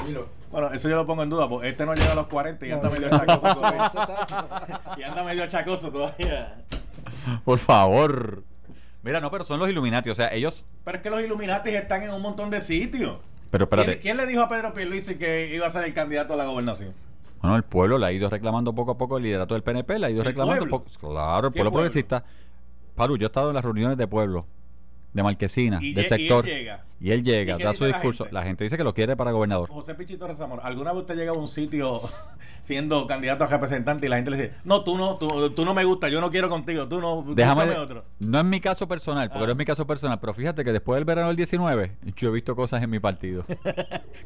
Bueno, 0.50 0.72
eso 0.72 0.88
yo 0.88 0.96
lo 0.96 1.06
pongo 1.06 1.22
en 1.22 1.30
duda, 1.30 1.48
porque 1.48 1.68
este 1.68 1.86
no 1.86 1.94
llega 1.94 2.12
a 2.12 2.14
los 2.16 2.26
40 2.26 2.66
y 2.66 2.70
anda 2.72 2.88
No, 2.88 2.90
medio 2.94 3.08
no, 3.08 3.16
achacoso 3.16 3.54
todavía. 3.54 3.90
Y 4.96 5.02
anda 5.02 5.22
medio 5.22 5.44
achacoso 5.44 5.90
todavía. 5.92 6.54
Por 7.44 7.58
favor. 7.58 8.42
Mira, 9.02 9.20
no, 9.20 9.30
pero 9.30 9.44
son 9.44 9.60
los 9.60 9.68
Illuminati. 9.68 10.10
O 10.10 10.14
sea, 10.14 10.32
ellos. 10.32 10.66
Pero 10.84 10.96
es 10.96 11.02
que 11.02 11.10
los 11.10 11.22
Illuminati 11.22 11.70
están 11.70 12.02
en 12.02 12.10
un 12.10 12.20
montón 12.20 12.50
de 12.50 12.60
sitios. 12.60 13.18
Pero 13.50 13.68
¿Quién, 13.68 13.80
espérate. 13.80 14.02
quién 14.02 14.16
le 14.16 14.26
dijo 14.26 14.42
a 14.42 14.48
Pedro 14.48 14.74
Pierluisi 14.74 15.14
que 15.16 15.54
iba 15.54 15.66
a 15.66 15.70
ser 15.70 15.84
el 15.84 15.94
candidato 15.94 16.34
a 16.34 16.36
la 16.36 16.44
gobernación? 16.44 16.92
Bueno, 17.40 17.56
el 17.56 17.62
pueblo 17.62 17.98
le 17.98 18.06
ha 18.06 18.12
ido 18.12 18.28
reclamando 18.28 18.74
poco 18.74 18.92
a 18.92 18.98
poco 18.98 19.16
el 19.16 19.22
liderato 19.24 19.54
del 19.54 19.62
PNP, 19.62 19.98
le 19.98 20.06
ha 20.06 20.10
ido 20.10 20.20
¿El 20.22 20.26
reclamando 20.26 20.66
poco. 20.68 20.86
Claro, 20.98 21.48
el 21.48 21.52
¿Qué 21.52 21.58
pueblo 21.58 21.70
pueblo? 21.70 21.70
progresista. 21.72 22.24
Paru, 22.96 23.16
yo 23.16 23.26
he 23.26 23.28
estado 23.28 23.48
en 23.50 23.54
las 23.54 23.64
reuniones 23.64 23.96
de 23.96 24.06
pueblo, 24.08 24.46
de 25.12 25.22
Marquesina, 25.22 25.78
Y 25.80 25.94
de 25.94 26.02
lle- 26.02 26.04
y 26.10 26.12
él 26.14 26.18
sector. 26.20 26.44
llega. 26.44 26.84
Y 27.00 27.12
él 27.12 27.22
llega, 27.22 27.54
¿Y 27.54 27.58
qué 27.58 27.64
da 27.64 27.74
su 27.74 27.84
la 27.84 27.90
discurso. 27.92 28.24
gente? 28.24 28.34
La 28.34 28.42
gente 28.42 28.64
dice 28.64 28.76
que 28.76 28.82
lo 28.82 28.92
quiere 28.92 29.16
para 29.16 29.30
gobernador. 29.30 29.68
José 29.68 29.94
Pichito 29.94 30.26
Rezamor, 30.26 30.58
¿alguna 30.64 30.90
vez 30.92 31.02
usted 31.02 31.14
llega 31.14 31.30
a 31.30 31.34
un 31.34 31.46
sitio 31.46 32.00
siendo 32.60 33.06
candidato 33.06 33.44
a 33.44 33.46
representante 33.46 34.06
y 34.06 34.08
la 34.08 34.16
gente 34.16 34.32
le 34.32 34.36
dice, 34.36 34.52
no, 34.64 34.82
tú 34.82 34.98
no, 34.98 35.16
tú, 35.16 35.50
tú 35.50 35.64
no 35.64 35.74
me 35.74 35.84
gusta, 35.84 36.08
yo 36.08 36.20
no 36.20 36.32
quiero 36.32 36.48
contigo, 36.48 36.88
tú 36.88 37.00
no, 37.00 37.24
Déjame. 37.36 37.70
otro? 37.78 38.04
No 38.18 38.38
es 38.40 38.44
mi 38.44 38.58
caso 38.58 38.88
personal, 38.88 39.28
porque 39.28 39.44
Ah. 39.44 39.46
no 39.46 39.52
es 39.52 39.58
mi 39.58 39.64
caso 39.64 39.86
personal, 39.86 40.18
pero 40.18 40.34
fíjate 40.34 40.64
que 40.64 40.72
después 40.72 40.96
del 40.96 41.04
verano 41.04 41.28
del 41.28 41.36
19, 41.36 41.92
yo 42.16 42.30
he 42.30 42.32
visto 42.32 42.56
cosas 42.56 42.82
en 42.82 42.90
mi 42.90 42.98
partido. 42.98 43.44
yo 43.48 43.54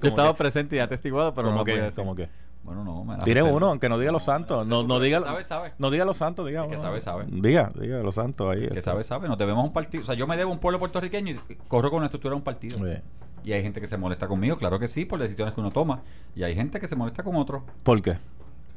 he 0.05 0.07
estado 0.09 0.35
presente 0.35 0.77
y 0.77 0.79
atestiguado, 0.79 1.35
pero 1.35 1.49
no 1.49 1.59
¿Cómo 1.59 1.59
lo 1.59 1.65
voy 1.65 1.73
a 1.73 1.77
que? 1.77 1.83
decir. 1.83 2.03
¿Cómo 2.03 2.15
que? 2.15 2.31
Bueno, 2.63 2.85
no, 2.85 3.05
me 3.05 3.15
da 3.15 3.21
Tire 3.21 3.43
uno, 3.43 3.67
aunque 3.67 3.89
no 3.89 3.99
diga 3.99 4.13
los 4.13 4.23
santos. 4.23 4.67
No, 4.67 4.85
no 4.85 5.01
diga, 5.01 5.21
sabe, 5.21 5.43
sabe. 5.43 5.73
no 5.79 5.91
diga 5.91 6.05
los 6.05 6.17
santos, 6.17 6.47
diga. 6.47 6.63
El 6.63 6.69
que 6.69 6.75
uno. 6.77 6.83
sabe, 6.83 7.01
sabe. 7.01 7.25
Diga, 7.29 7.73
diga 7.75 7.99
los 8.03 8.15
santos 8.15 8.53
ahí. 8.53 8.63
El 8.63 8.69
que 8.69 8.79
este. 8.79 8.83
sabe, 8.83 9.03
sabe. 9.03 9.29
Nos 9.29 9.37
debemos 9.37 9.65
un 9.65 9.73
partido. 9.73 10.03
O 10.03 10.07
sea, 10.07 10.15
yo 10.15 10.27
me 10.27 10.37
debo 10.37 10.53
un 10.53 10.59
pueblo 10.59 10.79
puertorriqueño 10.79 11.35
y 11.49 11.55
corro 11.67 11.91
con 11.91 12.01
la 12.01 12.07
estructura 12.07 12.33
de 12.33 12.37
un 12.37 12.43
partido. 12.43 12.79
Bien. 12.79 13.03
Y 13.45 13.53
hay 13.53 13.63
gente 13.63 13.81
que 13.81 13.89
se 13.89 13.97
molesta 13.97 14.29
conmigo, 14.29 14.57
claro 14.57 14.79
que 14.79 14.87
sí, 14.87 15.05
por 15.05 15.19
decisiones 15.19 15.55
que 15.55 15.61
uno 15.61 15.73
toma. 15.73 16.03
Y 16.37 16.45
hay 16.45 16.55
gente 16.55 16.79
que 16.79 16.87
se 16.87 16.95
molesta 16.95 17.25
con 17.25 17.35
otro 17.37 17.65
¿Por 17.83 18.01
qué? 18.01 18.19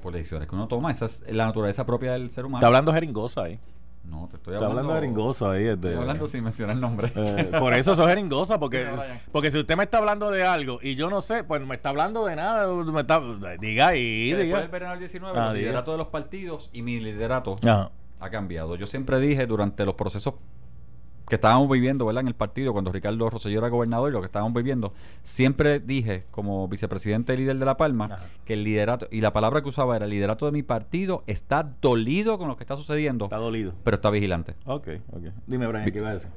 por 0.01 0.13
decisiones 0.13 0.47
que 0.47 0.55
uno 0.55 0.67
toma. 0.67 0.91
Esa 0.91 1.05
es 1.05 1.23
la 1.31 1.45
naturaleza 1.45 1.85
propia 1.85 2.13
del 2.13 2.29
ser 2.31 2.45
humano. 2.45 2.59
Está 2.59 2.67
hablando 2.67 2.93
jeringosa 2.93 3.43
ahí. 3.43 3.59
No, 4.07 4.27
te 4.29 4.37
estoy 4.37 4.53
Está 4.53 4.65
hablando. 4.67 4.91
hablando 4.91 5.01
jeringosa 5.01 5.51
ahí. 5.51 5.63
este. 5.67 5.87
Estoy 5.89 6.01
hablando 6.01 6.27
sin 6.27 6.43
mencionar 6.43 6.75
el 6.75 6.81
nombre. 6.81 7.11
Eh, 7.15 7.51
por 7.59 7.73
eso 7.73 7.91
es 7.93 7.99
jeringosa, 7.99 8.59
porque, 8.59 8.85
porque 9.31 9.51
si 9.51 9.59
usted 9.59 9.75
me 9.75 9.83
está 9.83 9.97
hablando 9.97 10.29
de 10.31 10.43
algo 10.45 10.79
y 10.81 10.95
yo 10.95 11.09
no 11.09 11.21
sé, 11.21 11.43
pues 11.43 11.65
me 11.65 11.75
está 11.75 11.89
hablando 11.89 12.25
de 12.25 12.35
nada, 12.35 12.67
me 12.73 13.01
está, 13.01 13.21
diga 13.59 13.87
ahí, 13.87 14.29
Que 14.29 14.35
después 14.35 14.45
diga. 14.45 14.59
del 14.61 14.69
verano 14.69 14.91
del 14.91 14.99
19, 14.99 15.39
Ah, 15.39 15.47
el 15.51 15.57
liderato 15.57 15.91
de 15.91 15.97
los 15.97 16.07
partidos 16.07 16.69
y 16.71 16.81
mi 16.81 16.99
liderato 16.99 17.55
Ajá. 17.63 17.91
ha 18.19 18.29
cambiado. 18.29 18.75
Yo 18.75 18.85
siempre 18.87 19.19
dije 19.19 19.45
durante 19.47 19.85
los 19.85 19.95
procesos 19.95 20.35
que 21.27 21.35
estábamos 21.35 21.69
viviendo 21.69 22.05
¿verdad? 22.05 22.21
en 22.21 22.27
el 22.27 22.35
partido, 22.35 22.71
cuando 22.73 22.91
Ricardo 22.91 23.29
Rosselló 23.29 23.59
era 23.59 23.69
gobernador 23.69 24.09
y 24.09 24.13
lo 24.13 24.19
que 24.21 24.27
estábamos 24.27 24.53
viviendo, 24.53 24.93
siempre 25.23 25.79
dije, 25.79 26.25
como 26.31 26.67
vicepresidente 26.67 27.33
y 27.33 27.37
líder 27.37 27.57
de 27.57 27.65
La 27.65 27.77
Palma, 27.77 28.05
Ajá. 28.05 28.19
que 28.45 28.53
el 28.53 28.63
liderato, 28.63 29.07
y 29.11 29.21
la 29.21 29.33
palabra 29.33 29.61
que 29.61 29.69
usaba 29.69 29.95
era, 29.95 30.05
el 30.05 30.11
liderato 30.11 30.45
de 30.45 30.51
mi 30.51 30.61
partido 30.63 31.23
está 31.27 31.63
dolido 31.81 32.37
con 32.37 32.47
lo 32.47 32.57
que 32.57 32.63
está 32.63 32.75
sucediendo, 32.75 33.25
Está 33.25 33.37
dolido. 33.37 33.73
pero 33.83 33.95
está 33.95 34.09
vigilante. 34.11 34.55
Ok, 34.65 34.87
ok. 35.13 35.23
Dime, 35.47 35.65
Brian, 35.67 35.89
¿qué 35.91 35.97
iba 35.97 36.09
a 36.09 36.13
decir? 36.13 36.29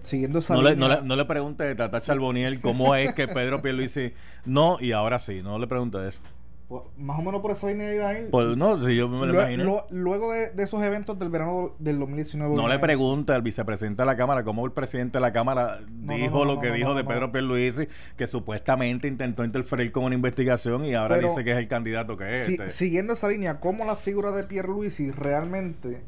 Siguiendo 0.00 0.38
esa 0.38 0.54
No 0.54 0.62
le, 0.62 0.76
no, 0.76 0.88
le, 0.88 1.02
no 1.02 1.16
le 1.16 1.24
pregunte 1.24 1.68
a 1.68 1.76
Tata 1.76 2.00
Charboniel 2.00 2.60
cómo 2.60 2.94
es 2.94 3.12
que 3.14 3.26
Pedro 3.26 3.60
Pierluisi 3.60 4.12
no 4.44 4.78
y 4.80 4.92
ahora 4.92 5.18
sí. 5.18 5.42
No 5.42 5.58
le 5.58 5.66
pregunte 5.66 6.06
eso. 6.06 6.20
Pues, 6.68 6.82
más 6.98 7.18
o 7.18 7.22
menos 7.22 7.40
por 7.40 7.50
esa 7.50 7.66
línea 7.68 7.94
iba 7.94 8.08
a 8.08 8.18
ir. 8.18 8.30
Pues 8.30 8.54
no, 8.56 8.78
si 8.78 8.94
yo 8.94 9.08
me 9.08 9.26
lo 9.26 9.32
imagino. 9.34 9.64
lo- 9.64 9.86
luego 9.90 10.32
de, 10.32 10.50
de 10.50 10.62
esos 10.64 10.82
eventos 10.82 11.18
del 11.18 11.30
verano 11.30 11.74
del 11.78 11.98
2019. 11.98 12.54
No 12.54 12.68
le 12.68 12.78
pregunte 12.78 13.32
al 13.32 13.40
vicepresidente 13.40 14.02
de 14.02 14.06
la 14.06 14.16
Cámara 14.18 14.44
cómo 14.44 14.66
el 14.66 14.72
presidente 14.72 15.16
de 15.16 15.22
la 15.22 15.32
Cámara 15.32 15.80
No, 15.90 16.12
dijo 16.14 16.38
no, 16.40 16.44
no, 16.44 16.54
lo 16.54 16.60
que 16.60 16.70
dijo 16.72 16.94
de. 16.94 17.04
Pedro 17.04 17.32
Pierluisi, 17.32 17.88
que 18.18 18.26
supuestamente 18.26 19.08
intentó 19.08 19.44
interferir 19.44 19.90
con 19.92 20.04
una 20.04 20.14
investigación 20.14 20.84
y 20.84 20.92
ahora 20.94 21.16
Pero- 21.16 21.28
dice 21.30 21.42
que 21.42 21.52
es 21.52 21.56
el 21.56 21.68
candidato 21.68 22.16
que 22.18 22.42
es. 22.42 22.46
si- 22.48 22.52
este. 22.54 22.70
Siguiendo 22.70 23.14
esa 23.14 23.28
línea, 23.28 23.60
¿cómo 23.60 23.86
la 23.86 23.96
figura 23.96 24.30
de 24.32 24.44
Pierluisi 24.44 25.10
realmente 25.10 26.02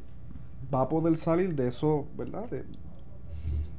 va 0.73 0.83
a 0.83 0.88
poder 0.90 1.16
salir 1.16 1.55
de 1.55 1.68
eso, 1.68 2.07
verdad? 2.18 2.51
De- 2.51 2.64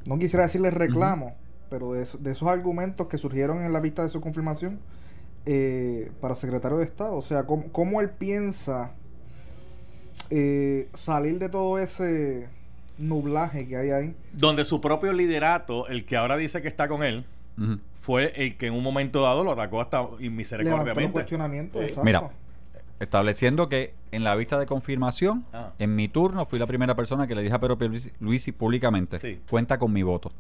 no 0.08 0.18
quisiera 0.18 0.46
decirle 0.46 0.72
reclamo, 0.72 1.36
pero 1.70 1.92
de 1.94 2.02
esos 2.04 2.44
argumentos 2.48 3.08
que 3.08 3.20
surgieron 3.20 3.62
en 3.62 3.72
la 3.72 3.80
vista 3.80 4.02
de 4.02 4.10
su 4.10 4.20
confirmación 4.20 4.80
eh, 5.46 6.12
para 6.22 6.36
secretario 6.36 6.78
de 6.78 6.86
Estado. 6.86 7.16
O 7.16 7.22
sea, 7.22 7.44
¿cómo, 7.46 7.72
cómo 7.72 8.02
él 8.02 8.10
piensa 8.10 8.92
eh, 10.30 10.90
salir 10.94 11.40
de 11.40 11.50
todo 11.50 11.80
ese 11.80 12.50
nublaje 12.98 13.68
que 13.68 13.78
hay 13.78 13.92
ahí? 13.92 14.16
Donde 14.34 14.66
su 14.66 14.82
propio 14.82 15.14
liderato, 15.14 15.88
el 15.88 16.06
que 16.06 16.18
ahora 16.18 16.38
dice 16.38 16.62
que 16.62 16.68
está 16.68 16.88
con 16.88 17.04
él, 17.04 17.26
fue 18.00 18.34
el 18.36 18.58
que 18.58 18.68
en 18.68 18.74
un 18.74 18.84
momento 18.84 19.22
dado 19.22 19.44
lo 19.44 19.52
atacó 19.52 19.82
hasta 19.82 19.98
Levantó 19.98 20.20
el 20.20 20.32
misericordiamente. 20.32 21.12
cuestionamiento. 21.12 21.80
Sí. 21.80 21.86
exacto. 21.86 22.04
Mira, 22.06 22.30
estableciendo 23.00 23.70
que 23.70 23.94
en 24.12 24.24
la 24.24 24.36
vista 24.36 24.60
de 24.60 24.66
confirmación, 24.66 25.46
Ah. 25.54 25.74
en 25.80 25.96
mi 25.96 26.08
turno, 26.08 26.46
fui 26.46 26.60
la 26.60 26.68
primera 26.68 26.96
persona 26.96 27.28
que 27.28 27.36
le 27.36 27.42
dije 27.44 27.54
a 27.56 27.60
Pedro 27.60 27.78
Luisi 28.20 28.52
públicamente, 28.52 29.20
Sí. 29.20 29.40
cuenta 29.50 29.78
con 29.78 29.92
mi 29.94 30.04
voto. 30.04 30.32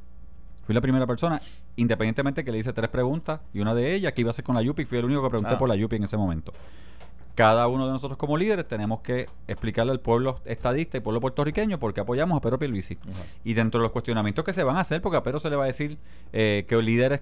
Fui 0.71 0.75
la 0.75 0.79
primera 0.79 1.05
persona, 1.05 1.41
independientemente 1.75 2.45
que 2.45 2.51
le 2.53 2.57
hice 2.59 2.71
tres 2.71 2.89
preguntas, 2.89 3.41
y 3.53 3.59
una 3.59 3.75
de 3.75 3.93
ellas 3.93 4.13
que 4.13 4.21
iba 4.21 4.29
a 4.29 4.33
ser 4.33 4.45
con 4.45 4.55
la 4.55 4.61
Yupi, 4.61 4.85
fui 4.85 4.99
el 4.99 5.03
único 5.03 5.21
que 5.21 5.27
pregunté 5.31 5.55
Ah. 5.55 5.59
por 5.59 5.67
la 5.67 5.75
Yupi 5.75 5.97
en 5.97 6.03
ese 6.05 6.15
momento. 6.15 6.53
Cada 7.35 7.67
uno 7.67 7.87
de 7.87 7.91
nosotros 7.91 8.17
como 8.17 8.37
líderes 8.37 8.65
tenemos 8.69 9.01
que 9.01 9.27
explicarle 9.49 9.91
al 9.91 9.99
pueblo 9.99 10.39
estadista 10.45 10.95
y 10.95 11.01
pueblo 11.01 11.19
puertorriqueño 11.19 11.77
por 11.77 11.93
qué 11.93 11.99
apoyamos 11.99 12.37
a 12.37 12.39
Pedro 12.39 12.57
Pierluisi. 12.57 12.97
Y 13.43 13.53
dentro 13.53 13.81
de 13.81 13.83
los 13.83 13.91
cuestionamientos 13.91 14.45
que 14.45 14.53
se 14.53 14.63
van 14.63 14.77
a 14.77 14.79
hacer, 14.79 15.01
porque 15.01 15.17
a 15.17 15.23
Pedro 15.23 15.39
se 15.39 15.49
le 15.49 15.57
va 15.57 15.65
a 15.65 15.67
decir 15.67 15.97
eh, 16.31 16.63
que 16.69 16.75
los 16.75 16.85
líderes 16.85 17.19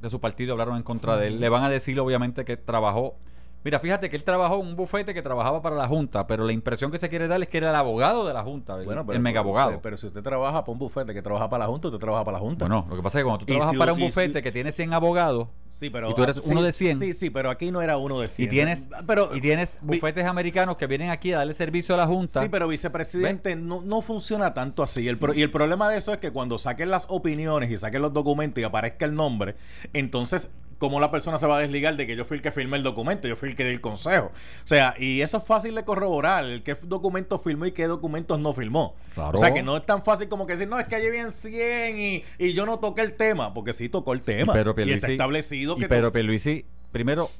de 0.00 0.08
su 0.08 0.20
partido 0.20 0.52
hablaron 0.52 0.76
en 0.76 0.84
contra 0.84 1.16
de 1.16 1.26
él, 1.26 1.40
le 1.40 1.48
van 1.48 1.64
a 1.64 1.70
decir 1.70 1.98
obviamente 1.98 2.44
que 2.44 2.56
trabajó. 2.56 3.16
Mira, 3.64 3.78
fíjate 3.78 4.08
que 4.10 4.16
él 4.16 4.24
trabajó 4.24 4.56
en 4.60 4.66
un 4.66 4.76
bufete 4.76 5.14
que 5.14 5.22
trabajaba 5.22 5.62
para 5.62 5.76
la 5.76 5.86
Junta, 5.86 6.26
pero 6.26 6.44
la 6.44 6.52
impresión 6.52 6.90
que 6.90 6.98
se 6.98 7.08
quiere 7.08 7.28
dar 7.28 7.40
es 7.40 7.48
que 7.48 7.58
era 7.58 7.70
el 7.70 7.76
abogado 7.76 8.26
de 8.26 8.34
la 8.34 8.42
Junta, 8.42 8.76
el, 8.78 8.84
Bueno, 8.84 9.06
el 9.12 9.20
mega 9.20 9.40
abogado. 9.40 9.70
Pero, 9.70 9.82
pero 9.82 9.96
si 9.96 10.06
usted 10.08 10.22
trabaja 10.22 10.64
para 10.64 10.72
un 10.72 10.78
bufete 10.78 11.14
que 11.14 11.22
trabaja 11.22 11.48
para 11.48 11.64
la 11.64 11.70
Junta, 11.70 11.88
usted 11.88 12.00
trabaja 12.00 12.24
para 12.24 12.38
la 12.38 12.40
Junta. 12.40 12.64
Bueno, 12.66 12.86
lo 12.90 12.96
que 12.96 13.02
pasa 13.02 13.18
es 13.18 13.22
que 13.22 13.24
cuando 13.28 13.38
tú 13.38 13.46
trabajas 13.46 13.70
si- 13.70 13.76
para 13.78 13.92
un 13.92 13.98
si- 14.00 14.04
bufete 14.06 14.42
que 14.42 14.50
tiene 14.52 14.72
100 14.72 14.92
abogados 14.92 15.48
sí, 15.68 15.90
pero, 15.90 16.10
y 16.10 16.14
tú 16.14 16.22
eres 16.24 16.36
ah, 16.38 16.40
uno 16.50 16.60
sí, 16.60 16.66
de 16.66 16.72
100. 16.72 16.98
Sí, 16.98 17.12
sí, 17.14 17.30
pero 17.30 17.50
aquí 17.50 17.70
no 17.70 17.80
era 17.82 17.96
uno 17.96 18.20
de 18.20 18.28
100. 18.28 18.46
y 18.46 18.50
tienes, 18.50 18.88
pero, 19.06 19.34
y 19.34 19.40
tienes 19.40 19.78
vi- 19.80 19.96
bufetes 19.98 20.26
americanos 20.26 20.76
que 20.76 20.86
vienen 20.86 21.10
aquí 21.10 21.32
a 21.32 21.38
darle 21.38 21.54
servicio 21.54 21.94
a 21.94 21.98
la 21.98 22.06
Junta. 22.06 22.42
Sí, 22.42 22.48
pero 22.50 22.66
vicepresidente 22.68 23.54
no, 23.56 23.80
no 23.82 24.02
funciona 24.02 24.54
tanto 24.54 24.82
así. 24.82 25.06
El 25.08 25.18
pro- 25.18 25.34
y 25.34 25.42
el 25.42 25.50
problema 25.52 25.88
de 25.88 25.98
eso 25.98 26.12
es 26.12 26.18
que 26.18 26.30
cuando 26.32 26.58
saquen 26.58 26.90
las 26.90 27.06
opiniones 27.08 27.70
y 27.70 27.76
saquen 27.76 28.02
los 28.02 28.12
documentos 28.12 28.60
y 28.60 28.64
aparezca 28.64 29.04
el 29.04 29.14
nombre, 29.14 29.54
entonces, 29.92 30.50
¿cómo 30.82 30.98
la 30.98 31.12
persona 31.12 31.38
se 31.38 31.46
va 31.46 31.58
a 31.58 31.60
desligar 31.60 31.94
de 31.94 32.08
que 32.08 32.16
yo 32.16 32.24
fui 32.24 32.38
el 32.38 32.42
que 32.42 32.50
firmé 32.50 32.76
el 32.76 32.82
documento? 32.82 33.28
Yo 33.28 33.36
fui 33.36 33.50
el 33.50 33.54
que 33.54 33.62
di 33.62 33.70
el 33.70 33.80
consejo. 33.80 34.32
O 34.64 34.66
sea, 34.66 34.96
y 34.98 35.20
eso 35.20 35.36
es 35.36 35.44
fácil 35.44 35.76
de 35.76 35.84
corroborar, 35.84 36.44
el 36.44 36.64
qué 36.64 36.74
documento 36.82 37.38
firmó 37.38 37.66
y 37.66 37.70
qué 37.70 37.86
documentos 37.86 38.40
no 38.40 38.52
firmó. 38.52 38.96
Claro. 39.14 39.30
O 39.34 39.38
sea, 39.38 39.54
que 39.54 39.62
no 39.62 39.76
es 39.76 39.86
tan 39.86 40.02
fácil 40.02 40.26
como 40.26 40.44
que 40.44 40.54
decir, 40.54 40.66
no, 40.66 40.80
es 40.80 40.88
que 40.88 40.96
allí 40.96 41.08
bien 41.08 41.30
100 41.30 42.00
y, 42.00 42.24
y 42.36 42.52
yo 42.52 42.66
no 42.66 42.80
toqué 42.80 43.02
el 43.02 43.12
tema, 43.12 43.54
porque 43.54 43.72
sí 43.72 43.88
tocó 43.88 44.12
el 44.12 44.22
tema. 44.22 44.52
Y 44.52 44.56
Pedro 44.56 44.72
y 44.72 44.74
Pierluisi, 44.74 44.96
está 44.96 45.12
establecido 45.12 45.76
y 45.76 45.82
que... 45.82 45.88
Pedro 45.88 46.10
Pierluisi, 46.10 46.64
primero, 46.90 47.30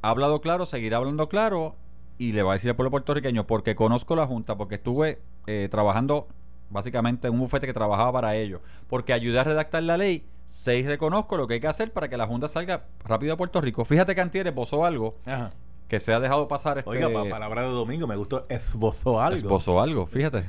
ha 0.00 0.08
hablado 0.08 0.40
claro, 0.40 0.64
seguirá 0.64 0.96
hablando 0.96 1.28
claro 1.28 1.76
y 2.16 2.32
le 2.32 2.42
va 2.42 2.52
a 2.52 2.54
decir 2.54 2.70
al 2.70 2.76
pueblo 2.76 2.92
puertorriqueño, 2.92 3.46
porque 3.46 3.74
conozco 3.74 4.16
la 4.16 4.26
Junta, 4.26 4.56
porque 4.56 4.76
estuve 4.76 5.18
eh, 5.46 5.68
trabajando 5.70 6.28
básicamente 6.70 7.28
en 7.28 7.34
un 7.34 7.40
bufete 7.40 7.66
que 7.66 7.74
trabajaba 7.74 8.10
para 8.10 8.36
ellos, 8.36 8.62
porque 8.88 9.12
ayudé 9.12 9.38
a 9.38 9.44
redactar 9.44 9.82
la 9.82 9.98
ley, 9.98 10.24
seis 10.44 10.86
reconozco 10.86 11.36
lo 11.36 11.46
que 11.46 11.54
hay 11.54 11.60
que 11.60 11.68
hacer 11.68 11.92
para 11.92 12.08
que 12.08 12.16
la 12.16 12.26
Junta 12.26 12.48
salga 12.48 12.84
rápido 13.04 13.34
a 13.34 13.36
Puerto 13.36 13.60
Rico. 13.60 13.84
Fíjate 13.84 14.14
que 14.14 14.20
Antier 14.20 14.46
esbozó 14.46 14.84
algo 14.84 15.16
Ajá. 15.26 15.52
que 15.88 16.00
se 16.00 16.12
ha 16.12 16.20
dejado 16.20 16.48
pasar 16.48 16.78
este... 16.78 16.90
Oiga, 16.90 17.08
pa- 17.12 17.28
palabra 17.28 17.62
de 17.62 17.68
domingo, 17.68 18.06
me 18.06 18.16
gustó, 18.16 18.46
esbozó 18.48 19.20
algo. 19.20 19.36
Esbozó 19.36 19.80
algo, 19.80 20.06
fíjate. 20.06 20.44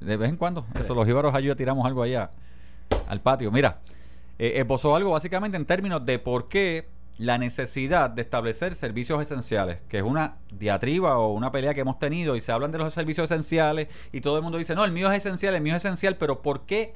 De 0.00 0.16
vez 0.16 0.28
en 0.30 0.36
cuando. 0.36 0.64
Eso, 0.78 0.94
los 0.94 1.06
jíbaros 1.06 1.34
ayuda 1.34 1.54
tiramos 1.56 1.84
algo 1.86 2.02
allá 2.02 2.30
al 3.08 3.20
patio. 3.20 3.50
Mira, 3.50 3.80
eh, 4.38 4.52
esbozó 4.56 4.94
algo 4.96 5.10
básicamente 5.10 5.56
en 5.56 5.66
términos 5.66 6.04
de 6.06 6.18
por 6.18 6.48
qué 6.48 6.88
la 7.18 7.36
necesidad 7.36 8.08
de 8.08 8.22
establecer 8.22 8.74
servicios 8.74 9.20
esenciales, 9.20 9.82
que 9.90 9.98
es 9.98 10.02
una 10.04 10.36
diatriba 10.50 11.18
o 11.18 11.34
una 11.34 11.52
pelea 11.52 11.74
que 11.74 11.82
hemos 11.82 11.98
tenido 11.98 12.34
y 12.34 12.40
se 12.40 12.50
hablan 12.50 12.72
de 12.72 12.78
los 12.78 12.94
servicios 12.94 13.30
esenciales 13.30 13.88
y 14.10 14.22
todo 14.22 14.38
el 14.38 14.42
mundo 14.42 14.56
dice, 14.56 14.74
no, 14.74 14.86
el 14.86 14.92
mío 14.92 15.10
es 15.12 15.18
esencial, 15.18 15.54
el 15.54 15.60
mío 15.60 15.76
es 15.76 15.84
esencial, 15.84 16.16
pero 16.16 16.40
¿por 16.40 16.62
qué 16.62 16.94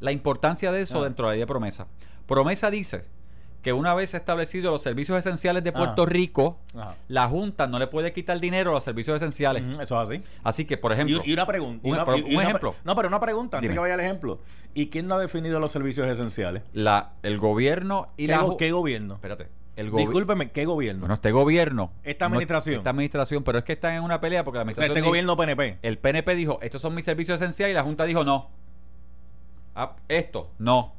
la 0.00 0.12
importancia 0.12 0.72
de 0.72 0.80
eso 0.82 1.00
Ah. 1.00 1.04
dentro 1.04 1.26
de 1.26 1.30
la 1.30 1.32
ley 1.34 1.40
de 1.40 1.46
promesa? 1.46 1.86
Promesa 2.26 2.70
dice 2.70 3.04
que 3.62 3.72
una 3.72 3.94
vez 3.94 4.14
establecidos 4.14 4.70
los 4.72 4.82
servicios 4.82 5.18
esenciales 5.18 5.64
de 5.64 5.72
Puerto 5.72 6.02
Ajá. 6.02 6.10
Rico, 6.12 6.58
Ajá. 6.76 6.94
la 7.08 7.26
Junta 7.28 7.66
no 7.66 7.78
le 7.80 7.88
puede 7.88 8.12
quitar 8.12 8.38
dinero 8.38 8.70
a 8.70 8.74
los 8.74 8.84
servicios 8.84 9.16
esenciales. 9.16 9.62
Ujú, 9.64 9.80
Eso 9.82 10.00
es 10.02 10.08
así. 10.10 10.22
Así 10.44 10.64
que, 10.66 10.76
por 10.76 10.92
ejemplo, 10.92 11.20
y 11.24 11.32
una 11.32 11.46
pregunta. 11.46 11.80
un- 11.82 11.92
una- 11.94 12.04
pero 12.04 12.16
y- 12.18 12.20
y 12.20 12.22
un 12.24 12.28
una 12.30 12.36
pre- 12.38 12.48
ejemplo. 12.48 12.74
No, 12.84 12.94
pero 12.94 13.08
una 13.08 13.18
pregunta, 13.20 13.56
antes 13.56 13.62
Dime. 13.68 13.74
que 13.74 13.80
vaya 13.80 13.94
al 13.94 14.00
ejemplo. 14.00 14.40
¿Y 14.74 14.86
quién 14.88 15.08
no 15.08 15.16
ha 15.16 15.18
definido 15.18 15.58
los 15.58 15.72
servicios 15.72 16.06
esenciales? 16.06 16.62
la, 16.74 17.14
el 17.24 17.38
gobierno 17.38 18.08
y 18.16 18.26
¿Qué, 18.26 18.32
la... 18.32 18.38
go- 18.42 18.56
qué 18.56 18.70
gobierno? 18.70 19.14
Espérate. 19.14 19.48
El. 19.74 19.90
Discúlpeme, 19.90 20.50
¿qué 20.52 20.64
gobierno? 20.64 21.00
Bueno, 21.00 21.14
este 21.14 21.32
gobierno... 21.32 21.92
Esta 22.04 22.28
no- 22.28 22.34
administración. 22.34 22.76
esta 22.76 22.90
administración, 22.90 23.42
pero 23.42 23.58
es 23.58 23.64
que 23.64 23.72
están 23.74 23.94
en 23.94 24.02
una 24.04 24.20
pelea 24.20 24.44
porque 24.44 24.58
la 24.58 24.62
o 24.62 24.64
sea, 24.66 24.84
administración... 24.84 24.90
este 24.92 25.00
dijo- 25.00 25.08
gobierno 25.10 25.36
PNP. 25.36 25.78
El 25.82 25.98
PNP 25.98 26.34
dijo, 26.36 26.58
estos 26.62 26.80
son 26.80 26.94
mis 26.94 27.04
servicios 27.04 27.40
esenciales 27.42 27.72
y 27.72 27.74
la 27.74 27.82
Junta 27.82 28.04
dijo 28.04 28.22
no. 28.24 28.48
Ah, 29.76 29.94
esto, 30.08 30.50
no. 30.58 30.94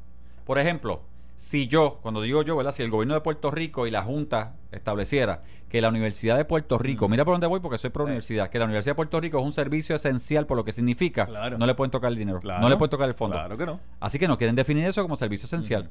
Por 0.46 0.58
ejemplo, 0.58 1.02
si 1.36 1.66
yo, 1.66 1.98
cuando 2.00 2.22
digo 2.22 2.42
yo, 2.42 2.56
¿verdad? 2.56 2.72
Si 2.72 2.82
el 2.82 2.90
gobierno 2.90 3.14
de 3.14 3.20
Puerto 3.20 3.50
Rico 3.50 3.86
y 3.86 3.90
la 3.90 4.02
Junta 4.02 4.54
estableciera 4.72 5.42
que 5.68 5.82
la 5.82 5.88
Universidad 5.90 6.36
de 6.38 6.44
Puerto 6.46 6.78
Rico, 6.78 7.06
Mm. 7.06 7.10
mira 7.10 7.24
por 7.24 7.34
dónde 7.34 7.46
voy 7.46 7.60
porque 7.60 7.76
soy 7.76 7.90
pro 7.90 8.04
Eh. 8.04 8.06
universidad, 8.06 8.48
que 8.48 8.58
la 8.58 8.64
Universidad 8.64 8.92
de 8.92 8.96
Puerto 8.96 9.20
Rico 9.20 9.38
es 9.38 9.44
un 9.44 9.52
servicio 9.52 9.94
esencial 9.94 10.46
por 10.46 10.56
lo 10.56 10.64
que 10.64 10.72
significa, 10.72 11.26
Claro. 11.26 11.58
no 11.58 11.66
le 11.66 11.74
pueden 11.74 11.90
tocar 11.90 12.10
el 12.10 12.16
dinero, 12.18 12.40
Claro. 12.40 12.60
no 12.62 12.68
le 12.70 12.76
pueden 12.76 12.90
tocar 12.90 13.08
el 13.08 13.14
fondo. 13.14 13.36
Claro 13.36 13.56
que 13.58 13.66
no. 13.66 13.80
Así 14.00 14.18
que 14.18 14.26
no 14.28 14.38
quieren 14.38 14.56
definir 14.56 14.86
eso 14.86 15.02
como 15.02 15.16
servicio 15.16 15.44
esencial. 15.46 15.90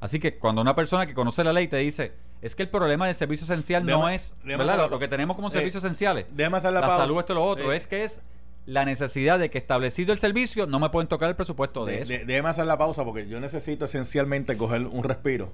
Así 0.00 0.20
que 0.20 0.38
cuando 0.38 0.60
una 0.62 0.76
persona 0.76 1.06
que 1.06 1.14
conoce 1.14 1.42
la 1.42 1.52
ley 1.52 1.66
te 1.66 1.76
dice, 1.78 2.12
es 2.40 2.54
que 2.54 2.62
el 2.62 2.68
problema 2.68 3.06
del 3.06 3.16
servicio 3.16 3.44
esencial 3.44 3.84
no 3.84 4.08
es 4.08 4.36
¿verdad? 4.44 4.76
lo, 4.76 4.88
lo 4.88 4.98
que 5.00 5.08
tenemos 5.08 5.34
como 5.34 5.48
eh, 5.48 5.52
servicios 5.52 5.82
esenciales. 5.82 6.26
la 6.36 6.60
salud, 6.60 7.18
esto 7.18 7.34
lo 7.34 7.44
otro. 7.44 7.72
Eh, 7.72 7.76
es 7.76 7.88
que 7.88 8.04
es 8.04 8.22
la 8.68 8.84
necesidad 8.84 9.38
de 9.38 9.48
que 9.48 9.56
establecido 9.58 10.12
el 10.12 10.18
servicio 10.18 10.66
no 10.66 10.78
me 10.78 10.90
pueden 10.90 11.08
tocar 11.08 11.30
el 11.30 11.36
presupuesto 11.36 11.86
de, 11.86 11.92
De- 11.92 11.98
eso. 12.02 12.08
de- 12.12 12.24
déjeme 12.26 12.50
hacer 12.50 12.66
la 12.66 12.76
pausa 12.76 13.02
porque 13.04 13.26
yo 13.26 13.40
necesito 13.40 13.86
esencialmente 13.86 14.56
coger 14.58 14.86
un 14.86 15.02
respiro. 15.04 15.52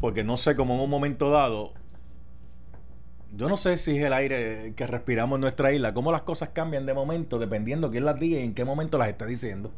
Porque 0.00 0.24
no 0.24 0.38
sé 0.38 0.54
cómo 0.56 0.74
en 0.74 0.80
un 0.80 0.88
momento 0.88 1.28
dado. 1.30 1.74
Yo 3.36 3.48
no 3.48 3.56
sé 3.56 3.76
si 3.76 3.96
es 3.98 4.04
el 4.04 4.12
aire 4.12 4.72
que 4.74 4.86
respiramos 4.86 5.36
en 5.36 5.42
nuestra 5.42 5.72
isla, 5.72 5.92
cómo 5.94 6.10
las 6.10 6.22
cosas 6.22 6.48
cambian 6.48 6.86
de 6.86 6.94
momento 6.94 7.38
dependiendo 7.38 7.90
quién 7.90 8.04
las 8.04 8.18
diga 8.18 8.40
y 8.40 8.42
en 8.42 8.54
qué 8.54 8.64
momento 8.64 8.98
las 8.98 9.08
esté 9.08 9.26
diciendo. 9.26 9.70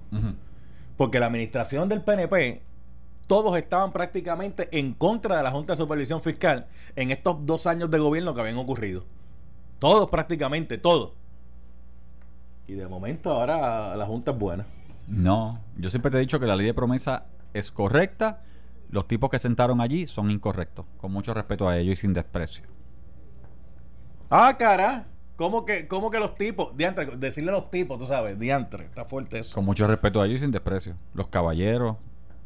Porque 0.96 1.18
la 1.20 1.27
administración 1.27 1.88
del 1.88 2.01
PNP, 2.03 2.62
todos 3.27 3.59
estaban 3.59 3.92
prácticamente 3.92 4.68
en 4.70 4.94
contra 4.94 5.37
de 5.37 5.42
la 5.42 5.51
Junta 5.51 5.72
de 5.72 5.77
Supervisión 5.79 6.22
Fiscal 6.22 6.66
en 6.96 7.11
estos 7.11 7.44
dos 7.44 7.66
años 7.66 7.90
de 7.90 7.98
gobierno 7.98 8.35
que 8.35 8.40
habían 8.40 8.57
ocurrido. 8.57 9.05
Todos 9.81 10.09
prácticamente, 10.09 10.79
todos. 10.79 11.12
Y 12.72 12.74
de 12.74 12.88
momento 12.88 13.30
ahora 13.30 13.94
la 13.96 14.06
Junta 14.06 14.30
es 14.30 14.38
buena. 14.38 14.64
No, 15.06 15.61
yo 15.76 15.90
siempre 15.90 16.11
te 16.11 16.16
he 16.16 16.20
dicho 16.20 16.40
que 16.40 16.46
la 16.46 16.56
ley 16.56 16.64
de 16.64 16.72
promesa 16.72 17.26
es 17.52 17.70
correcta. 17.70 18.40
Los 18.88 19.06
tipos 19.06 19.28
que 19.28 19.38
sentaron 19.38 19.82
allí 19.82 20.06
son 20.06 20.30
incorrectos, 20.30 20.87
con 20.96 21.12
mucho 21.12 21.35
respeto 21.35 21.68
a 21.68 21.76
ellos 21.76 21.98
y 21.98 22.00
sin 22.00 22.14
desprecio. 22.14 22.64
Ah, 24.30 24.56
cara. 24.58 25.06
¿Cómo 25.37 25.66
que, 25.66 25.87
cómo 25.87 26.08
que 26.11 26.18
los 26.18 26.35
tipos? 26.35 26.74
Diantre, 26.76 27.04
decirle 27.18 27.50
a 27.50 27.54
los 27.54 27.70
tipos, 27.70 27.98
tú 27.98 28.06
sabes, 28.06 28.38
diantre, 28.38 28.85
está 28.85 29.04
fuerte 29.04 29.40
eso. 29.40 29.54
Con 29.54 29.64
mucho 29.66 29.87
respeto 29.87 30.20
a 30.22 30.26
ellos 30.26 30.37
y 30.37 30.40
sin 30.40 30.50
desprecio. 30.50 30.94
Los 31.12 31.26
caballeros, 31.28 31.96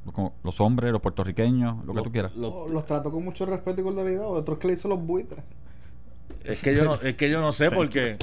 los, 0.04 0.32
los 0.42 0.60
hombres, 0.60 0.90
los 0.90 1.00
puertorriqueños, 1.00 1.84
lo 1.84 1.94
que 1.94 2.02
tú 2.02 2.10
quieras. 2.10 2.34
lo- 2.34 2.48
Oh, 2.62 2.68
Los 2.68 2.84
trato 2.86 3.12
con 3.12 3.24
mucho 3.24 3.46
respeto 3.46 3.80
y 3.80 3.84
cordialidad. 3.84 4.26
Otros 4.26 4.58
que 4.58 4.66
le 4.68 4.74
hizo 4.74 4.88
los 4.88 5.00
buitres. 5.00 5.44
es, 6.44 6.58
que 6.60 6.74
yo 6.74 6.84
no, 6.84 6.94
es 6.94 7.14
que 7.14 7.30
yo 7.30 7.40
no 7.40 7.52
sé 7.52 7.70
porque... 7.74 8.16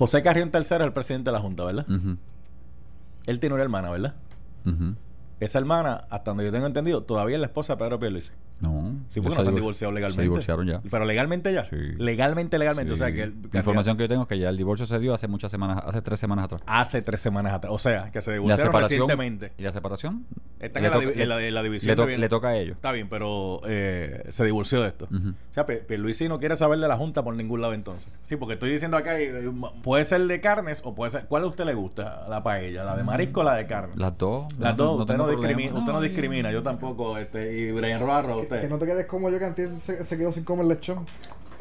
José 0.00 0.22
Carrión 0.22 0.50
III 0.50 0.60
es 0.62 0.70
el 0.70 0.94
presidente 0.94 1.28
de 1.28 1.32
la 1.34 1.40
Junta, 1.40 1.62
¿verdad? 1.62 1.84
Él 3.26 3.38
tiene 3.38 3.52
una 3.54 3.62
hermana, 3.62 3.90
¿verdad? 3.90 4.14
Esa 5.40 5.58
hermana, 5.58 6.06
hasta 6.08 6.30
donde 6.30 6.44
yo 6.46 6.50
tengo 6.50 6.64
entendido, 6.64 7.02
todavía 7.02 7.36
es 7.36 7.40
la 7.40 7.48
esposa 7.48 7.74
de 7.74 7.84
Pedro 7.84 8.00
Pierluisi. 8.00 8.30
Sí, 9.10 9.20
porque 9.20 9.36
no 9.36 9.42
se 9.42 9.48
han 9.48 9.54
divor- 9.54 9.58
divorciado 9.60 9.92
legalmente. 9.92 10.16
Se 10.20 10.22
divorciaron 10.22 10.66
ya. 10.66 10.80
Pero 10.90 11.04
legalmente 11.04 11.52
ya. 11.52 11.64
Sí. 11.64 11.76
Legalmente, 11.98 12.58
legalmente. 12.58 12.92
O 12.92 12.96
sea 12.96 13.12
que... 13.12 13.24
el- 13.24 13.34
La 13.52 13.58
información 13.58 13.96
que 13.96 14.04
yo 14.04 14.08
tengo 14.08 14.22
es 14.22 14.28
que 14.28 14.38
ya 14.38 14.48
el 14.48 14.56
divorcio 14.56 14.86
se 14.86 14.98
dio 14.98 15.12
hace 15.12 15.26
muchas 15.28 15.50
semanas, 15.50 15.82
hace 15.84 16.00
tres 16.00 16.18
semanas 16.20 16.44
atrás. 16.46 16.62
Hace 16.66 17.02
tres 17.02 17.20
semanas 17.20 17.52
atrás. 17.54 17.72
O 17.74 17.78
sea, 17.78 18.10
que 18.12 18.22
se 18.22 18.32
divorciaron 18.32 18.72
recientemente. 18.72 19.52
¿Y 19.58 19.62
la 19.64 19.72
separación? 19.72 20.24
Está 20.60 20.78
en 20.78 20.90
la, 20.90 20.96
en 20.98 21.28
la, 21.28 21.42
en 21.44 21.54
la 21.54 21.62
división. 21.62 21.98
le, 22.08 22.18
to- 22.28 22.36
toca 22.36 22.48
a 22.48 22.56
ellos. 22.56 22.76
Está 22.76 22.92
bien, 22.92 23.08
pero 23.08 23.60
eh, 23.66 24.24
se 24.28 24.44
divorció 24.44 24.82
de 24.82 24.88
esto. 24.88 25.08
Ujú. 25.12 25.30
O 25.30 25.52
sea, 25.54 25.66
Pierluisi 25.66 26.28
no 26.28 26.38
quiere 26.38 26.54
saber 26.56 26.78
de 26.78 26.86
la 26.86 26.96
Junta 26.96 27.24
por 27.24 27.34
ningún 27.34 27.60
lado 27.60 27.74
entonces. 27.74 28.12
Sí, 28.22 28.36
porque 28.36 28.54
estoy 28.54 28.70
diciendo 28.70 28.96
acá, 28.96 29.18
eh, 29.20 29.50
puede 29.82 30.04
ser 30.04 30.24
de 30.26 30.40
carnes 30.40 30.82
o 30.84 30.94
puede 30.94 31.10
ser... 31.10 31.24
¿Cuál 31.26 31.42
a 31.44 31.46
usted 31.46 31.64
le 31.64 31.74
gusta? 31.74 32.26
La 32.28 32.42
paella, 32.42 32.84
la 32.84 32.96
de 32.96 33.02
marisco 33.02 33.40
o 33.40 33.44
la 33.44 33.54
de 33.56 33.66
carne. 33.66 33.94
Las 33.96 34.16
dos. 34.16 34.46
Las 34.58 34.76
dos, 34.76 35.00
usted, 35.00 35.16
no 35.16 35.26
discrimina, 35.28 35.74
usted 35.78 35.92
no 35.92 36.00
discrimina, 36.00 36.52
yo 36.52 36.62
tampoco. 36.62 37.18
Este, 37.18 37.58
y 37.58 37.72
Brian 37.72 38.00
Robarro, 38.00 38.36
Que, 38.36 38.42
usted. 38.42 38.60
que 38.60 38.68
no 38.68 38.78
te 38.78 38.99
quedes 39.00 39.06
como 39.10 39.30
yo 39.30 39.38
que 39.38 39.44
antes 39.44 39.82
se, 39.82 40.04
se 40.04 40.18
quedó 40.18 40.32
sin 40.32 40.44
comer 40.44 40.66
lechón. 40.66 41.06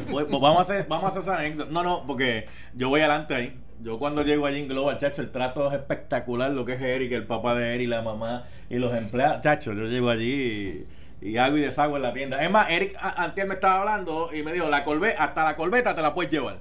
Pues, 0.10 0.26
pues 0.30 0.42
vamos 0.42 0.60
a 0.60 0.62
hacer, 0.62 0.86
vamos 0.88 1.06
a 1.06 1.08
hacer 1.10 1.22
esa 1.24 1.38
anécdota. 1.38 1.72
No, 1.72 1.84
no, 1.84 2.04
porque 2.08 2.46
yo 2.74 2.90
voy 2.90 3.02
adelante 3.02 3.36
ahí. 3.36 3.60
Yo 3.82 3.98
cuando 4.00 4.24
llego 4.24 4.46
allí 4.46 4.60
en 4.62 4.68
Global, 4.68 4.98
chacho, 4.98 5.22
el 5.22 5.32
trato 5.32 5.68
es 5.70 5.74
espectacular, 5.80 6.52
lo 6.52 6.66
que 6.66 6.74
es 6.74 6.82
Eric, 6.82 7.12
el 7.14 7.26
papá 7.26 7.56
de 7.56 7.76
Eric, 7.76 7.90
la 7.90 8.02
mamá 8.02 8.44
y 8.70 8.76
los 8.76 8.94
empleados. 8.94 9.42
Chacho, 9.42 9.74
yo 9.74 9.86
llego 9.86 10.10
allí 10.10 10.88
y, 11.22 11.30
y 11.30 11.38
hago 11.38 11.58
y 11.58 11.62
deshago 11.62 11.96
en 11.96 12.02
la 12.04 12.14
tienda. 12.14 12.44
Es 12.44 12.52
más, 12.52 12.70
Eric 12.70 12.96
a- 13.00 13.24
antier 13.24 13.48
me 13.48 13.54
estaba 13.56 13.80
hablando 13.80 14.30
y 14.34 14.44
me 14.44 14.52
dijo, 14.54 14.70
la 14.70 14.84
corbeta, 14.84 15.24
hasta 15.24 15.44
la 15.46 15.56
corbeta 15.56 15.96
te 15.96 16.02
la 16.02 16.14
puedes 16.14 16.32
llevar. 16.32 16.60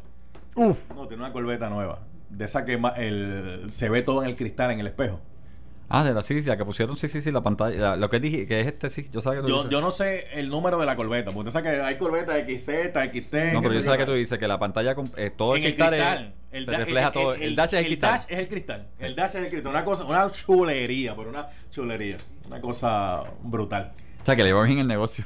Uf. 0.54 0.78
No, 0.94 1.06
tiene 1.08 1.22
una 1.24 1.32
corbeta 1.32 1.68
nueva. 1.68 2.00
De 2.30 2.44
esa 2.44 2.64
que 2.64 2.80
el, 2.96 3.64
se 3.68 3.88
ve 3.88 4.02
todo 4.02 4.22
en 4.22 4.28
el 4.28 4.36
cristal, 4.36 4.70
en 4.70 4.80
el 4.80 4.86
espejo. 4.86 5.20
Ah, 5.90 6.04
de 6.04 6.12
la 6.12 6.22
sí, 6.22 6.42
sí, 6.42 6.48
la 6.48 6.56
que 6.58 6.64
pusieron, 6.66 6.96
sí, 6.98 7.08
sí, 7.08 7.20
sí, 7.22 7.32
la 7.32 7.40
pantalla. 7.42 7.76
la- 7.80 7.96
lo 7.96 8.10
que 8.10 8.20
dije, 8.20 8.46
que 8.46 8.60
es 8.60 8.66
este, 8.66 8.90
sí. 8.90 9.08
Yo 9.10 9.20
sabía 9.22 9.40
que 9.40 9.44
tú 9.46 9.48
Yo, 9.48 9.56
dices. 9.58 9.70
yo 9.70 9.80
no 9.80 9.90
sé 9.90 10.26
el 10.32 10.50
número 10.50 10.78
de 10.78 10.84
la 10.86 10.96
corbeta, 10.96 11.30
porque 11.30 11.48
usted 11.48 11.52
sabe 11.62 11.76
que 11.76 11.82
hay 11.82 11.96
corbetas 11.96 12.36
XZ, 12.46 12.92
XT. 12.92 13.52
No, 13.54 13.62
pero 13.62 13.72
yo 13.74 13.82
sé 13.82 13.96
que 13.96 14.04
tú 14.04 14.12
dices 14.12 14.38
que 14.38 14.46
la 14.46 14.58
pantalla, 14.58 14.94
eh, 15.16 15.30
todo 15.34 15.54
el 15.56 15.60
en 15.62 15.64
el 15.66 15.74
cristal, 15.74 15.94
es- 15.94 16.00
cristal. 16.00 16.34
El 16.50 16.66
se 16.66 17.10
todo. 17.12 17.34
El, 17.34 17.56
dash 17.56 17.66
es 17.74 17.80
el, 17.80 17.86
cristal. 17.86 18.10
dash 18.12 18.24
es 18.28 18.38
el 18.38 18.48
cristal. 18.48 18.88
El 18.98 19.16
dash 19.16 19.28
es 19.30 19.34
el 19.36 19.48
cristal. 19.50 19.70
Una 19.72 19.84
cosa, 19.84 20.04
una 20.04 20.30
chulería, 20.30 21.14
pero 21.16 21.30
una 21.30 21.46
chulería. 21.70 22.16
Una 22.46 22.60
cosa 22.60 23.22
brutal. 23.42 23.92
O 24.22 24.26
sea, 24.26 24.36
que 24.36 24.44
le 24.44 24.52
va 24.52 24.62
bien 24.64 24.78
el 24.78 24.86
negocio. 24.86 25.24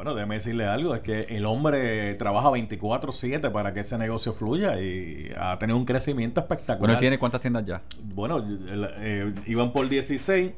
Bueno, 0.00 0.14
déjeme 0.14 0.36
decirle 0.36 0.64
algo, 0.64 0.94
es 0.94 1.00
que 1.00 1.26
el 1.28 1.44
hombre 1.44 2.14
trabaja 2.14 2.48
24/7 2.48 3.50
para 3.50 3.74
que 3.74 3.80
ese 3.80 3.98
negocio 3.98 4.32
fluya 4.32 4.80
y 4.80 5.30
ha 5.36 5.58
tenido 5.58 5.76
un 5.76 5.84
crecimiento 5.84 6.40
espectacular. 6.40 6.88
Bueno, 6.88 6.98
tiene 6.98 7.18
cuántas 7.18 7.42
tiendas 7.42 7.66
ya. 7.66 7.82
Bueno, 8.02 8.42
eh, 8.48 9.34
iban 9.44 9.74
por 9.74 9.86
16, 9.90 10.52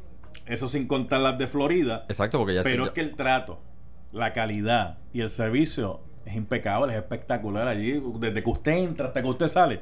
eso 0.47 0.69
sin 0.69 0.87
contar 0.87 1.23
las 1.23 1.39
de 1.39 1.49
Florida, 1.49 2.05
Exacto, 2.09 2.39
porque 2.39 2.55
ya 2.55 2.63
pero 2.63 2.85
es 2.85 2.91
que 2.93 3.01
el 3.01 3.17
trato, 3.17 3.59
la 4.13 4.33
calidad 4.33 4.99
y 5.13 5.23
el 5.23 5.29
servicio 5.29 6.03
es 6.25 6.37
impecable, 6.37 6.93
es 6.93 6.99
espectacular 7.01 7.67
allí, 7.67 8.01
desde 8.21 8.45
que 8.45 8.49
usted 8.49 8.77
entra 8.77 9.09
hasta 9.09 9.23
que 9.23 9.29
usted 9.29 9.49
sale. 9.49 9.81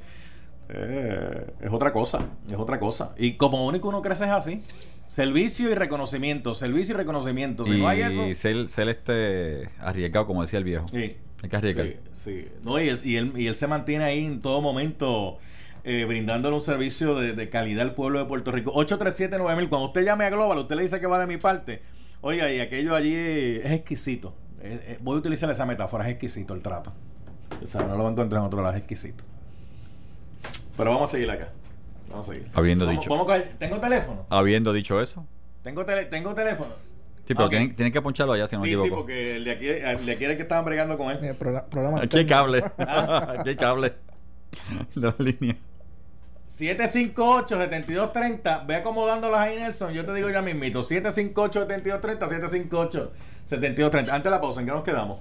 eh, 0.70 1.52
es 1.60 1.70
otra 1.70 1.92
cosa, 1.92 2.20
es 2.48 2.56
otra 2.56 2.80
cosa. 2.80 3.12
Y 3.18 3.34
como 3.34 3.66
único 3.66 3.90
uno 3.90 4.00
crece 4.00 4.24
es 4.24 4.30
así. 4.30 4.62
Servicio 5.10 5.68
y 5.68 5.74
reconocimiento, 5.74 6.54
servicio 6.54 6.94
y 6.94 6.98
reconocimiento. 6.98 7.66
Si 7.66 7.74
y 7.74 7.80
no 7.80 7.88
hay 7.88 8.02
eso... 8.02 8.32
ser, 8.40 8.68
ser 8.68 8.88
este 8.88 9.68
arriesgado, 9.80 10.24
como 10.24 10.42
decía 10.42 10.60
el 10.60 10.64
viejo. 10.64 10.86
Sí. 10.88 11.16
Hay 11.42 11.48
que 11.50 11.56
arriesgar. 11.56 11.86
Sí, 11.86 11.94
sí. 12.12 12.48
No, 12.62 12.80
y, 12.80 12.88
él, 12.90 12.98
y, 13.02 13.16
él, 13.16 13.32
y 13.34 13.48
él 13.48 13.56
se 13.56 13.66
mantiene 13.66 14.04
ahí 14.04 14.24
en 14.24 14.40
todo 14.40 14.60
momento 14.60 15.38
eh, 15.82 16.04
brindándole 16.04 16.54
un 16.54 16.62
servicio 16.62 17.16
de, 17.16 17.32
de 17.32 17.50
calidad 17.50 17.82
al 17.82 17.94
pueblo 17.96 18.20
de 18.20 18.26
Puerto 18.26 18.52
Rico. 18.52 18.72
837-9000. 18.74 19.68
Cuando 19.68 19.86
usted 19.88 20.04
llame 20.04 20.26
a 20.26 20.30
Global, 20.30 20.58
usted 20.58 20.76
le 20.76 20.82
dice 20.82 21.00
que 21.00 21.08
va 21.08 21.18
de 21.18 21.26
mi 21.26 21.38
parte. 21.38 21.82
Oiga, 22.20 22.48
y 22.52 22.60
aquello 22.60 22.94
allí 22.94 23.12
es 23.16 23.72
exquisito. 23.72 24.32
Es- 24.62 24.80
es- 24.86 25.02
voy 25.02 25.16
a 25.16 25.18
utilizar 25.18 25.50
esa 25.50 25.66
metáfora, 25.66 26.04
es 26.06 26.10
exquisito 26.12 26.54
el 26.54 26.62
trato. 26.62 26.92
O 27.60 27.66
sea, 27.66 27.80
no 27.82 27.96
lo 27.96 28.04
va 28.04 28.10
a 28.10 28.12
encontrar 28.12 28.42
en 28.42 28.46
otro 28.46 28.62
lado, 28.62 28.74
es 28.74 28.78
exquisito. 28.78 29.24
Pero 30.76 30.90
vamos 30.92 31.08
a 31.08 31.12
seguir 31.12 31.28
acá. 31.32 31.48
Vamos 32.10 32.28
a 32.28 32.32
seguir. 32.34 32.50
Habiendo 32.54 32.84
Vamos- 32.86 33.00
dicho. 33.00 33.10
vamos 33.10 33.28
a 33.30 33.34
coger- 33.34 33.56
¿Tengo 33.58 33.78
teléfono? 33.80 34.26
Habiendo 34.28 34.72
dicho 34.72 35.00
eso. 35.00 35.24
¿Tengo, 35.62 35.84
tele- 35.86 36.06
tengo 36.06 36.34
teléfono? 36.34 36.74
Sí, 37.26 37.34
pero 37.34 37.44
Ok. 37.44 37.50
tienen, 37.50 37.76
tienen 37.76 37.92
que 37.92 38.02
poncharlo 38.02 38.32
allá, 38.32 38.46
si 38.48 38.56
no 38.56 38.62
me 38.62 38.68
sí, 38.68 38.74
sí, 38.74 38.80
equivoco. 38.80 39.02
porque 39.02 39.36
el 39.36 39.44
de 39.44 39.50
aquí, 39.52 39.68
el 39.68 40.04
de 40.06 40.12
aquí 40.12 40.24
era 40.24 40.32
el 40.32 40.36
que 40.36 40.42
estaban 40.42 40.64
bregando 40.64 40.98
con 40.98 41.10
él. 41.12 41.18
Prola- 41.38 41.64
problemas 41.66 42.00
Aquí 42.02 42.18
hay 42.18 42.26
cable. 42.26 42.64
Aquí 42.78 43.48
hay 43.50 43.56
cable. 43.56 43.94
Dos 44.96 45.14
líneas. 45.20 45.58
758-7230. 46.58 48.66
Ve 48.66 48.74
acomodándolas 48.76 49.40
ahí, 49.40 49.56
Nelson. 49.56 49.92
Yo 49.92 50.04
te 50.04 50.12
digo 50.14 50.28
ya 50.30 50.42
mismito. 50.42 50.82
758-7230. 50.82 53.10
758-7230. 53.48 54.08
Antes 54.10 54.24
de 54.24 54.30
la 54.30 54.40
pausa, 54.40 54.60
¿en 54.60 54.66
qué 54.66 54.72
nos 54.72 54.84
quedamos? 54.84 55.20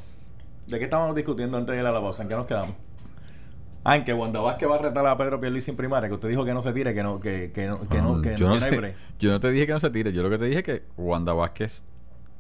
¿De 0.68 0.78
qué 0.80 0.86
estábamos 0.86 1.16
discutiendo 1.16 1.58
antes 1.58 1.76
de 1.76 1.82
ir 1.82 1.88
a 1.88 1.92
la 1.92 2.02
pausa? 2.02 2.24
¿En 2.24 2.30
qué 2.30 2.36
nos 2.36 2.46
quedamos? 2.46 2.76
Ah, 3.84 3.96
en 3.96 4.04
que 4.04 4.14
Wanda 4.14 4.40
Vázquez 4.42 4.70
va 4.70 4.76
a 4.76 4.80
retar 4.80 5.06
a 5.08 5.18
Pedro 5.18 5.40
Pierluisi 5.40 5.72
en 5.72 5.78
primaria. 5.78 6.10
Que 6.10 6.16
usted 6.16 6.30
dijo 6.30 6.44
que 6.46 6.54
no 6.54 6.62
se 6.62 6.74
tire, 6.74 6.94
que 6.94 7.02
no, 7.02 7.20
que, 7.20 7.52
que 7.54 7.68
no, 7.68 7.80
que 7.88 8.02
no, 8.02 8.18
Ah, 8.18 8.22
que 8.22 8.36
yo, 8.36 8.48
no, 8.50 8.54
no 8.56 8.56
que 8.56 8.60
no 8.60 8.66
hay 8.66 8.72
sé- 8.72 8.78
break. 8.78 8.96
yo 9.20 9.32
no 9.32 9.40
te 9.40 9.52
dije 9.52 9.66
que 9.68 9.74
no 9.74 9.80
se 9.80 9.90
tire. 9.90 10.12
Yo 10.14 10.22
lo 10.22 10.30
que 10.30 10.38
te 10.38 10.46
dije 10.46 10.60
es 10.60 10.66
que 10.66 10.84
Wanda 10.98 11.34
Vázquez, 11.34 11.84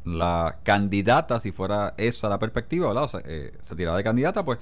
la 0.06 0.58
candidata, 0.63 1.39
si 1.39 1.52
fuera 1.52 1.93
esa 1.97 2.30
la 2.30 2.39
perspectiva, 2.39 2.88
¿verdad? 2.88 3.04
O 3.04 3.08
sea, 3.08 3.21
eh, 3.25 3.54
se 3.62 3.75
tiraba 3.75 3.97
de 3.97 4.04
candidata, 4.04 4.43
pues 4.43 4.60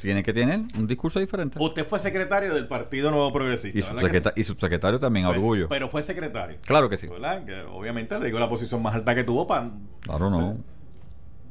tiene 0.00 0.22
que 0.22 0.32
tener 0.32 0.60
un 0.76 0.86
discurso 0.86 1.20
diferente. 1.20 1.58
Usted 1.60 1.86
fue 1.86 1.98
secretario 1.98 2.52
del 2.54 2.66
Partido 2.66 3.10
Nuevo 3.10 3.32
Progresista. 3.32 3.78
Y, 3.78 3.82
¿verdad 3.82 3.94
que 3.96 4.00
subsecreta- 4.08 4.32
sí? 4.34 4.40
y 4.40 4.44
subsecretario 4.44 5.00
también, 5.00 5.26
Pero- 5.26 5.38
orgullo. 5.40 5.68
Pero 5.68 5.88
fue 5.88 6.02
secretario. 6.02 6.58
claro 6.64 6.88
que 6.88 6.96
sí. 6.96 7.06
¿verdad? 7.08 7.44
Que 7.44 7.62
obviamente 7.62 8.18
le 8.18 8.26
digo 8.26 8.38
la 8.38 8.48
posición 8.48 8.82
más 8.82 8.94
alta 8.94 9.14
que 9.14 9.24
tuvo 9.24 9.46
para... 9.46 9.70
Claro, 10.00 10.30
no. 10.30 10.56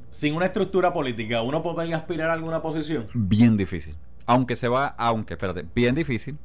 Sin 0.10 0.36
una 0.36 0.46
estructura 0.48 0.92
política, 0.94 1.42
¿uno 1.42 1.64
podría 1.64 1.96
aspirar 1.98 2.30
a 2.30 2.34
alguna 2.34 2.62
posición? 2.62 3.08
Bien 3.14 3.56
difícil. 3.56 3.96
Aunque 4.32 4.56
se 4.56 4.70
va, 4.70 4.88
aunque, 4.98 5.34
espérate, 5.34 5.66
bien 5.76 5.94
difícil 5.94 6.38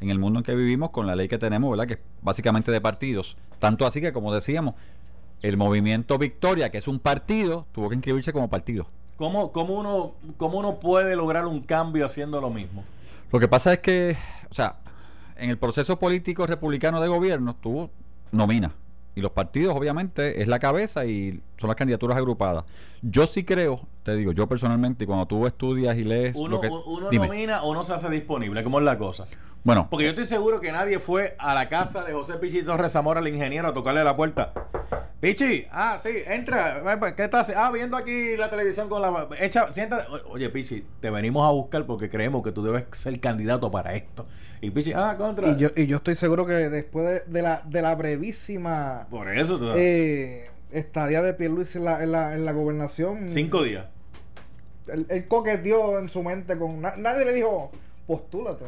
en 0.00 0.08
el 0.08 0.18
mundo 0.18 0.38
en 0.38 0.42
que 0.42 0.54
vivimos 0.54 0.88
con 0.88 1.06
la 1.06 1.14
ley 1.14 1.28
que 1.28 1.36
tenemos, 1.36 1.70
¿verdad? 1.70 1.86
Que 1.86 1.92
es 1.92 2.00
básicamente 2.22 2.72
de 2.72 2.80
partidos. 2.80 3.36
Tanto 3.58 3.84
así 3.84 4.00
que, 4.00 4.10
como 4.10 4.32
decíamos, 4.32 4.74
el 5.42 5.58
movimiento 5.58 6.16
Victoria, 6.16 6.70
que 6.70 6.78
es 6.78 6.88
un 6.88 6.98
partido, 6.98 7.66
tuvo 7.72 7.90
que 7.90 7.94
inscribirse 7.94 8.32
como 8.32 8.48
partido. 8.48 8.86
¿Cómo, 9.18 9.52
cómo, 9.52 9.74
uno, 9.74 10.14
¿Cómo 10.38 10.60
uno 10.60 10.80
puede 10.80 11.14
lograr 11.14 11.44
un 11.44 11.60
cambio 11.60 12.06
haciendo 12.06 12.40
lo 12.40 12.48
mismo? 12.48 12.84
Lo 13.30 13.38
que 13.38 13.48
pasa 13.48 13.74
es 13.74 13.80
que, 13.80 14.16
o 14.50 14.54
sea, 14.54 14.76
en 15.36 15.50
el 15.50 15.58
proceso 15.58 15.98
político 15.98 16.46
republicano 16.46 17.02
de 17.02 17.08
gobierno, 17.08 17.54
tú 17.60 17.90
nominas. 18.32 18.72
Y 19.16 19.22
los 19.22 19.32
partidos, 19.32 19.74
obviamente, 19.74 20.42
es 20.42 20.46
la 20.46 20.58
cabeza 20.58 21.06
y 21.06 21.40
son 21.56 21.68
las 21.68 21.76
candidaturas 21.76 22.18
agrupadas. 22.18 22.64
Yo 23.00 23.26
sí 23.26 23.44
creo, 23.44 23.80
te 24.02 24.14
digo, 24.14 24.32
yo 24.32 24.46
personalmente, 24.46 25.06
cuando 25.06 25.24
tú 25.24 25.46
estudias 25.46 25.96
y 25.96 26.04
lees. 26.04 26.36
Uno, 26.36 26.56
lo 26.56 26.60
que, 26.60 26.68
uno 26.68 27.08
Dime. 27.08 27.26
nomina 27.26 27.62
o 27.62 27.72
no 27.72 27.82
se 27.82 27.94
hace 27.94 28.10
disponible. 28.10 28.62
¿Cómo 28.62 28.78
es 28.78 28.84
la 28.84 28.98
cosa? 28.98 29.26
Bueno, 29.64 29.88
Porque 29.90 30.04
yo 30.04 30.10
estoy 30.10 30.26
seguro 30.26 30.60
que 30.60 30.70
nadie 30.70 30.98
fue 30.98 31.34
a 31.38 31.54
la 31.54 31.70
casa 31.70 32.04
de 32.04 32.12
José 32.12 32.34
Pichi 32.34 32.62
Torres 32.62 32.92
Zamora, 32.92 33.20
el 33.20 33.28
ingeniero, 33.28 33.68
a 33.68 33.72
tocarle 33.72 34.04
la 34.04 34.14
puerta. 34.16 34.52
Pichi, 35.18 35.64
ah, 35.72 35.96
sí, 35.98 36.10
entra. 36.26 36.82
¿Qué 37.16 37.24
estás? 37.24 37.50
Ah, 37.56 37.70
viendo 37.72 37.96
aquí 37.96 38.36
la 38.36 38.50
televisión 38.50 38.90
con 38.90 39.00
la. 39.00 39.28
Echa, 39.40 39.72
siéntate. 39.72 40.08
Oye, 40.28 40.50
Pichi, 40.50 40.84
te 41.00 41.10
venimos 41.10 41.48
a 41.48 41.52
buscar 41.52 41.86
porque 41.86 42.10
creemos 42.10 42.42
que 42.42 42.52
tú 42.52 42.62
debes 42.62 42.84
ser 42.92 43.18
candidato 43.18 43.70
para 43.70 43.94
esto. 43.94 44.26
Y 44.60 44.70
Pichi, 44.70 44.92
ah, 44.94 45.14
contra. 45.18 45.48
Y 45.50 45.56
yo, 45.56 45.68
y 45.76 45.86
yo 45.86 45.98
estoy 45.98 46.14
seguro 46.14 46.46
que 46.46 46.52
después 46.54 47.06
de, 47.06 47.32
de 47.32 47.42
la, 47.42 47.62
de 47.66 47.82
la 47.82 47.94
brevísima 47.94 49.06
Por 49.10 49.28
eso, 49.30 49.58
tú- 49.58 49.70
eh, 49.76 50.50
estadía 50.72 51.22
de 51.22 51.34
Pierluisi 51.34 51.78
en 51.78 51.84
la, 51.84 52.02
en 52.02 52.12
la, 52.12 52.34
en 52.34 52.44
la 52.44 52.52
gobernación, 52.52 53.28
cinco 53.28 53.62
días. 53.62 53.86
él, 54.88 55.06
él 55.08 55.28
coqueteó 55.28 55.98
en 55.98 56.08
su 56.08 56.22
mente 56.22 56.58
con... 56.58 56.80
na- 56.80 56.96
nadie 56.96 57.24
le 57.24 57.32
dijo, 57.34 57.70
postúlate. 58.06 58.64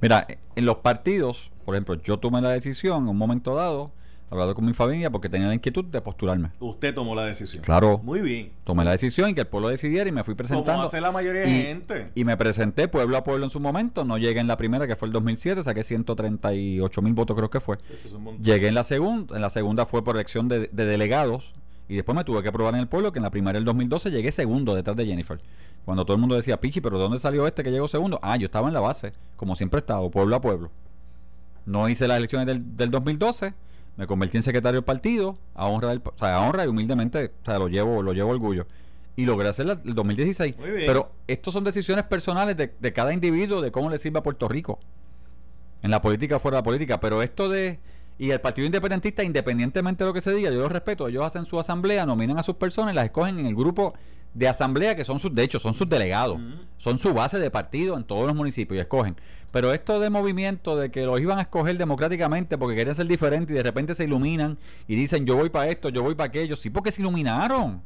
mira, 0.00 0.26
en 0.56 0.64
los 0.66 0.78
partidos, 0.78 1.50
por 1.64 1.74
ejemplo, 1.74 1.94
yo 2.02 2.18
tomé 2.18 2.40
la 2.40 2.50
decisión 2.50 3.04
en 3.04 3.08
un 3.08 3.16
momento 3.18 3.54
dado, 3.54 3.90
hablado 4.32 4.54
con 4.54 4.64
mi 4.64 4.72
familia, 4.72 5.10
porque 5.10 5.28
tenía 5.28 5.46
la 5.46 5.54
inquietud 5.54 5.84
de 5.84 6.00
postularme. 6.00 6.50
Usted 6.58 6.94
tomó 6.94 7.14
la 7.14 7.26
decisión. 7.26 7.62
Claro. 7.62 8.00
Muy 8.02 8.20
bien. 8.20 8.52
Tomé 8.64 8.84
la 8.84 8.92
decisión 8.92 9.30
y 9.30 9.34
que 9.34 9.42
el 9.42 9.46
pueblo 9.46 9.68
decidiera 9.68 10.08
y 10.08 10.12
me 10.12 10.24
fui 10.24 10.34
presentando. 10.34 10.72
Como 10.72 10.84
hace 10.84 11.00
la 11.00 11.12
mayoría 11.12 11.42
de 11.42 11.50
y, 11.50 11.62
gente. 11.62 12.10
y 12.14 12.24
me 12.24 12.36
presenté 12.36 12.88
pueblo 12.88 13.16
a 13.18 13.24
pueblo 13.24 13.44
en 13.44 13.50
su 13.50 13.60
momento. 13.60 14.04
No 14.04 14.18
llegué 14.18 14.40
en 14.40 14.46
la 14.46 14.56
primera, 14.56 14.86
que 14.86 14.96
fue 14.96 15.06
el 15.06 15.12
2007, 15.12 15.62
saqué 15.62 15.82
138 15.82 17.02
mil 17.02 17.12
votos, 17.12 17.36
creo 17.36 17.50
que 17.50 17.60
fue. 17.60 17.76
Eso 18.04 18.16
es. 18.16 18.40
Llegué 18.40 18.68
en 18.68 18.74
la 18.74 18.84
segunda, 18.84 19.36
en 19.36 19.42
la 19.42 19.50
segunda 19.50 19.86
fue 19.86 20.02
por 20.02 20.16
elección 20.16 20.48
de, 20.48 20.70
de 20.72 20.84
delegados 20.86 21.54
y 21.88 21.96
después 21.96 22.16
me 22.16 22.24
tuve 22.24 22.42
que 22.42 22.50
probar 22.50 22.74
en 22.74 22.80
el 22.80 22.88
pueblo 22.88 23.12
que 23.12 23.18
en 23.18 23.24
la 23.24 23.30
primera 23.30 23.58
del 23.58 23.66
2012 23.66 24.10
llegué 24.10 24.32
segundo 24.32 24.74
detrás 24.74 24.96
de 24.96 25.04
Jennifer. 25.04 25.38
Cuando 25.84 26.04
todo 26.04 26.14
el 26.14 26.20
mundo 26.20 26.36
decía, 26.36 26.58
Pichi, 26.58 26.80
pero 26.80 26.96
¿de 26.96 27.02
dónde 27.02 27.18
salió 27.18 27.46
este 27.46 27.62
que 27.62 27.70
llegó 27.70 27.86
segundo? 27.86 28.18
Ah, 28.22 28.36
yo 28.36 28.46
estaba 28.46 28.68
en 28.68 28.74
la 28.74 28.80
base, 28.80 29.12
como 29.36 29.56
siempre 29.56 29.78
he 29.78 29.80
estado, 29.80 30.10
pueblo 30.10 30.36
a 30.36 30.40
pueblo. 30.40 30.70
No 31.66 31.88
hice 31.88 32.08
las 32.08 32.18
elecciones 32.18 32.46
del, 32.46 32.76
del 32.76 32.90
2012, 32.90 33.52
me 33.96 34.06
convertí 34.06 34.36
en 34.38 34.42
secretario 34.42 34.80
del 34.80 34.84
partido, 34.84 35.36
a 35.54 35.66
honra, 35.66 35.88
del, 35.90 36.00
o 36.04 36.12
sea, 36.18 36.36
a 36.36 36.48
honra 36.48 36.64
y 36.64 36.68
humildemente, 36.68 37.32
o 37.42 37.44
sea, 37.44 37.58
lo 37.58 37.68
llevo, 37.68 38.02
lo 38.02 38.12
llevo 38.12 38.30
orgullo. 38.30 38.66
Y 39.16 39.26
logré 39.26 39.48
hacer 39.48 39.66
la- 39.66 39.80
el 39.84 39.94
2016. 39.94 40.56
Muy 40.58 40.70
bien. 40.70 40.86
Pero 40.86 41.12
estos 41.26 41.52
son 41.52 41.64
decisiones 41.64 42.04
personales 42.06 42.56
de, 42.56 42.72
de 42.80 42.92
cada 42.94 43.12
individuo, 43.12 43.60
de 43.60 43.70
cómo 43.70 43.90
le 43.90 43.98
sirve 43.98 44.20
a 44.20 44.22
Puerto 44.22 44.48
Rico 44.48 44.78
en 45.82 45.90
la 45.90 46.00
política 46.00 46.38
fuera 46.38 46.56
de 46.56 46.60
la 46.60 46.64
política, 46.64 47.00
pero 47.00 47.22
esto 47.22 47.48
de 47.48 47.80
y 48.18 48.30
el 48.30 48.40
Partido 48.40 48.66
Independentista, 48.66 49.24
independientemente 49.24 50.04
de 50.04 50.08
lo 50.08 50.14
que 50.14 50.20
se 50.20 50.32
diga, 50.32 50.50
yo 50.50 50.60
lo 50.60 50.68
respeto, 50.68 51.08
ellos 51.08 51.24
hacen 51.24 51.44
su 51.44 51.58
asamblea, 51.58 52.06
nominan 52.06 52.38
a 52.38 52.42
sus 52.42 52.54
personas 52.54 52.92
y 52.92 52.96
las 52.96 53.06
escogen 53.06 53.38
en 53.40 53.46
el 53.46 53.54
grupo 53.56 53.94
de 54.32 54.48
asamblea 54.48 54.94
que 54.94 55.04
son 55.04 55.18
sus, 55.18 55.34
de 55.34 55.42
hecho, 55.42 55.58
son 55.58 55.74
sus 55.74 55.88
delegados, 55.88 56.38
son 56.78 56.98
su 57.00 57.12
base 57.12 57.38
de 57.40 57.50
partido 57.50 57.96
en 57.96 58.04
todos 58.04 58.26
los 58.26 58.36
municipios 58.36 58.76
y 58.78 58.80
escogen. 58.80 59.16
Pero 59.52 59.74
esto 59.74 60.00
de 60.00 60.08
movimiento 60.10 60.76
de 60.76 60.90
que 60.90 61.04
los 61.04 61.20
iban 61.20 61.38
a 61.38 61.42
escoger 61.42 61.76
democráticamente 61.76 62.56
porque 62.56 62.74
querían 62.74 62.96
ser 62.96 63.06
diferentes 63.06 63.52
y 63.52 63.54
de 63.54 63.62
repente 63.62 63.94
se 63.94 64.04
iluminan 64.04 64.58
y 64.88 64.96
dicen 64.96 65.26
yo 65.26 65.36
voy 65.36 65.50
para 65.50 65.68
esto, 65.68 65.90
yo 65.90 66.02
voy 66.02 66.14
para 66.14 66.28
aquello, 66.28 66.56
sí 66.56 66.70
porque 66.70 66.90
se 66.90 67.02
iluminaron. 67.02 67.82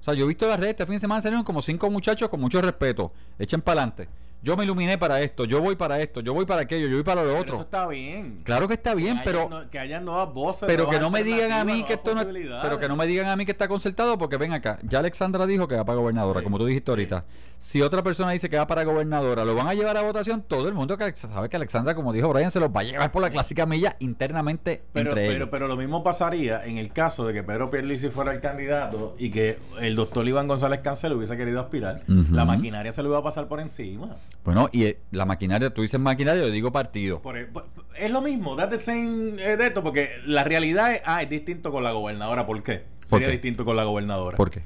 O 0.00 0.04
sea, 0.04 0.14
yo 0.14 0.24
he 0.24 0.28
visto 0.28 0.46
las 0.46 0.60
redes, 0.60 0.72
este 0.72 0.86
fin 0.86 0.94
de 0.96 1.00
semana 1.00 1.22
salieron 1.22 1.44
como 1.44 1.62
cinco 1.62 1.90
muchachos 1.90 2.28
con 2.28 2.40
mucho 2.40 2.60
respeto, 2.60 3.12
echen 3.38 3.62
para 3.62 3.82
adelante. 3.82 4.08
Yo 4.42 4.56
me 4.56 4.64
iluminé 4.64 4.96
para 4.96 5.20
esto, 5.20 5.44
yo 5.44 5.60
voy 5.60 5.76
para 5.76 6.00
esto, 6.00 6.20
yo 6.20 6.32
voy 6.32 6.46
para 6.46 6.62
aquello, 6.62 6.86
yo 6.88 6.94
voy 6.96 7.02
para 7.04 7.22
lo 7.22 7.28
Pero 7.28 7.40
otro. 7.40 7.52
eso 7.54 7.62
está 7.62 7.86
bien. 7.86 8.40
Claro 8.42 8.68
que 8.68 8.74
está 8.74 8.94
bien, 8.94 9.18
Que 9.18 9.24
pero 9.24 9.40
haya 9.40 9.48
no- 9.50 9.70
que 9.70 9.78
haya 9.78 10.00
nuevas 10.00 10.32
voces. 10.32 10.66
pero 10.66 10.88
que 10.88 10.98
no 10.98 11.10
me 11.10 11.22
digan 11.22 11.52
a 11.52 11.62
mí 11.64 11.82
que 11.84 11.92
esto 11.94 12.14
no 12.14 12.22
pero 12.62 12.78
que 12.78 12.88
no 12.88 12.96
me 12.96 13.06
digan 13.06 13.28
a 13.28 13.36
mí 13.36 13.44
que 13.44 13.52
está 13.52 13.68
concertado 13.68 14.16
porque 14.16 14.38
ven 14.38 14.54
acá, 14.54 14.78
ya 14.82 15.00
Alexandra 15.00 15.46
dijo 15.46 15.68
que 15.68 15.76
va 15.76 15.84
para 15.84 15.98
gobernadora, 15.98 16.40
Sí, 16.40 16.44
como 16.44 16.56
tú 16.58 16.64
dijiste 16.64 16.90
ahorita. 16.90 17.24
Si 17.58 17.82
otra 17.82 18.02
persona 18.02 18.30
dice 18.32 18.48
que 18.48 18.56
va 18.56 18.66
para 18.66 18.84
gobernadora, 18.84 19.44
lo 19.44 19.54
van 19.54 19.68
a 19.68 19.74
llevar 19.74 19.94
a 19.98 20.02
votación, 20.02 20.42
todo 20.48 20.68
el 20.68 20.74
mundo 20.74 20.96
que 20.96 21.14
sabe 21.14 21.50
que 21.50 21.56
Alexandra, 21.56 21.94
como 21.94 22.10
dijo 22.14 22.30
Brian, 22.32 22.50
se 22.50 22.58
los 22.60 22.70
va 22.70 22.80
a 22.80 22.84
llevar 22.84 23.12
por 23.12 23.20
la 23.20 23.28
clásica 23.28 23.66
milla 23.66 23.96
internamente 23.98 24.82
Pero, 24.94 25.10
entre 25.10 25.26
pero, 25.26 25.36
ellos. 25.36 25.48
pero 25.50 25.68
lo 25.68 25.76
mismo 25.76 26.02
pasaría 26.02 26.64
en 26.64 26.78
el 26.78 26.90
caso 26.92 27.26
de 27.26 27.34
que 27.34 27.42
Pedro 27.42 27.68
Pierluisi 27.68 28.08
fuera 28.08 28.32
el 28.32 28.40
candidato 28.40 29.14
y 29.18 29.30
que 29.30 29.58
el 29.80 29.94
doctor 29.96 30.26
Iván 30.26 30.48
González 30.48 30.80
Cancel 30.80 31.12
hubiese 31.12 31.36
querido 31.36 31.60
aspirar. 31.60 32.02
La 32.06 32.46
maquinaria 32.46 32.92
se 32.92 33.02
lo 33.02 33.10
iba 33.10 33.18
a 33.18 33.22
pasar 33.22 33.46
por 33.48 33.60
encima. 33.60 34.16
Bueno, 34.44 34.68
y 34.72 34.84
eh, 34.84 34.98
la 35.10 35.26
maquinaria, 35.26 35.72
tú 35.72 35.82
dices 35.82 36.00
maquinaria, 36.00 36.42
yo 36.42 36.50
digo 36.50 36.72
partido. 36.72 37.20
Por- 37.20 37.48
por- 37.48 37.68
es 37.96 38.10
lo 38.10 38.22
mismo, 38.22 38.56
date 38.56 38.78
same 38.78 39.34
eh, 39.42 39.56
de 39.56 39.66
esto, 39.66 39.82
porque 39.82 40.10
la 40.24 40.44
realidad 40.44 40.94
es, 40.94 41.02
ah, 41.04 41.22
es 41.22 41.28
distinto 41.28 41.70
con 41.70 41.82
la 41.82 41.92
gobernadora. 41.92 42.46
¿Por 42.46 42.62
qué? 42.62 42.84
Sería 43.04 43.26
qué? 43.26 43.32
distinto 43.32 43.64
con 43.64 43.76
la 43.76 43.84
gobernadora. 43.84 44.36
¿Por 44.36 44.50
qué? 44.50 44.62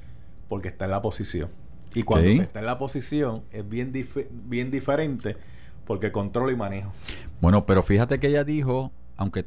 Porque 0.49 0.69
está 0.69 0.85
en 0.85 0.93
la 0.93 1.03
posición. 1.03 1.51
Y 1.95 2.03
cuando 2.05 2.29
Sí. 2.29 2.37
se 2.37 2.43
está 2.43 2.61
en 2.61 2.67
la 2.67 2.79
posición 2.79 3.43
es 3.51 3.69
bien, 3.69 3.93
dif- 3.93 4.27
bien 4.31 4.71
diferente 4.71 5.37
porque 5.87 6.13
controlo 6.13 6.51
y 6.51 6.57
manejo. 6.57 6.93
Bueno, 7.41 7.67
pero 7.67 7.83
fíjate 7.83 8.19
que 8.21 8.29
ella 8.29 8.45
dijo, 8.45 8.93
aunque 9.17 9.47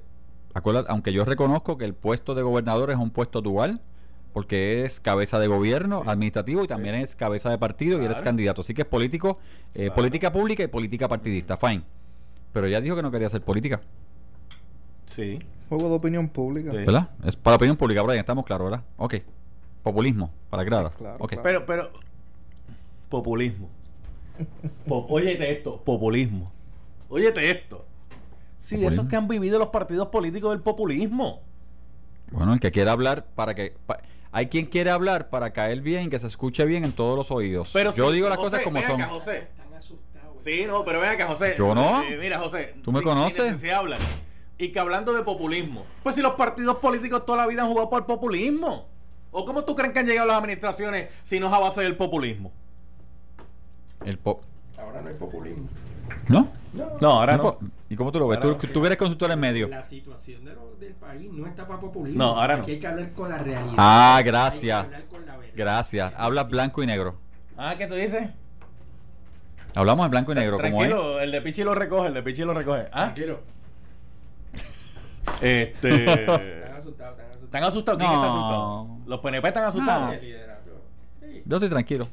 acuérdate, 0.53 0.91
aunque 0.91 1.13
yo 1.13 1.23
reconozco 1.25 1.77
que 1.77 1.85
el 1.85 1.93
puesto 1.93 2.35
de 2.35 2.41
gobernador 2.43 2.91
es 2.91 2.97
un 2.97 3.11
puesto 3.11 3.41
dual, 3.41 3.81
porque 4.37 4.85
es 4.85 4.99
cabeza 4.99 5.39
de 5.39 5.47
gobierno 5.47 6.03
Sí. 6.03 6.09
administrativo 6.11 6.63
y 6.63 6.67
también 6.67 6.93
es 6.93 7.15
cabeza 7.15 7.49
de 7.49 7.57
partido 7.57 7.99
y 7.99 8.05
eres 8.05 8.21
candidato. 8.21 8.61
Así 8.61 8.75
que 8.75 8.83
es 8.83 8.87
político, 8.87 9.39
eh, 9.73 9.85
Claro. 9.85 9.95
política 9.95 10.31
pública 10.31 10.61
y 10.61 10.67
política 10.67 11.07
partidista. 11.07 11.57
Fine. 11.57 11.81
Pero 12.53 12.67
ella 12.67 12.79
dijo 12.79 12.95
que 12.95 13.01
no 13.01 13.09
quería 13.09 13.25
hacer 13.25 13.41
política, 13.41 13.81
Sí. 15.07 15.39
Juego 15.69 15.89
de 15.89 15.95
opinión 15.95 16.29
pública. 16.29 16.69
Sí. 16.69 16.77
¿verdad? 16.77 17.09
Es 17.25 17.35
para 17.35 17.55
opinión 17.55 17.77
pública, 17.77 18.03
Brian, 18.03 18.19
estamos 18.19 18.45
claros, 18.45 18.69
¿verdad? 18.69 18.85
Ok. 18.97 19.15
Populismo, 19.81 20.29
para 20.51 20.63
grada. 20.63 20.91
Claro, 20.91 21.15
Ok. 21.19 21.29
claro. 21.31 21.43
Pero, 21.43 21.65
pero, 21.65 21.91
populismo. 23.09 23.69
Po- 24.87 25.07
óyete 25.09 25.51
esto, 25.51 25.81
populismo. 25.83 26.51
Óyete 27.09 27.49
esto. 27.49 27.85
Sí, 28.59 28.75
Populismo. 28.75 28.89
esos 29.01 29.09
que 29.09 29.15
han 29.15 29.27
vivido 29.27 29.57
los 29.57 29.69
partidos 29.69 30.09
políticos 30.09 30.51
del 30.51 30.61
populismo. 30.61 31.41
Bueno, 32.31 32.53
el 32.53 32.59
que 32.59 32.69
quiera 32.71 32.91
hablar 32.91 33.25
para 33.33 33.55
que... 33.55 33.73
hay 34.31 34.47
quien 34.47 34.65
quiere 34.65 34.89
hablar 34.91 35.29
para 35.29 35.51
caer 35.51 35.81
bien, 35.81 36.09
que 36.09 36.19
se 36.19 36.27
escuche 36.27 36.65
bien 36.65 36.83
en 36.85 36.91
todos 36.93 37.15
los 37.17 37.31
oídos. 37.31 37.69
Pero 37.73 37.91
yo 37.93 38.09
sí, 38.09 38.15
digo 38.15 38.29
las 38.29 38.37
José, 38.37 38.49
cosas 38.49 38.63
como 38.63 38.81
son. 38.81 39.01
acá, 39.01 39.09
José. 39.09 39.37
Están 39.49 39.73
asustados. 39.73 40.41
Sí, 40.41 40.65
no, 40.67 40.83
pero 40.85 40.99
ven 41.01 41.09
acá, 41.11 41.27
José. 41.27 41.55
Yo 41.57 41.73
no. 41.73 42.01
Eh, 42.03 42.17
mira, 42.19 42.39
José. 42.39 42.75
¿Tú 42.83 42.91
me 42.91 42.99
sin- 42.99 43.07
conoces? 43.07 43.61
de 43.61 43.73
hablar. 43.73 43.99
Y 44.57 44.71
que 44.71 44.79
hablando 44.79 45.13
de 45.13 45.23
populismo. 45.23 45.85
Pues 46.03 46.15
si 46.15 46.21
los 46.21 46.33
partidos 46.33 46.77
políticos 46.77 47.25
toda 47.25 47.37
la 47.39 47.47
vida 47.47 47.61
han 47.63 47.67
jugado 47.69 47.89
por 47.89 47.99
el 47.99 48.05
populismo. 48.05 48.87
¿O 49.31 49.45
cómo 49.45 49.63
tú 49.65 49.75
crees 49.75 49.93
que 49.93 49.99
han 49.99 50.07
llegado 50.07 50.27
las 50.27 50.37
administraciones 50.37 51.09
si 51.21 51.39
no 51.39 51.47
es 51.47 51.53
a 51.53 51.59
base 51.59 51.81
del 51.81 51.95
populismo? 51.95 52.51
El 54.05 54.17
po- 54.17 54.41
Ahora 54.79 55.01
no 55.01 55.09
hay 55.09 55.15
populismo. 55.15 55.67
¿No? 56.27 56.47
No. 56.73 56.91
No, 57.01 57.11
ahora 57.19 57.37
No, 57.37 57.43
no. 57.61 57.69
¿Y 57.89 57.95
cómo 57.95 58.11
tú 58.11 58.19
lo 58.19 58.27
ves? 58.27 58.39
Ahora 58.43 58.57
Tú, 58.57 58.67
tú 58.67 58.85
eres 58.85 58.97
consultor 58.97 59.31
en 59.31 59.39
medio. 59.39 59.67
La 59.69 59.81
situación 59.81 60.43
de 60.43 60.53
lo- 60.53 60.75
del 60.79 60.93
país 60.93 61.31
no 61.31 61.47
está 61.47 61.65
para 61.67 61.79
populismo. 61.79 62.17
No, 62.21 62.39
ahora 62.39 62.57
no. 62.57 62.63
Aquí 62.63 62.71
hay 62.73 62.79
que 62.79 62.87
hablar 62.87 63.11
con 63.13 63.29
la 63.29 63.37
realidad. 63.37 63.73
Ah, 63.77 64.17
Hay 64.17 64.23
que 64.25 64.29
gracias. 64.31 64.83
hablar 64.85 65.05
con 65.05 65.25
la 65.25 65.37
verdad. 65.37 65.53
Gracias. 65.55 66.13
Hablas 66.17 66.49
blanco 66.49 66.83
y 66.83 66.87
negro. 66.87 67.15
Ah, 67.57 67.75
¿qué 67.77 67.87
tú 67.87 67.95
dices? 67.95 68.29
Hablamos 69.73 70.05
en 70.05 70.11
blanco 70.11 70.31
y 70.31 70.35
negro, 70.35 70.57
como. 70.57 70.67
Tranquilo, 70.79 71.19
el 71.21 71.31
de 71.31 71.41
Pichi 71.41 71.63
lo 71.63 71.75
recoge, 71.75 72.07
el 72.07 72.13
de 72.13 72.23
Pichi 72.23 72.43
lo 72.43 72.53
recoge. 72.53 72.87
¿Ah? 72.91 73.05
Tranquilo. 73.13 73.39
Este. 75.41 76.21
Están 76.21 76.77
asustados, 76.77 77.17
están 77.17 77.27
asustados. 77.27 77.43
¿Están 77.43 77.63
asustados? 77.63 77.97
¿Quién 77.99 78.11
está 78.11 78.27
No. 78.27 78.33
asustado? 78.33 78.87
¿Los 79.05 79.19
PNP 79.19 79.47
están 79.47 79.63
asustados? 79.65 80.21
Liderato. 80.21 80.71
Sí. 81.21 81.41
Yo 81.45 81.55
estoy 81.57 81.69
tranquilo. 81.69 82.07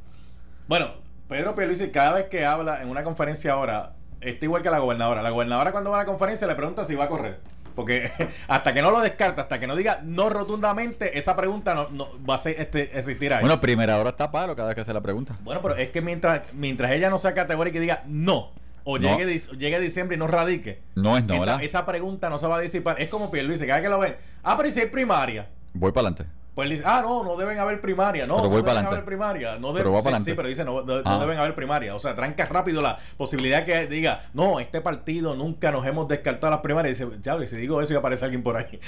Bueno, 0.69 0.89
Pedro 1.29 1.55
Pierluisi 1.55 1.91
cada 1.91 2.15
vez 2.15 2.27
que 2.29 2.45
habla 2.45 2.83
en 2.83 2.89
una 2.89 3.03
conferencia 3.03 3.53
ahora 3.53 3.95
está 4.29 4.45
igual 4.47 4.63
que 4.63 4.71
la 4.71 4.79
gobernadora. 4.79 5.23
La 5.23 5.31
gobernadora 5.31 5.73
cuando 5.73 5.91
va 5.91 5.97
a 5.99 6.01
la 6.01 6.07
conferencia 6.07 6.47
le 6.47 6.55
pregunta 6.55 6.85
si 6.85 6.95
va 6.95 7.05
a 7.05 7.09
correr. 7.09 7.41
Porque 7.75 8.11
hasta 8.49 8.73
que 8.73 8.83
no 8.83 8.91
lo 8.91 9.01
descarta, 9.01 9.43
hasta 9.43 9.59
que 9.59 9.67
no 9.67 9.75
diga 9.77 10.01
no 10.03 10.31
rotundamente, 10.31 11.19
esa 11.19 11.35
pregunta 11.37 11.75
no, 11.75 11.89
no 11.91 12.09
va 12.29 12.37
a 12.37 12.39
ser, 12.39 12.61
este, 12.61 12.97
existir 12.97 13.33
ahí. 13.33 13.41
Bueno, 13.41 13.61
primera 13.61 13.99
hora 13.99 14.11
está 14.11 14.31
palo 14.31 14.55
cada 14.55 14.69
vez 14.69 14.75
que 14.77 14.81
hace 14.83 14.93
la 14.93 15.01
pregunta. 15.01 15.37
Bueno, 15.43 15.61
pero 15.63 15.77
es 15.77 15.91
que 15.91 16.01
mientras, 16.01 16.43
mientras 16.53 16.93
ella 16.93 17.11
no 17.11 17.19
sea 17.19 17.35
categórica 17.35 17.79
y 17.79 17.81
diga 17.81 18.03
no, 18.07 18.53
o 18.85 18.99
No. 18.99 19.19
llegue, 19.19 19.37
llegue 19.59 19.81
diciembre 19.81 20.17
y 20.17 20.19
no 20.19 20.27
radique, 20.27 20.83
No 20.95 21.17
es 21.17 21.25
no, 21.25 21.35
esa, 21.35 21.45
¿verdad? 21.45 21.63
esa 21.65 21.87
pregunta 21.87 22.31
no 22.31 22.39
se 22.39 22.47
va 22.47 22.59
a 22.59 22.61
disipar. 22.61 23.01
Es 23.01 23.09
como 23.09 23.31
Pierluisi, 23.31 23.67
cada 23.67 23.81
vez 23.81 23.87
que 23.87 23.91
lo 23.91 23.99
ven, 23.99 24.17
ah, 24.45 24.57
pero 24.57 24.69
¿y 24.69 24.73
si 24.73 24.81
hay 24.81 24.87
primaria? 24.87 25.49
Voy 25.73 25.91
para 25.91 26.09
adelante. 26.09 26.33
Pues 26.55 26.67
él 26.67 26.77
dice, 26.77 26.85
ah, 26.87 27.01
no, 27.03 27.25
no 27.25 27.37
deben 27.37 27.59
haber 27.59 27.81
primaria. 27.81 28.27
No, 28.29 28.37
Pero 28.37 28.49
no 28.51 28.57
deben 28.63 28.87
haber 28.87 29.05
primaria. 29.05 29.59
No 29.59 29.73
Pero 29.75 29.91
deben, 29.91 30.15
va 30.15 30.19
sí, 30.21 30.25
sí, 30.27 30.35
pero 30.35 30.47
dice, 30.49 30.65
no, 30.65 30.83
no- 30.83 31.03
no 31.03 31.11
Ah. 31.11 31.19
deben 31.19 31.37
haber 31.39 31.55
primaria. 31.57 31.95
O 31.95 31.99
sea, 31.99 32.15
tranca 32.15 32.47
rápido 32.47 32.81
la 32.81 32.97
posibilidad 33.17 33.65
que 33.65 33.87
diga, 33.89 34.21
no, 34.35 34.61
este 34.61 34.81
partido 34.81 35.35
nunca 35.35 35.73
nos 35.73 35.85
hemos 35.87 36.07
descartado 36.07 36.53
las 36.53 36.61
primarias. 36.61 37.01
Y 37.01 37.05
dice, 37.05 37.19
ya, 37.23 37.37
y 37.43 37.47
si 37.49 37.57
digo 37.57 37.83
eso, 37.83 37.93
y 37.93 37.97
aparece 37.97 38.25
alguien 38.25 38.43
por 38.45 38.57
ahí. 38.57 38.79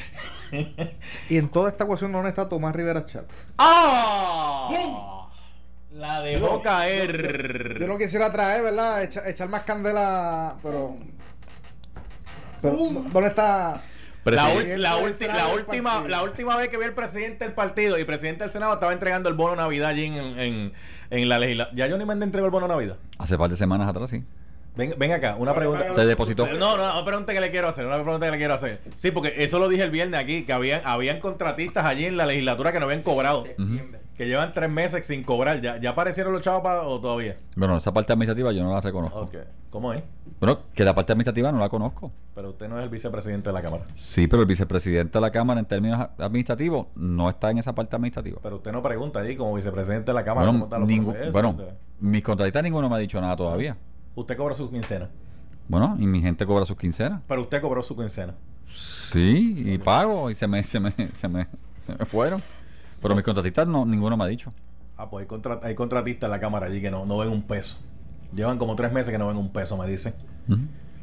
Y 1.29 1.39
en 1.39 1.49
toda 1.49 1.71
esta 1.71 1.85
ecuación 1.85 2.13
no 2.13 2.27
está 2.27 2.49
Tomás 2.49 2.75
Rivera 2.75 3.05
Chats. 3.05 3.53
¡Ah! 3.59 5.27
La 5.93 6.21
dejó 6.21 6.63
caer. 6.63 7.79
Yo 7.81 7.87
no 7.89 7.97
quisiera 7.99 8.31
traer, 8.31 8.63
¿verdad? 8.63 9.03
Echa- 9.03 9.27
echar 9.29 9.49
más 9.49 9.63
candela, 9.63 10.55
pero. 10.63 10.97
pero 12.61 12.77
¿Dónde 12.77 13.29
está? 13.29 13.83
La, 14.27 14.55
la, 14.55 14.61
El 14.61 14.83
la 14.83 14.97
última, 14.97 16.09
la 16.09 16.23
última 16.23 16.57
vez 16.57 16.69
que 16.69 16.79
vi 16.79 16.85
al 16.85 16.95
presidente 16.95 17.45
del 17.45 17.55
partido 17.55 17.99
y 17.99 18.05
presidente 18.05 18.45
del 18.45 18.51
Senado 18.51 18.75
estaba 18.75 18.93
entregando 18.93 19.29
el 19.29 19.35
bono 19.35 19.57
Navidad 19.57 19.91
allí 19.91 20.07
en, 20.07 20.17
en, 20.17 20.73
en 21.11 21.29
la 21.29 21.39
legislatura. 21.39 21.77
¿Ya 21.77 21.89
Johnny 21.89 22.05
Méndez 22.05 22.27
entregó 22.27 22.47
el 22.47 22.53
bono 22.53 22.67
Navidad? 22.67 22.97
Hace 23.19 23.39
par 23.39 23.51
de 23.51 23.57
semanas 23.57 23.89
atrás, 23.89 24.11
sí. 24.11 24.25
Ven, 24.75 24.95
ven 24.99 25.13
acá, 25.13 25.37
una 25.39 25.55
pregunta. 25.55 25.95
Se 25.95 26.05
depositó. 26.05 26.47
No, 26.49 26.77
no, 26.77 26.93
una 26.93 27.05
pregunta 27.05 27.33
que 27.33 27.41
le 27.41 27.51
quiero 27.51 27.69
hacer, 27.69 27.87
una 27.87 28.03
pregunta 28.03 28.27
que 28.27 28.33
le 28.33 28.39
quiero 28.39 28.55
hacer. 28.55 28.81
Sí, 28.95 29.11
porque 29.11 29.33
eso 29.39 29.59
lo 29.59 29.69
dije 29.69 29.83
el 29.85 29.91
viernes 29.91 30.21
aquí, 30.21 30.43
que 30.45 30.53
habían, 30.53 30.83
habían 30.85 31.21
contratistas 31.21 31.87
allí 31.87 32.05
en 32.05 32.17
la 32.17 32.27
legislatura 32.27 32.73
que 32.73 32.81
no 32.81 32.85
habían 32.87 33.03
cobrado, 33.03 33.45
Septiembre. 33.45 34.01
Que 34.17 34.27
llevan 34.27 34.53
tres 34.55 34.71
meses 34.71 35.07
sin 35.07 35.23
cobrar. 35.25 35.61
¿Ya, 35.61 35.79
ya 35.79 35.91
aparecieron 35.91 36.33
los 36.33 36.43
chavos 36.43 36.63
pa- 36.63 36.83
o 36.83 37.01
todavía? 37.01 37.37
Bueno, 37.55 37.77
esa 37.77 37.93
parte 37.93 38.13
administrativa 38.13 38.53
yo 38.53 38.63
no 38.63 38.73
la 38.73 38.81
reconozco. 38.81 39.21
Ok. 39.21 39.35
¿Cómo 39.71 39.93
es? 39.93 40.03
Bueno, 40.41 40.61
que 40.75 40.85
la 40.85 40.95
parte 40.95 41.13
administrativa 41.13 41.53
no 41.53 41.59
la 41.59 41.69
conozco. 41.69 42.11
Pero 42.35 42.51
usted 42.51 42.69
no 42.69 42.79
es 42.79 42.85
el 42.85 42.89
vicepresidente 42.91 43.51
de 43.51 43.53
la 43.53 43.63
Cámara. 43.63 43.85
Sí, 43.95 44.27
pero 44.27 44.43
el 44.43 44.49
vicepresidente 44.49 45.19
de 45.19 45.21
la 45.21 45.31
Cámara 45.31 45.61
en 45.61 45.67
términos 45.67 46.01
administrativos 46.19 46.87
no 46.95 47.29
está 47.29 47.51
en 47.51 47.59
esa 47.59 47.75
parte 47.75 47.95
administrativa. 47.97 48.39
Pero 48.43 48.57
usted 48.57 48.73
no 48.73 48.81
pregunta 48.83 49.21
allí 49.21 49.37
como 49.37 49.55
vicepresidente 49.55 50.11
de 50.13 50.15
la 50.15 50.25
Cámara 50.25 50.47
Bueno, 50.47 50.53
cómo 50.61 50.65
están 50.67 50.81
los 50.81 50.89
ningún- 50.89 51.13
procesos. 51.13 51.33
bueno, 51.33 51.51
Usted- 51.51 51.75
mis 52.01 52.23
contratistas 52.23 52.63
ninguno 52.63 52.89
me 52.89 52.95
ha 52.97 52.99
dicho 52.99 53.21
nada 53.21 53.37
todavía. 53.37 53.77
Usted 54.15 54.37
cobró 54.37 54.55
su 54.55 54.71
quincena. 54.71 55.11
Bueno, 55.69 55.97
y 55.99 56.07
mi 56.07 56.23
gente 56.23 56.47
cobra 56.47 56.65
sus 56.65 56.77
quincenas. 56.77 57.21
Pero 57.27 57.43
usted 57.43 57.61
cobró 57.61 57.83
su 57.83 57.97
quincena. 57.97 58.35
Sí, 58.67 59.63
y 59.67 59.79
pago, 59.79 60.31
y 60.31 60.35
se 60.35 60.47
me, 60.47 60.63
se 60.65 60.81
me, 60.81 60.93
se 61.13 61.29
me, 61.29 61.47
se 61.81 61.95
me 61.95 62.05
fueron. 62.07 62.41
Pero 63.03 63.15
mis 63.15 63.25
contratistas 63.25 63.67
no, 63.67 63.85
ninguno 63.85 64.17
me 64.17 64.25
ha 64.25 64.27
dicho. 64.27 64.53
Ah, 64.97 65.09
pues 65.11 65.23
hay, 65.23 65.27
contra- 65.29 65.61
hay 65.63 65.75
contratistas 65.75 66.27
en 66.29 66.31
la 66.31 66.41
Cámara 66.41 66.67
allí 66.67 66.81
que 66.81 66.91
no, 66.91 67.05
no 67.07 67.19
ven 67.19 67.29
un 67.29 67.43
peso. 67.43 67.77
Llevan 68.35 68.59
como 68.59 68.75
tres 68.77 68.93
meses 68.93 69.13
que 69.13 69.19
no 69.19 69.29
ven 69.29 69.37
un 69.37 69.51
peso, 69.53 69.77
me 69.77 69.87
dicen. 69.87 70.15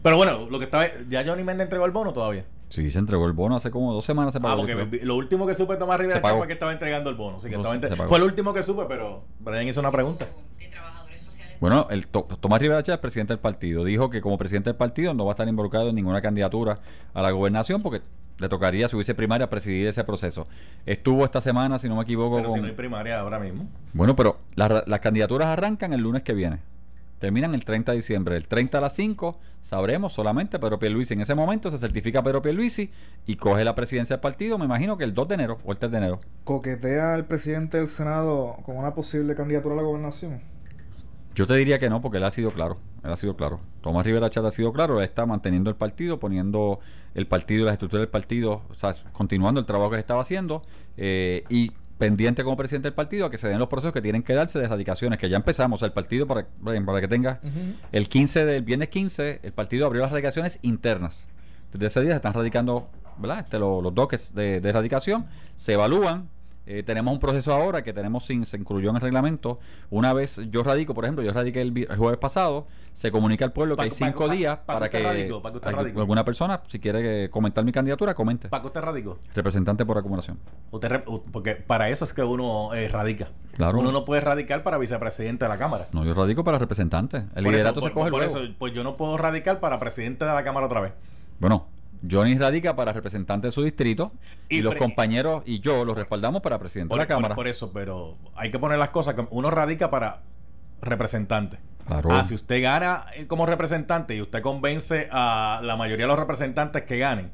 Pero 0.01 0.17
bueno, 0.17 0.47
lo 0.49 0.59
que 0.59 0.65
estaba... 0.65 0.85
¿Ya 1.09 1.23
Johnny 1.25 1.43
Méndez 1.43 1.65
entregó 1.65 1.85
el 1.85 1.91
bono 1.91 2.11
todavía? 2.11 2.45
Sí, 2.69 2.89
se 2.91 2.97
entregó 2.99 3.27
el 3.27 3.33
bono 3.33 3.55
hace 3.55 3.69
como 3.71 3.93
dos 3.93 4.03
semanas. 4.03 4.33
Se 4.33 4.39
pagó, 4.41 4.63
Ah, 4.63 4.65
porque 4.65 4.99
lo 5.05 5.15
último 5.15 5.45
que 5.45 5.53
supe 5.53 5.73
de 5.73 5.79
Tomás 5.79 5.99
Rivera 5.99 6.19
fue 6.19 6.47
que 6.47 6.53
estaba 6.53 6.73
entregando 6.73 7.09
el 7.09 7.15
bono. 7.15 7.37
Así 7.37 7.47
que 7.47 7.53
No, 7.55 7.59
estaba 7.61 7.75
entre- 7.75 7.89
se 7.91 7.95
pagó. 7.95 8.09
Fue 8.09 8.19
lo 8.19 8.25
último 8.25 8.51
que 8.51 8.63
supe, 8.63 8.83
pero 8.87 9.23
Brian 9.39 9.67
hizo 9.67 9.79
una 9.79 9.91
pregunta. 9.91 10.25
de 10.59 10.67
trabajadores 10.67 11.21
sociales. 11.21 11.57
Bueno, 11.61 11.87
el 11.91 12.07
To- 12.07 12.23
Tomás 12.39 12.59
Rivera 12.61 12.81
Chávez, 12.83 12.99
presidente 12.99 13.33
del 13.33 13.39
partido, 13.39 13.83
dijo 13.83 14.09
que 14.09 14.19
como 14.21 14.37
presidente 14.37 14.71
del 14.71 14.77
partido 14.77 15.13
no 15.13 15.23
va 15.25 15.31
a 15.31 15.33
estar 15.33 15.47
involucrado 15.47 15.89
en 15.89 15.95
ninguna 15.95 16.21
candidatura 16.21 16.79
a 17.13 17.21
la 17.21 17.29
gobernación 17.31 17.81
porque 17.83 18.01
le 18.37 18.49
tocaría, 18.49 18.87
si 18.87 18.95
hubiese 18.95 19.15
primaria, 19.15 19.49
presidir 19.49 19.87
ese 19.87 20.03
proceso. 20.03 20.47
Estuvo 20.85 21.23
esta 21.25 21.41
semana, 21.41 21.79
si 21.79 21.87
no 21.87 21.95
me 21.95 22.03
equivoco, 22.03 22.37
Pero 22.37 22.49
si 22.49 22.59
no 22.59 22.67
hay 22.67 22.73
primaria 22.73 23.19
ahora 23.19 23.39
mismo. 23.39 23.67
Bueno, 23.93 24.15
pero 24.15 24.39
las, 24.55 24.87
las 24.87 24.99
candidaturas 24.99 25.47
arrancan 25.47 25.93
el 25.93 26.01
lunes 26.01 26.23
que 26.23 26.33
viene. 26.33 26.59
Terminan 27.23 27.53
el 27.53 27.63
30 27.63 27.93
de 27.93 27.95
diciembre. 27.95 28.35
El 28.35 28.49
30 28.49 28.79
a 28.79 28.81
las 28.81 28.95
5 28.95 29.39
sabremos 29.61 30.11
solamente 30.11 30.59
Pedro 30.59 30.77
Pierluisi. 30.77 31.13
En 31.13 31.21
ese 31.21 31.35
momento 31.35 31.71
se 31.71 31.77
certifica 31.77 32.21
Pedro 32.21 32.41
Pierluisi 32.41 32.91
y 33.25 33.37
coge 33.37 33.63
la 33.63 33.75
presidencia 33.75 34.17
del 34.17 34.21
partido, 34.21 34.57
me 34.57 34.65
imagino 34.65 34.97
que 34.97 35.05
el 35.05 35.13
2 35.13 35.29
de 35.29 35.35
enero 35.35 35.57
o 35.63 35.71
el 35.71 35.77
3 35.77 35.89
de 35.89 35.97
enero. 35.99 36.19
¿Coquetea 36.43 37.15
el 37.15 37.23
presidente 37.23 37.77
del 37.77 37.87
Senado 37.87 38.57
con 38.65 38.75
una 38.75 38.93
posible 38.93 39.35
candidatura 39.35 39.73
a 39.73 39.77
la 39.77 39.83
gobernación? 39.83 40.41
Yo 41.35 41.47
te 41.47 41.55
diría 41.55 41.79
que 41.79 41.89
no, 41.89 42.01
porque 42.01 42.17
él 42.19 42.23
ha 42.23 42.31
sido 42.31 42.51
claro. 42.51 42.77
Él 43.03 43.11
ha 43.11 43.15
sido 43.15 43.35
claro. 43.35 43.59
Tomás 43.81 44.05
Rivera 44.05 44.29
Chat 44.29 44.45
ha 44.45 44.51
sido 44.51 44.71
claro. 44.71 44.99
Él 44.99 45.03
está 45.05 45.25
manteniendo 45.25 45.69
el 45.69 45.75
partido, 45.75 46.19
poniendo 46.19 46.79
el 47.15 47.25
partido, 47.27 47.65
las 47.65 47.73
estructuras 47.73 48.01
del 48.01 48.09
partido, 48.09 48.61
o 48.69 48.75
sea, 48.75 48.91
continuando 49.11 49.59
el 49.59 49.65
trabajo 49.65 49.91
que 49.91 49.95
se 49.97 50.01
estaba 50.01 50.21
haciendo 50.21 50.61
eh, 50.97 51.43
y 51.49 51.71
pendiente 51.97 52.43
como 52.43 52.57
presidente 52.57 52.87
del 52.87 52.93
partido 52.95 53.25
a 53.25 53.31
que 53.31 53.37
se 53.37 53.47
den 53.47 53.59
los 53.59 53.67
procesos 53.67 53.93
que 53.93 54.01
tienen 54.01 54.23
que 54.23 54.33
darse 54.33 54.59
de 54.59 54.65
erradicaciones, 54.65 55.17
que 55.19 55.29
ya 55.29 55.37
empezamos. 55.37 55.77
O 55.77 55.79
sea, 55.79 55.87
el 55.87 55.93
partido, 55.93 56.27
para, 56.27 56.47
para 56.85 57.01
que 57.01 57.07
tenga 57.07 57.39
el 57.91 58.09
15 58.09 58.45
del 58.45 58.63
viernes 58.63 58.89
15, 58.89 59.39
el 59.43 59.53
partido 59.53 59.85
abrió 59.85 60.01
las 60.01 60.11
radicaciones 60.11 60.59
internas. 60.61 61.25
Desde 61.71 61.87
ese 61.87 62.01
día 62.01 62.11
se 62.11 62.17
están 62.17 62.33
radicando 62.33 62.89
¿verdad? 63.17 63.39
Este, 63.41 63.59
lo- 63.59 63.81
los 63.81 63.93
dockets 63.93 64.33
de, 64.33 64.59
de 64.59 64.69
erradicación, 64.69 65.25
se 65.55 65.73
evalúan. 65.73 66.29
Eh, 66.65 66.83
tenemos 66.83 67.13
un 67.13 67.19
proceso 67.19 67.51
ahora 67.53 67.83
que 67.83 67.91
tenemos 67.93 68.25
sin, 68.25 68.45
se 68.45 68.57
incluyó 68.57 68.89
en 68.89 68.95
el 68.95 69.01
reglamento. 69.01 69.59
Una 69.89 70.13
vez 70.13 70.39
yo 70.49 70.63
radico, 70.63 70.93
por 70.93 71.03
ejemplo, 71.05 71.23
yo 71.23 71.31
radiqué 71.33 71.61
el, 71.61 71.77
el 71.77 71.97
jueves 71.97 72.17
pasado, 72.19 72.67
se 72.93 73.11
comunica 73.11 73.43
al 73.43 73.51
pueblo 73.51 73.75
que 73.75 73.83
hay 73.83 73.91
cinco 73.91 74.27
pa- 74.27 74.33
días 74.33 74.57
pa- 74.59 74.73
para 74.75 74.89
que 74.89 75.03
algu- 75.03 75.61
radicó. 75.71 75.99
alguna 76.01 76.23
persona, 76.23 76.61
si 76.67 76.79
quiere 76.79 77.29
comentar 77.29 77.65
mi 77.65 77.71
candidatura, 77.71 78.13
comente. 78.13 78.49
¿Para 78.49 78.61
qué 78.61 78.67
usted 78.67 78.81
radicó? 78.81 79.17
Representante 79.35 79.85
por 79.85 79.97
acumulación. 79.97 80.39
Re- 80.81 81.03
porque 81.31 81.55
para 81.55 81.89
eso 81.89 82.05
es 82.05 82.13
que 82.13 82.23
uno 82.23 82.73
eh, 82.73 82.87
radica. 82.87 83.29
Claro. 83.55 83.79
Uno 83.79 83.91
no 83.91 84.05
puede 84.05 84.21
radicar 84.21 84.63
para 84.63 84.77
vicepresidente 84.77 85.45
de 85.45 85.49
la 85.49 85.57
Cámara. 85.57 85.87
No, 85.91 86.05
yo 86.05 86.13
radico 86.13 86.43
para 86.43 86.57
representante. 86.59 87.17
El 87.35 87.43
Por 87.43 87.53
liderato 87.53 87.79
eso, 87.79 87.87
se 87.89 87.93
por- 87.93 88.01
coge 88.03 88.11
por 88.11 88.19
luego. 88.21 88.39
eso, 88.39 88.53
pues 88.57 88.73
yo 88.73 88.83
no 88.83 88.95
puedo 88.97 89.17
radicar 89.17 89.59
para 89.59 89.79
presidente 89.79 90.25
de 90.25 90.31
la 90.33 90.43
Cámara 90.43 90.65
otra 90.67 90.79
vez. 90.81 90.93
Bueno, 91.39 91.67
Johnny 92.09 92.35
radica 92.37 92.75
para 92.75 92.91
representante 92.93 93.47
de 93.47 93.51
su 93.51 93.63
distrito 93.63 94.11
y, 94.49 94.57
Y 94.57 94.61
los 94.61 94.75
compañeros 94.75 95.43
y 95.45 95.59
yo 95.61 95.85
los 95.85 95.95
respaldamos 95.95 96.41
para 96.41 96.59
presidente 96.59 96.89
Por, 96.89 96.99
de 96.99 97.03
la 97.03 97.07
por- 97.07 97.15
Cámara. 97.15 97.35
por 97.35 97.47
eso, 97.47 97.71
pero 97.73 98.17
hay 98.35 98.51
que 98.51 98.59
poner 98.59 98.77
las 98.77 98.89
cosas. 98.89 99.13
como 99.13 99.29
Uno 99.31 99.49
radica 99.51 99.89
para 99.89 100.21
representante. 100.81 101.57
Claro. 101.87 102.09
Ah, 102.13 102.23
si 102.23 102.33
usted 102.33 102.61
gana 102.61 103.05
eh, 103.15 103.27
como 103.27 103.45
representante 103.45 104.15
y 104.15 104.21
usted 104.21 104.41
convence 104.41 105.09
a 105.11 105.59
la 105.63 105.75
mayoría 105.75 106.05
de 106.05 106.09
los 106.09 106.19
representantes 106.19 106.83
que 106.83 106.97
ganen 106.97 107.31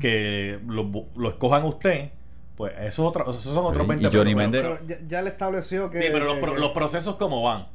que 0.00 0.58
lo, 0.66 0.90
lo 1.16 1.28
escojan 1.28 1.64
usted, 1.64 2.10
pues 2.56 2.72
eso 2.78 2.84
es 2.86 2.98
otra- 3.08 3.22
esos 3.24 3.42
son 3.42 3.58
otros 3.64 3.82
Sí, 3.82 3.88
20 3.88 4.06
y 4.06 4.10
Johnny 4.10 4.34
pesos, 4.34 4.50
pero- 4.52 4.78
Pero 4.86 4.86
ya, 5.00 5.06
ya 5.08 5.22
le 5.22 5.28
estableció 5.30 5.90
que. 5.90 5.98
sí, 6.00 6.08
pero 6.12 6.24
los, 6.26 6.36
pro- 6.38 6.54
que- 6.54 6.60
los 6.60 6.70
procesos 6.70 7.16
como 7.16 7.42
van. 7.42 7.66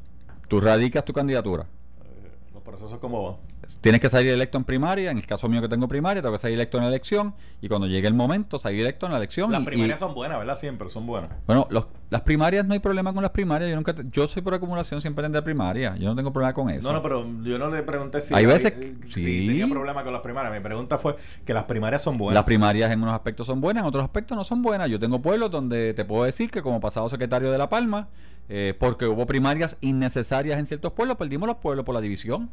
Tú 0.47 0.59
radicas 0.61 1.05
tu 1.05 1.13
candidatura. 1.13 1.63
Eh, 2.03 2.31
Los 2.53 2.61
procesos 2.63 2.97
como 2.99 3.23
van. 3.23 3.35
Tienes 3.81 4.01
que 4.01 4.09
salir 4.09 4.31
electo 4.31 4.57
en 4.57 4.63
primaria. 4.63 5.11
En 5.11 5.17
el 5.17 5.25
caso 5.25 5.47
mío 5.49 5.61
que 5.61 5.67
tengo 5.69 5.87
primaria, 5.87 6.21
tengo 6.21 6.33
que 6.35 6.39
salir 6.39 6.55
electo 6.55 6.77
en 6.77 6.83
la 6.83 6.89
elección. 6.89 7.35
Y 7.61 7.67
cuando 7.67 7.87
llegue 7.87 8.07
el 8.07 8.13
momento, 8.13 8.59
salir 8.59 8.81
electo 8.81 9.05
en 9.05 9.11
la 9.13 9.17
elección. 9.17 9.51
Las 9.51 9.61
y- 9.61 9.65
primarias 9.65 9.99
y- 9.99 9.99
son 9.99 10.13
buenas, 10.13 10.37
¿verdad? 10.37 10.55
Siempre 10.55 10.89
son 10.89 11.05
buenas. 11.05 11.31
Bueno, 11.47 11.67
los- 11.69 11.87
las 12.09 12.21
primarias 12.21 12.65
no 12.65 12.73
hay 12.73 12.79
problema 12.79 13.13
con 13.13 13.21
las 13.23 13.31
primarias. 13.31 13.69
Yo 13.69 13.75
nunca 13.75 13.93
te- 13.95 14.03
yo 14.11 14.27
soy 14.27 14.41
por 14.41 14.53
acumulación 14.53 15.01
siempre 15.01 15.23
tendré 15.23 15.41
primaria. 15.41 15.95
Yo 15.97 16.07
no 16.09 16.15
tengo 16.15 16.31
problema 16.31 16.53
con 16.53 16.69
eso. 16.69 16.87
No, 16.87 16.93
no, 16.93 17.01
pero 17.01 17.25
yo 17.43 17.57
no 17.59 17.69
le 17.69 17.83
pregunté 17.83 18.21
si, 18.21 18.33
Hay 18.33 18.45
veces- 18.45 18.73
eh, 18.77 18.95
sí. 19.07 19.23
si 19.23 19.47
tenía 19.47 19.67
problema 19.67 20.03
con 20.03 20.13
las 20.13 20.21
primarias. 20.21 20.53
Mi 20.53 20.59
pregunta 20.61 20.97
fue 20.97 21.15
que 21.45 21.53
las 21.53 21.63
primarias 21.65 22.01
son 22.01 22.17
buenas. 22.17 22.35
Las 22.35 22.45
primarias 22.45 22.91
en 22.91 23.01
unos 23.01 23.13
aspectos 23.13 23.47
son 23.47 23.61
buenas, 23.61 23.81
en 23.81 23.87
otros 23.87 24.03
aspectos 24.03 24.37
no 24.37 24.43
son 24.43 24.61
buenas. 24.61 24.89
Yo 24.89 24.99
tengo 24.99 25.21
pueblos 25.21 25.51
donde 25.51 25.93
te 25.93 26.05
puedo 26.05 26.23
decir 26.25 26.51
que 26.51 26.61
como 26.61 26.79
pasado 26.79 27.09
secretario 27.09 27.51
de 27.51 27.57
La 27.57 27.69
Palma, 27.69 28.07
eh, 28.49 28.73
porque 28.79 29.05
hubo 29.07 29.25
primarias 29.25 29.77
innecesarias 29.81 30.59
en 30.59 30.65
ciertos 30.65 30.93
pueblos, 30.93 31.17
perdimos 31.17 31.47
los 31.47 31.57
pueblos 31.57 31.85
por 31.85 31.95
la 31.95 32.01
división. 32.01 32.49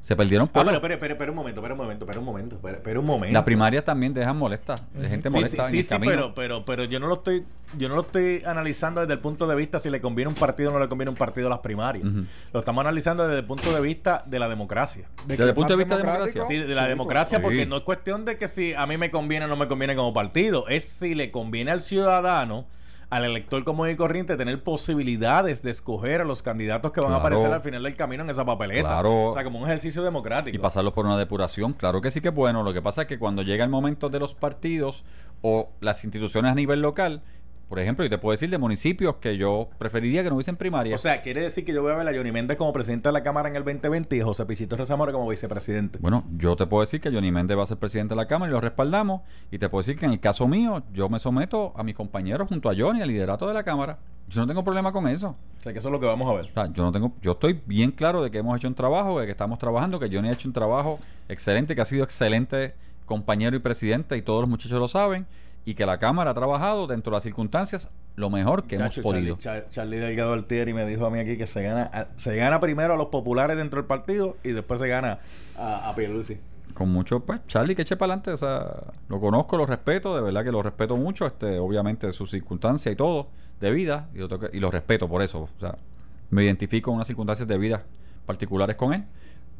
Se 0.00 0.16
perdieron 0.16 0.48
Ah, 0.48 0.52
pueblos. 0.52 0.72
pero 0.72 0.76
espera, 0.78 0.94
espera, 0.94 1.12
espera 1.14 1.30
un 1.30 1.36
momento, 1.36 1.60
espera 1.60 1.74
un 1.74 1.78
momento, 1.80 2.04
espera 2.04 2.18
un 2.18 2.24
momento, 2.26 2.56
espera, 2.56 2.76
espera 2.78 2.98
un 2.98 3.06
momento. 3.06 3.32
Las 3.34 3.44
primarias 3.44 3.84
también 3.84 4.12
dejan 4.12 4.36
molestas, 4.36 4.84
de 4.94 5.08
gente 5.08 5.28
Sí, 5.28 5.34
molesta 5.36 5.62
sí, 5.62 5.66
en 5.66 5.70
sí, 5.70 5.78
el 5.78 5.82
sí, 5.84 5.88
camino. 5.90 6.10
pero, 6.12 6.34
pero, 6.34 6.64
pero 6.64 6.84
yo 6.84 6.98
no 6.98 7.06
lo 7.06 7.14
estoy, 7.14 7.44
yo 7.78 7.88
no 7.88 7.94
lo 7.94 8.00
estoy 8.00 8.42
analizando 8.44 9.00
desde 9.00 9.12
el 9.12 9.20
punto 9.20 9.46
de 9.46 9.54
vista 9.54 9.78
si 9.78 9.90
le 9.90 10.00
conviene 10.00 10.28
un 10.28 10.34
partido 10.34 10.70
o 10.70 10.72
no 10.72 10.80
le 10.80 10.88
conviene 10.88 11.10
un 11.10 11.16
partido 11.16 11.46
a 11.46 11.50
las 11.50 11.60
primarias. 11.60 12.04
Lo 12.52 12.58
estamos 12.60 12.80
analizando 12.80 13.24
desde 13.28 13.38
el 13.40 13.44
punto 13.46 13.72
de 13.72 13.80
vista 13.80 14.24
de 14.26 14.40
la 14.40 14.48
democracia. 14.48 15.06
de 15.26 15.36
Desde 15.36 15.50
el 15.50 15.54
punto 15.54 15.72
de 15.74 15.76
vista 15.76 15.96
de 15.96 16.02
democrático. 16.02 16.34
democracia. 16.34 16.62
Sí, 16.64 16.68
de 16.68 16.74
la 16.74 16.82
Sí, 16.82 16.88
democracia, 16.88 17.40
porque 17.42 17.62
Sí. 17.62 17.66
no 17.66 17.76
es 17.76 17.82
cuestión 17.82 18.24
de 18.24 18.36
que 18.38 18.48
si 18.48 18.74
a 18.74 18.84
mí 18.88 18.96
me 18.96 19.12
conviene 19.12 19.44
o 19.44 19.48
no 19.48 19.56
me 19.56 19.68
conviene 19.68 19.94
como 19.94 20.12
partido, 20.12 20.66
es 20.66 20.82
si 20.82 21.14
le 21.14 21.30
conviene 21.30 21.70
al 21.70 21.80
ciudadano, 21.80 22.66
al 23.12 23.26
elector 23.26 23.62
común 23.62 23.90
y 23.90 23.94
corriente, 23.94 24.38
tener 24.38 24.64
posibilidades 24.64 25.62
de 25.62 25.70
escoger 25.70 26.22
a 26.22 26.24
los 26.24 26.40
candidatos 26.40 26.92
que 26.92 27.00
van 27.02 27.12
a 27.12 27.16
aparecer 27.16 27.52
al 27.52 27.60
final 27.60 27.82
del 27.82 27.94
camino 27.94 28.22
en 28.22 28.30
esa 28.30 28.42
papeleta. 28.42 28.88
Claro. 28.88 29.28
O 29.28 29.32
sea, 29.34 29.44
como 29.44 29.58
un 29.58 29.66
ejercicio 29.66 30.02
democrático. 30.02 30.56
y 30.56 30.58
pasarlos 30.58 30.94
por 30.94 31.04
una 31.04 31.18
depuración, 31.18 31.74
claro 31.74 32.00
que 32.00 32.10
sí 32.10 32.22
que 32.22 32.28
es 32.28 32.34
bueno. 32.34 32.62
Lo 32.62 32.72
que 32.72 32.80
pasa 32.80 33.02
es 33.02 33.08
que 33.08 33.18
cuando 33.18 33.42
llega 33.42 33.64
el 33.64 33.70
momento 33.70 34.08
de 34.08 34.18
los 34.18 34.34
partidos 34.34 35.04
o 35.42 35.68
las 35.80 36.04
instituciones 36.04 36.52
a 36.52 36.54
nivel 36.54 36.80
local, 36.80 37.20
por 37.72 37.80
ejemplo, 37.80 38.04
y 38.04 38.10
te 38.10 38.18
puedo 38.18 38.32
decir 38.32 38.50
de 38.50 38.58
municipios 38.58 39.16
que 39.16 39.38
yo 39.38 39.70
preferiría 39.78 40.22
que 40.22 40.28
no 40.28 40.34
hubiesen 40.34 40.56
primarias. 40.56 41.00
O 41.00 41.02
sea, 41.02 41.22
quiere 41.22 41.40
decir 41.40 41.64
que 41.64 41.72
yo 41.72 41.80
voy 41.80 41.92
a 41.92 41.94
ver 41.94 42.06
a 42.06 42.14
Johnny 42.14 42.30
Méndez 42.30 42.58
como 42.58 42.70
presidente 42.70 43.08
de 43.08 43.14
la 43.14 43.22
Cámara 43.22 43.48
en 43.48 43.56
el 43.56 43.64
2020 43.64 44.14
y 44.14 44.20
a 44.20 44.26
José 44.26 44.44
Pichito 44.44 44.76
Rezamora 44.76 45.10
como 45.10 45.26
vicepresidente. 45.26 45.98
Bueno, 46.02 46.22
yo 46.36 46.54
te 46.54 46.66
puedo 46.66 46.82
decir 46.82 47.00
que 47.00 47.10
Johnny 47.10 47.32
Méndez 47.32 47.56
va 47.56 47.62
a 47.62 47.66
ser 47.66 47.78
presidente 47.78 48.12
de 48.12 48.16
la 48.16 48.26
Cámara 48.26 48.50
y 48.50 48.52
lo 48.52 48.60
respaldamos. 48.60 49.22
Y 49.50 49.56
te 49.56 49.70
puedo 49.70 49.80
decir 49.80 49.98
que 49.98 50.04
en 50.04 50.12
el 50.12 50.20
caso 50.20 50.46
mío, 50.46 50.82
yo 50.92 51.08
me 51.08 51.18
someto 51.18 51.72
a 51.74 51.82
mis 51.82 51.94
compañeros 51.94 52.46
junto 52.46 52.68
a 52.68 52.74
Johnny, 52.76 53.00
al 53.00 53.08
liderato 53.08 53.48
de 53.48 53.54
la 53.54 53.62
Cámara. 53.62 54.00
Yo 54.28 54.42
no 54.42 54.46
tengo 54.46 54.62
problema 54.62 54.92
con 54.92 55.08
eso. 55.08 55.28
O 55.28 55.62
sea, 55.62 55.72
que 55.72 55.78
eso 55.78 55.88
es 55.88 55.92
lo 55.92 55.98
que 55.98 56.04
vamos 56.04 56.28
a 56.28 56.34
ver. 56.34 56.50
O 56.50 56.52
sea, 56.52 56.70
yo 56.70 56.82
no 56.82 56.92
tengo, 56.92 57.14
yo 57.22 57.30
estoy 57.30 57.58
bien 57.64 57.90
claro 57.90 58.22
de 58.22 58.30
que 58.30 58.36
hemos 58.36 58.54
hecho 58.54 58.68
un 58.68 58.74
trabajo, 58.74 59.18
de 59.18 59.24
que 59.24 59.32
estamos 59.32 59.58
trabajando, 59.58 59.98
que 59.98 60.14
Johnny 60.14 60.28
ha 60.28 60.32
hecho 60.32 60.46
un 60.46 60.52
trabajo 60.52 60.98
excelente, 61.26 61.74
que 61.74 61.80
ha 61.80 61.86
sido 61.86 62.04
excelente 62.04 62.74
compañero 63.06 63.56
y 63.56 63.60
presidente, 63.60 64.14
y 64.18 64.20
todos 64.20 64.42
los 64.42 64.50
muchachos 64.50 64.78
lo 64.78 64.88
saben, 64.88 65.26
y 65.64 65.74
que 65.74 65.86
la 65.86 65.98
Cámara 65.98 66.30
ha 66.30 66.34
trabajado 66.34 66.86
dentro 66.86 67.10
de 67.12 67.16
las 67.16 67.22
circunstancias 67.22 67.88
lo 68.16 68.28
mejor 68.30 68.64
que 68.64 68.76
Chacho, 68.76 69.00
hemos 69.00 69.12
podido. 69.12 69.36
Charlie, 69.38 69.60
Char- 69.62 69.70
Charlie 69.70 69.96
Delgado 69.98 70.32
Altieri 70.32 70.74
me 70.74 70.84
dijo 70.86 71.06
a 71.06 71.10
mí 71.10 71.18
aquí 71.20 71.36
que 71.38 71.46
se 71.46 71.62
gana 71.62 72.08
se 72.16 72.36
gana 72.36 72.60
primero 72.60 72.94
a 72.94 72.96
los 72.96 73.06
populares 73.06 73.56
dentro 73.56 73.78
del 73.80 73.86
partido 73.86 74.36
y 74.42 74.50
después 74.50 74.80
se 74.80 74.88
gana 74.88 75.20
a, 75.56 75.88
a 75.88 75.94
Pierluisi. 75.94 76.38
Con 76.74 76.88
mucho, 76.90 77.20
pues, 77.20 77.40
Charlie, 77.48 77.74
que 77.74 77.82
eche 77.82 77.96
para 77.96 78.14
adelante. 78.14 78.32
O 78.32 78.36
sea, 78.36 78.66
lo 79.08 79.20
conozco, 79.20 79.56
lo 79.58 79.66
respeto, 79.66 80.16
de 80.16 80.22
verdad 80.22 80.42
que 80.42 80.50
lo 80.52 80.62
respeto 80.62 80.96
mucho, 80.96 81.26
este, 81.26 81.58
obviamente 81.58 82.10
sus 82.12 82.30
circunstancias 82.30 82.92
y 82.92 82.96
todo 82.96 83.28
de 83.60 83.70
vida, 83.70 84.08
y 84.14 84.18
lo, 84.18 84.28
que- 84.38 84.50
y 84.56 84.58
lo 84.60 84.70
respeto 84.70 85.06
por 85.08 85.20
eso. 85.22 85.42
O 85.42 85.60
sea, 85.60 85.76
me 86.30 86.44
identifico 86.44 86.90
en 86.90 86.96
unas 86.96 87.06
circunstancias 87.06 87.46
de 87.46 87.58
vida 87.58 87.82
particulares 88.26 88.76
con 88.76 88.94
él, 88.94 89.04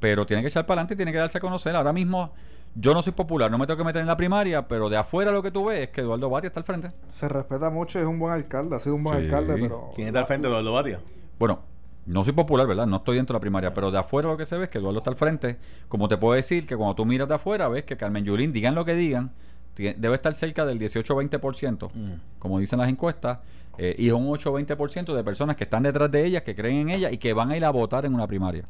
pero 0.00 0.24
tiene 0.26 0.42
que 0.42 0.48
echar 0.48 0.64
para 0.66 0.80
adelante 0.80 0.94
y 0.94 0.96
tiene 0.96 1.12
que 1.12 1.18
darse 1.18 1.36
a 1.38 1.40
conocer. 1.40 1.76
Ahora 1.76 1.92
mismo, 1.92 2.32
yo 2.74 2.94
no 2.94 3.02
soy 3.02 3.12
popular, 3.12 3.50
no 3.50 3.58
me 3.58 3.66
tengo 3.66 3.78
que 3.78 3.84
meter 3.84 4.00
en 4.00 4.06
la 4.08 4.16
primaria, 4.16 4.66
pero 4.66 4.88
de 4.88 4.96
afuera 4.96 5.30
lo 5.30 5.42
que 5.42 5.50
tú 5.50 5.66
ves 5.66 5.80
es 5.80 5.88
que 5.90 6.00
Eduardo 6.00 6.30
Batia 6.30 6.48
está 6.48 6.60
al 6.60 6.64
frente. 6.64 6.90
Se 7.08 7.28
respeta 7.28 7.68
mucho, 7.70 7.98
es 7.98 8.06
un 8.06 8.18
buen 8.18 8.32
alcalde, 8.32 8.76
ha 8.76 8.80
sido 8.80 8.94
un 8.96 9.04
buen 9.04 9.18
Sí. 9.18 9.24
alcalde, 9.24 9.56
pero... 9.60 9.90
¿Quién 9.94 10.06
está 10.08 10.20
al 10.20 10.26
frente 10.26 10.46
de 10.46 10.52
Eduardo 10.52 10.72
Batia? 10.72 11.00
Bueno, 11.38 11.60
no 12.06 12.24
soy 12.24 12.32
popular, 12.32 12.66
¿verdad? 12.66 12.86
No 12.86 12.96
estoy 12.96 13.16
dentro 13.16 13.34
de 13.34 13.38
la 13.38 13.40
primaria, 13.40 13.74
pero 13.74 13.90
de 13.90 13.98
afuera 13.98 14.28
lo 14.28 14.36
que 14.36 14.46
se 14.46 14.56
ve 14.56 14.64
es 14.64 14.70
que 14.70 14.78
Eduardo 14.78 14.98
está 14.98 15.10
al 15.10 15.16
frente. 15.16 15.58
Como 15.88 16.08
te 16.08 16.16
puedo 16.16 16.34
decir 16.34 16.66
que 16.66 16.76
cuando 16.76 16.94
tú 16.94 17.04
miras 17.04 17.28
de 17.28 17.34
afuera, 17.34 17.68
ves 17.68 17.84
que 17.84 17.96
Carmen 17.96 18.24
Yulín, 18.24 18.52
digan 18.52 18.74
lo 18.74 18.84
que 18.84 18.94
digan, 18.94 19.32
debe 19.76 20.14
estar 20.14 20.34
cerca 20.34 20.64
del 20.64 20.78
18-20%, 20.78 21.90
Mm. 21.94 22.12
como 22.38 22.58
dicen 22.58 22.78
las 22.78 22.88
encuestas, 22.88 23.38
eh, 23.78 23.94
y 23.98 24.08
es 24.08 24.12
un 24.12 24.26
8-20% 24.28 25.14
de 25.14 25.24
personas 25.24 25.56
que 25.56 25.64
están 25.64 25.82
detrás 25.82 26.10
de 26.10 26.24
ellas, 26.24 26.42
que 26.42 26.54
creen 26.54 26.88
en 26.88 26.90
ella 26.90 27.10
y 27.10 27.18
que 27.18 27.32
van 27.32 27.50
a 27.50 27.56
ir 27.56 27.64
a 27.64 27.70
votar 27.70 28.04
en 28.04 28.14
una 28.14 28.26
primaria. 28.26 28.64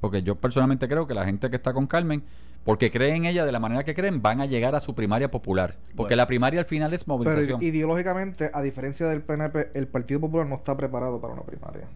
Porque 0.00 0.22
yo 0.22 0.34
personalmente 0.34 0.88
creo 0.88 1.06
que 1.06 1.14
la 1.14 1.24
gente 1.24 1.48
que 1.50 1.56
está 1.56 1.72
con 1.72 1.86
Carmen, 1.86 2.22
porque 2.64 2.90
creen 2.90 3.16
en 3.16 3.24
ella 3.26 3.44
de 3.44 3.52
la 3.52 3.60
manera 3.60 3.84
que 3.84 3.94
creen, 3.94 4.22
van 4.22 4.40
a 4.40 4.46
llegar 4.46 4.74
a 4.74 4.80
su 4.80 4.94
primaria 4.94 5.30
popular. 5.30 5.76
Porque 5.94 5.94
Bueno. 5.96 6.16
la 6.16 6.26
primaria 6.26 6.60
al 6.60 6.66
final 6.66 6.92
es 6.94 7.04
Pero 7.04 7.18
movilización. 7.18 7.62
ideológicamente, 7.62 8.50
a 8.52 8.62
diferencia 8.62 9.06
del 9.06 9.22
PNP, 9.22 9.70
el 9.74 9.86
Partido 9.86 10.20
Popular 10.20 10.46
no 10.46 10.56
está 10.56 10.76
preparado 10.76 11.20
para 11.20 11.34
una 11.34 11.42
primaria. 11.42 11.86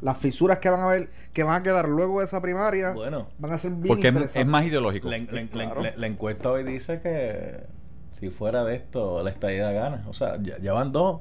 Las 0.00 0.16
fisuras 0.16 0.58
que 0.58 0.70
van 0.70 0.80
a 0.80 0.86
ver, 0.86 1.10
que 1.32 1.42
van 1.42 1.60
a 1.60 1.62
quedar 1.62 1.88
luego 1.88 2.20
de 2.20 2.26
esa 2.26 2.40
primaria, 2.40 2.92
Bueno. 2.92 3.26
van 3.38 3.52
a 3.52 3.58
ser 3.58 3.72
bien 3.72 3.88
porque 3.88 4.08
es, 4.34 4.46
más 4.46 4.64
ideológico. 4.64 5.08
La, 5.10 5.16
en- 5.16 5.26
la 5.30 5.40
en- 5.40 5.50
la 5.52 5.62
en- 5.64 5.68
Claro. 5.70 5.82
la- 5.82 5.96
la 5.96 6.06
encuesta 6.06 6.50
hoy 6.52 6.62
dice 6.64 7.00
que 7.00 7.64
si 8.12 8.30
fuera 8.30 8.64
de 8.64 8.76
esto, 8.76 9.22
la 9.22 9.30
estadía 9.30 9.70
gana. 9.72 10.04
O 10.08 10.14
sea, 10.14 10.38
ya, 10.40 10.56
ya 10.58 10.72
van 10.72 10.92
dos. 10.92 11.20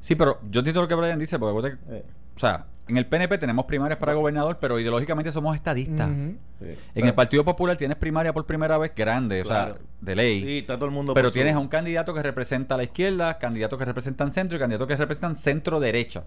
Sí, 0.00 0.14
pero 0.16 0.38
yo 0.50 0.60
entiendo 0.60 0.80
lo 0.82 0.88
que 0.88 0.94
Brian 0.94 1.18
dice, 1.18 1.38
porque 1.38 1.76
Eh, 1.90 2.04
O 2.36 2.38
sea, 2.38 2.66
en 2.86 2.96
el 2.96 3.06
PNP 3.06 3.38
tenemos 3.38 3.64
primarias 3.64 3.98
para 3.98 4.12
gobernador, 4.14 4.58
pero 4.60 4.78
ideológicamente 4.78 5.32
somos 5.32 5.56
estadistas. 5.56 6.10
Sí. 6.60 6.74
En 6.94 7.06
el 7.06 7.14
Partido 7.14 7.44
Popular 7.44 7.76
tienes 7.76 7.96
primaria 7.96 8.32
por 8.32 8.44
primera 8.44 8.76
vez 8.78 8.92
grande, 8.94 9.42
o 9.42 9.46
sea, 9.46 9.76
de 10.00 10.16
ley. 10.16 10.40
Sí, 10.40 10.58
está 10.58 10.76
todo 10.76 10.86
el 10.86 10.90
mundo 10.90 11.14
pero 11.14 11.30
tienes 11.30 11.54
a 11.54 11.58
un 11.58 11.68
candidato 11.68 12.12
que 12.12 12.22
representa 12.22 12.74
a 12.74 12.78
la 12.78 12.84
izquierda, 12.84 13.38
candidatos 13.38 13.78
que 13.78 13.84
representan 13.84 14.32
centro 14.32 14.56
y 14.56 14.60
candidatos 14.60 14.86
que 14.86 14.96
representan 14.96 15.36
centro 15.36 15.80
derecha. 15.80 16.24